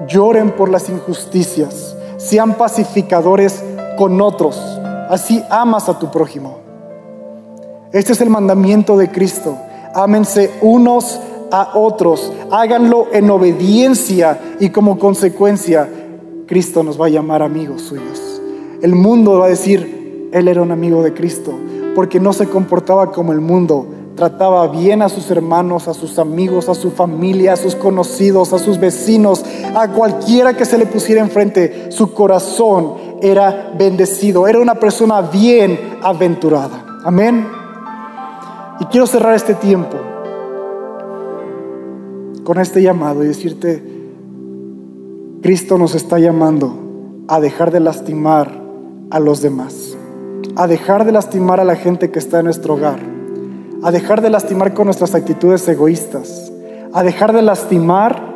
lloren 0.07 0.51
por 0.53 0.69
las 0.69 0.89
injusticias, 0.89 1.97
sean 2.17 2.55
pacificadores 2.55 3.63
con 3.97 4.21
otros. 4.21 4.57
Así 5.09 5.43
amas 5.51 5.89
a 5.89 5.99
tu 5.99 6.11
prójimo. 6.11 6.59
Este 7.93 8.13
es 8.13 8.21
el 8.21 8.31
mandamiento 8.31 8.97
de 8.97 9.11
Cristo. 9.11 9.57
Ámense 9.95 10.51
unos 10.61 11.21
a 11.53 11.79
otros, 11.79 12.33
háganlo 12.51 13.07
en 13.13 13.31
obediencia 13.31 14.57
y 14.59 14.71
como 14.71 14.99
consecuencia 14.99 15.89
Cristo 16.47 16.83
nos 16.83 17.01
va 17.01 17.07
a 17.07 17.11
llamar 17.11 17.43
amigos 17.43 17.83
suyos. 17.83 18.41
El 18.83 18.97
mundo 18.97 19.39
va 19.39 19.47
a 19.47 19.51
decir, 19.51 20.04
Él 20.35 20.49
era 20.49 20.61
un 20.63 20.73
amigo 20.73 21.05
de 21.05 21.15
Cristo, 21.15 21.55
porque 21.95 22.19
no 22.19 22.33
se 22.33 22.49
comportaba 22.49 23.13
como 23.13 23.33
el 23.33 23.41
mundo, 23.41 23.87
trataba 24.17 24.67
bien 24.67 25.01
a 25.01 25.09
sus 25.09 25.31
hermanos, 25.31 25.87
a 25.87 25.95
sus 25.95 26.19
amigos, 26.19 26.69
a 26.69 26.75
su 26.75 26.91
familia, 26.91 27.53
a 27.53 27.57
sus 27.57 27.77
conocidos, 27.77 28.53
a 28.53 28.59
sus 28.59 28.81
vecinos, 28.81 29.45
a 29.77 29.87
cualquiera 29.93 30.57
que 30.57 30.65
se 30.65 30.77
le 30.77 30.87
pusiera 30.87 31.21
enfrente. 31.21 31.93
Su 31.93 32.13
corazón 32.13 32.95
era 33.23 33.73
bendecido, 33.79 34.49
era 34.49 34.59
una 34.59 34.75
persona 34.75 35.21
bien 35.21 35.99
aventurada. 36.03 36.85
Amén. 37.05 37.47
Y 38.81 38.87
quiero 38.87 39.07
cerrar 39.07 39.35
este 39.35 39.55
tiempo 39.55 39.97
con 42.43 42.59
este 42.59 42.83
llamado 42.83 43.23
y 43.23 43.29
decirte, 43.29 43.81
Cristo 45.43 45.79
nos 45.79 45.95
está 45.95 46.19
llamando 46.19 46.77
a 47.29 47.39
dejar 47.39 47.71
de 47.71 47.79
lastimar 47.79 48.65
a 49.11 49.21
los 49.21 49.41
demás, 49.43 49.94
a 50.57 50.67
dejar 50.69 51.05
de 51.05 51.13
lastimar 51.13 51.59
a 51.59 51.65
la 51.65 51.77
gente 51.77 52.11
que 52.11 52.19
está 52.19 52.39
en 52.39 52.45
nuestro 52.45 52.75
hogar, 52.75 53.01
a 53.83 53.91
dejar 53.91 54.23
de 54.23 54.31
lastimar 54.31 54.73
con 54.73 54.87
nuestras 54.87 55.15
actitudes 55.15 55.67
egoístas, 55.67 56.53
a 56.93 57.03
dejar 57.03 57.33
de 57.33 57.43
lastimar 57.43 58.35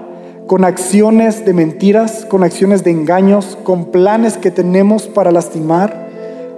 con 0.48 0.64
acciones 0.64 1.44
de 1.44 1.52
mentiras, 1.52 2.24
con 2.24 2.42
acciones 2.42 2.82
de 2.82 2.90
engaños, 2.90 3.56
con 3.62 3.86
planes 3.92 4.36
que 4.36 4.50
tenemos 4.50 5.06
para 5.06 5.30
lastimar, 5.30 6.08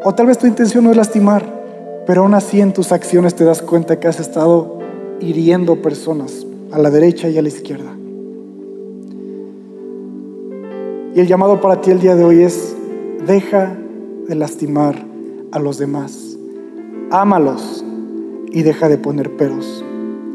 o 0.03 0.15
tal 0.15 0.27
vez 0.27 0.39
tu 0.39 0.47
intención 0.47 0.85
no 0.85 0.93
es 0.93 0.97
lastimar, 0.97 1.45
pero 2.07 2.23
aún 2.23 2.35
así 2.35 2.61
en 2.61 2.73
tus 2.73 2.91
acciones 2.91 3.35
te 3.35 3.45
das 3.45 3.61
cuenta 3.61 4.01
que 4.01 4.09
has 4.09 4.19
estado 4.19 4.79
hiriendo 5.21 5.83
personas 5.83 6.47
a 6.73 6.79
la 6.79 6.91
derecha 6.91 7.29
y 7.29 7.37
a 7.37 7.43
la 7.43 7.49
izquierda. 7.49 7.93
Y 11.15 11.21
el 11.21 11.27
llamado 11.27 11.61
para 11.61 11.81
ti 11.81 11.91
el 11.91 12.01
día 12.01 12.15
de 12.15 12.25
hoy 12.25 12.43
es, 12.45 12.75
deja 13.27 13.77
de 14.29 14.35
lastimar 14.37 15.10
a 15.53 15.59
los 15.59 15.79
demás. 15.79 16.37
Ámalos 17.11 17.85
y 18.53 18.63
deja 18.63 18.89
de 18.89 18.99
poner 18.99 19.37
peros. 19.37 19.85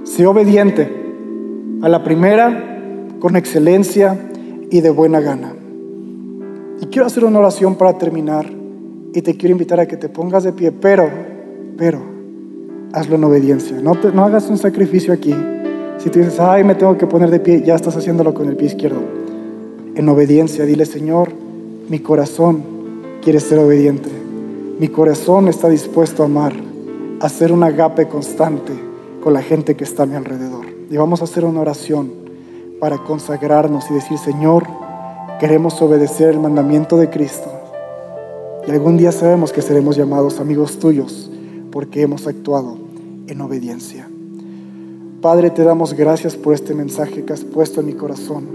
Sé 0.03 0.26
obediente 0.28 0.91
a 1.82 1.89
la 1.89 2.03
primera, 2.03 3.16
con 3.20 3.36
excelencia 3.36 4.20
y 4.70 4.82
de 4.82 4.89
buena 4.89 5.20
gana. 5.20 5.53
Y 6.82 6.86
quiero 6.88 7.07
hacer 7.07 7.26
una 7.26 7.39
oración 7.39 7.76
para 7.76 7.97
terminar 7.97 8.45
y 9.13 9.22
te 9.22 9.36
quiero 9.36 9.53
invitar 9.53 9.80
a 9.80 9.88
que 9.88 9.97
te 9.97 10.09
pongas 10.09 10.43
de 10.43 10.51
pie, 10.51 10.72
pero, 10.72 11.09
pero, 11.78 11.99
hazlo 12.91 13.16
en 13.16 13.24
obediencia. 13.24 13.80
No, 13.82 13.95
te, 13.95 14.11
no 14.11 14.26
hagas 14.26 14.49
un 14.49 14.57
sacrificio 14.57 15.13
aquí. 15.13 15.34
Si 15.97 16.09
tú 16.09 16.20
dices, 16.20 16.39
ay, 16.39 16.63
me 16.63 16.76
tengo 16.76 16.97
que 16.97 17.07
poner 17.07 17.30
de 17.30 17.39
pie, 17.39 17.61
ya 17.61 17.76
estás 17.76 17.95
haciéndolo 17.95 18.34
con 18.34 18.47
el 18.47 18.57
pie 18.57 18.68
izquierdo. 18.68 19.01
En 19.95 20.09
obediencia, 20.09 20.66
dile, 20.66 20.86
Señor, 20.86 21.30
mi 21.89 21.99
corazón 21.99 22.63
quiere 23.22 23.39
ser 23.39 23.59
obediente. 23.59 24.24
Mi 24.78 24.89
corazón 24.89 25.47
está 25.47 25.69
dispuesto 25.69 26.21
a 26.21 26.26
amar, 26.26 26.53
a 27.21 27.26
hacer 27.26 27.53
un 27.53 27.63
agape 27.63 28.09
constante 28.09 28.73
con 29.23 29.32
la 29.32 29.41
gente 29.41 29.76
que 29.76 29.86
está 29.86 30.03
a 30.03 30.05
mi 30.05 30.15
alrededor. 30.15 30.65
Y 30.89 30.97
vamos 30.97 31.21
a 31.21 31.23
hacer 31.23 31.45
una 31.45 31.61
oración 31.61 32.11
para 32.82 32.97
consagrarnos 32.97 33.89
y 33.89 33.93
decir, 33.93 34.17
Señor, 34.17 34.67
queremos 35.39 35.82
obedecer 35.82 36.32
el 36.32 36.41
mandamiento 36.41 36.97
de 36.97 37.09
Cristo. 37.09 37.49
Y 38.67 38.71
algún 38.71 38.97
día 38.97 39.13
sabemos 39.13 39.53
que 39.53 39.61
seremos 39.61 39.95
llamados 39.95 40.41
amigos 40.41 40.78
tuyos 40.78 41.32
porque 41.71 42.01
hemos 42.01 42.28
actuado 42.28 42.78
en 43.28 43.39
obediencia. 43.39 44.09
Padre, 45.21 45.51
te 45.51 45.63
damos 45.63 45.93
gracias 45.93 46.36
por 46.36 46.53
este 46.53 46.73
mensaje 46.73 47.23
que 47.23 47.32
has 47.32 47.45
puesto 47.45 47.80
en 47.80 47.88
mi 47.88 47.93
corazón. 47.93 48.45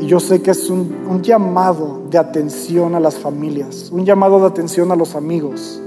Y 0.00 0.06
yo 0.06 0.20
sé 0.20 0.42
que 0.42 0.52
es 0.52 0.70
un, 0.70 1.22
llamado 1.22 2.02
de 2.08 2.18
atención 2.18 2.94
a 2.94 3.00
las 3.00 3.18
familias, 3.18 3.90
un 3.90 4.04
llamado 4.04 4.38
de 4.40 4.46
atención 4.46 4.92
a 4.92 4.96
los 4.96 5.16
amigos, 5.16 5.80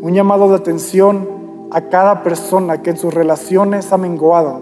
un 0.00 0.12
llamado 0.12 0.48
de 0.48 0.56
atención 0.56 1.28
a 1.70 1.82
cada 1.82 2.22
persona 2.22 2.82
que 2.82 2.90
en 2.90 2.96
sus 2.96 3.14
relaciones 3.14 3.92
ha 3.92 3.98
menguado, 3.98 4.60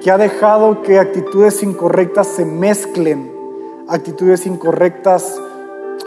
que 0.00 0.10
ha 0.10 0.16
dejado 0.16 0.82
que 0.82 0.98
actitudes 0.98 1.62
incorrectas 1.62 2.28
se 2.28 2.46
mezclen, 2.46 3.30
actitudes 3.88 4.46
incorrectas 4.46 5.38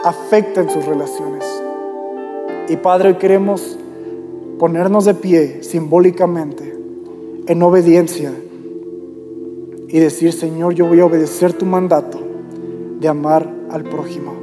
afecten 0.04 0.68
sus 0.68 0.84
relaciones. 0.84 1.44
Y 2.68 2.76
Padre, 2.76 3.16
queremos 3.16 3.78
ponernos 4.58 5.04
de 5.04 5.14
pie 5.14 5.62
simbólicamente 5.62 6.76
en 7.46 7.62
obediencia 7.62 8.32
y 9.88 9.98
decir, 9.98 10.32
Señor, 10.32 10.74
yo 10.74 10.86
voy 10.86 11.00
a 11.00 11.06
obedecer 11.06 11.52
tu 11.52 11.64
mandato 11.64 12.18
de 13.00 13.08
amar 13.08 13.48
al 13.70 13.84
prójimo. 13.84 14.34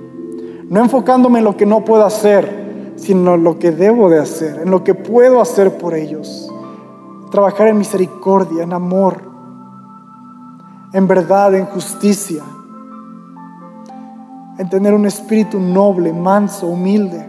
No 0.69 0.81
enfocándome 0.81 1.39
en 1.39 1.45
lo 1.45 1.57
que 1.57 1.65
no 1.65 1.83
puedo 1.83 2.05
hacer, 2.05 2.93
sino 2.95 3.35
en 3.35 3.43
lo 3.43 3.59
que 3.59 3.71
debo 3.71 4.09
de 4.09 4.19
hacer, 4.19 4.61
en 4.61 4.71
lo 4.71 4.83
que 4.83 4.93
puedo 4.93 5.41
hacer 5.41 5.77
por 5.77 5.93
ellos. 5.93 6.49
Trabajar 7.31 7.67
en 7.67 7.77
misericordia, 7.77 8.63
en 8.63 8.73
amor, 8.73 9.21
en 10.93 11.07
verdad, 11.07 11.55
en 11.55 11.65
justicia, 11.65 12.43
en 14.57 14.69
tener 14.69 14.93
un 14.93 15.05
espíritu 15.05 15.59
noble, 15.59 16.13
manso, 16.13 16.67
humilde. 16.67 17.27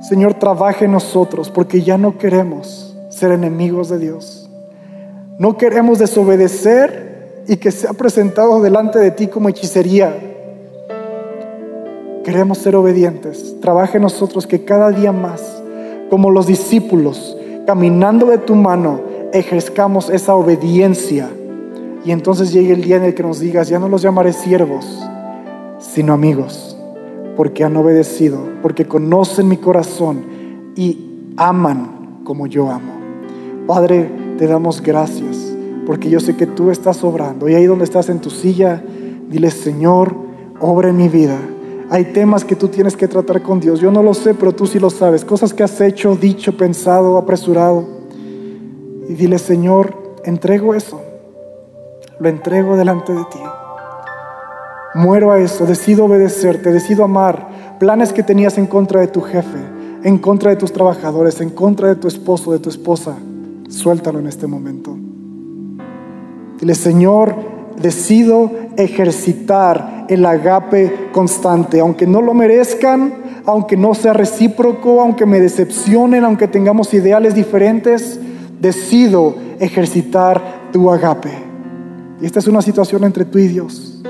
Señor, 0.00 0.34
trabaje 0.34 0.84
en 0.84 0.92
nosotros 0.92 1.50
porque 1.50 1.82
ya 1.82 1.98
no 1.98 2.16
queremos 2.16 2.96
ser 3.10 3.32
enemigos 3.32 3.88
de 3.88 3.98
Dios. 3.98 4.37
No 5.38 5.56
queremos 5.56 6.00
desobedecer 6.00 7.44
y 7.46 7.56
que 7.56 7.70
sea 7.70 7.92
presentado 7.92 8.60
delante 8.60 8.98
de 8.98 9.12
ti 9.12 9.28
como 9.28 9.48
hechicería. 9.48 10.16
Queremos 12.24 12.58
ser 12.58 12.74
obedientes. 12.74 13.54
Trabaje 13.60 13.98
en 13.98 14.02
nosotros 14.02 14.48
que 14.48 14.64
cada 14.64 14.90
día 14.90 15.12
más, 15.12 15.62
como 16.10 16.32
los 16.32 16.48
discípulos, 16.48 17.36
caminando 17.66 18.26
de 18.26 18.38
tu 18.38 18.56
mano, 18.56 19.00
ejerzcamos 19.32 20.10
esa 20.10 20.34
obediencia. 20.34 21.30
Y 22.04 22.10
entonces 22.10 22.52
llegue 22.52 22.72
el 22.72 22.82
día 22.82 22.96
en 22.96 23.04
el 23.04 23.14
que 23.14 23.22
nos 23.22 23.38
digas, 23.38 23.68
ya 23.68 23.78
no 23.78 23.88
los 23.88 24.02
llamaré 24.02 24.32
siervos, 24.32 25.08
sino 25.78 26.14
amigos, 26.14 26.76
porque 27.36 27.62
han 27.62 27.76
obedecido, 27.76 28.40
porque 28.60 28.86
conocen 28.86 29.46
mi 29.46 29.58
corazón 29.58 30.24
y 30.74 31.32
aman 31.36 32.22
como 32.24 32.48
yo 32.48 32.68
amo. 32.68 32.94
Padre, 33.66 34.27
te 34.38 34.46
damos 34.46 34.80
gracias, 34.80 35.36
porque 35.84 36.08
yo 36.08 36.20
sé 36.20 36.36
que 36.36 36.46
tú 36.46 36.70
estás 36.70 37.04
obrando. 37.04 37.48
Y 37.48 37.54
ahí 37.54 37.66
donde 37.66 37.84
estás 37.84 38.08
en 38.08 38.20
tu 38.20 38.30
silla, 38.30 38.82
dile, 39.28 39.50
Señor, 39.50 40.14
obra 40.60 40.88
en 40.88 40.96
mi 40.96 41.08
vida. 41.08 41.38
Hay 41.90 42.12
temas 42.12 42.44
que 42.44 42.56
tú 42.56 42.68
tienes 42.68 42.96
que 42.96 43.08
tratar 43.08 43.42
con 43.42 43.60
Dios. 43.60 43.80
Yo 43.80 43.90
no 43.90 44.02
lo 44.02 44.14
sé, 44.14 44.34
pero 44.34 44.52
tú 44.52 44.66
sí 44.66 44.78
lo 44.78 44.90
sabes. 44.90 45.24
Cosas 45.24 45.52
que 45.52 45.62
has 45.62 45.80
hecho, 45.80 46.16
dicho, 46.16 46.56
pensado, 46.56 47.18
apresurado. 47.18 47.84
Y 49.08 49.14
dile, 49.14 49.38
Señor, 49.38 49.94
entrego 50.24 50.74
eso. 50.74 51.00
Lo 52.20 52.28
entrego 52.28 52.76
delante 52.76 53.12
de 53.12 53.24
ti. 53.24 53.40
Muero 54.94 55.32
a 55.32 55.38
eso, 55.38 55.66
decido 55.66 56.04
obedecerte, 56.04 56.72
decido 56.72 57.04
amar 57.04 57.48
planes 57.78 58.12
que 58.12 58.22
tenías 58.22 58.58
en 58.58 58.66
contra 58.66 59.00
de 59.00 59.06
tu 59.06 59.20
jefe, 59.20 59.58
en 60.02 60.18
contra 60.18 60.50
de 60.50 60.56
tus 60.56 60.72
trabajadores, 60.72 61.40
en 61.40 61.50
contra 61.50 61.88
de 61.88 61.96
tu 61.96 62.08
esposo, 62.08 62.52
de 62.52 62.58
tu 62.58 62.68
esposa. 62.68 63.16
Suéltalo 63.68 64.18
en 64.18 64.26
este 64.26 64.46
momento. 64.46 64.96
Dile, 66.58 66.74
Señor, 66.74 67.34
decido 67.80 68.50
ejercitar 68.76 70.06
el 70.08 70.24
agape 70.24 71.10
constante, 71.12 71.80
aunque 71.80 72.06
no 72.06 72.22
lo 72.22 72.34
merezcan, 72.34 73.42
aunque 73.44 73.76
no 73.76 73.94
sea 73.94 74.12
recíproco, 74.12 75.00
aunque 75.00 75.26
me 75.26 75.40
decepcionen, 75.40 76.24
aunque 76.24 76.48
tengamos 76.48 76.92
ideales 76.94 77.34
diferentes, 77.34 78.18
decido 78.60 79.36
ejercitar 79.58 80.70
tu 80.72 80.90
agape. 80.90 81.32
Y 82.20 82.26
esta 82.26 82.40
es 82.40 82.48
una 82.48 82.62
situación 82.62 83.04
entre 83.04 83.24
tú 83.24 83.38
y 83.38 83.48
Dios. 83.48 84.02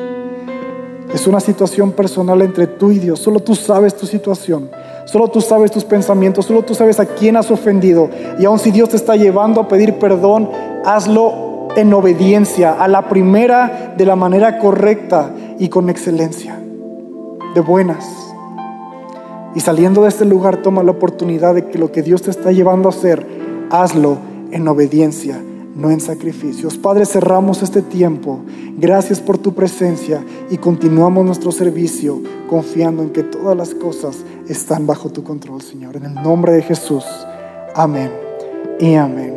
Es 1.13 1.27
una 1.27 1.41
situación 1.41 1.93
personal 1.93 2.43
entre 2.43 2.67
tú 2.67 2.91
y 2.91 2.99
Dios. 2.99 3.19
Solo 3.19 3.41
tú 3.41 3.55
sabes 3.55 3.97
tu 3.97 4.07
situación. 4.07 4.71
Solo 5.11 5.29
tú 5.29 5.41
sabes 5.41 5.71
tus 5.71 5.85
pensamientos. 5.85 6.45
Solo 6.45 6.63
tú 6.63 6.75
sabes 6.75 7.01
a 7.01 7.07
quién 7.07 7.37
has 7.37 7.51
ofendido. 7.51 8.11
Y 8.39 8.45
aun 8.45 8.59
si 8.59 8.71
Dios 8.71 8.91
te 8.91 8.97
está 8.97 9.17
llevando 9.17 9.63
a 9.63 9.69
pedir 9.69 9.95
perdón, 9.95 10.51
hazlo 10.85 11.69
en 11.77 11.93
obediencia 11.95 12.73
a 12.73 12.89
la 12.89 13.09
primera 13.09 13.95
de 13.97 14.05
la 14.05 14.17
manera 14.17 14.59
correcta 14.59 15.31
y 15.59 15.69
con 15.69 15.89
excelencia. 15.89 16.61
De 17.55 17.61
buenas. 17.61 18.07
Y 19.55 19.61
saliendo 19.61 20.03
de 20.03 20.11
este 20.11 20.27
lugar, 20.27 20.59
toma 20.59 20.83
la 20.83 20.91
oportunidad 20.91 21.55
de 21.55 21.67
que 21.67 21.79
lo 21.79 21.91
que 21.91 22.03
Dios 22.03 22.21
te 22.21 22.31
está 22.31 22.53
llevando 22.53 22.91
a 22.91 22.93
hacer, 22.93 23.27
hazlo 23.71 24.19
en 24.51 24.69
obediencia 24.69 25.41
no 25.79 25.91
en 25.91 26.01
sacrificios. 26.01 26.77
Padre, 26.77 27.07
cerramos 27.07 27.63
este 27.63 27.83
tiempo. 27.83 28.41
Gracias 28.77 29.21
por 29.21 29.39
tu 29.39 29.55
presencia 29.55 30.23
y 30.51 30.59
continuamos 30.59 31.25
nuestro 31.25 31.53
servicio 31.53 32.21
confiando 32.51 33.03
en 33.03 33.11
que 33.11 33.23
todas 33.23 33.57
las 33.57 33.75
cosas 33.75 34.19
están 34.49 34.87
bajo 34.87 35.09
tu 35.11 35.23
control, 35.23 35.63
Señor. 35.63 35.97
En 35.97 36.05
el 36.05 36.15
nombre 36.15 36.53
de 36.53 36.63
Jesús. 36.63 37.05
Amén 37.75 38.11
y 38.81 38.95
amén. 38.95 39.29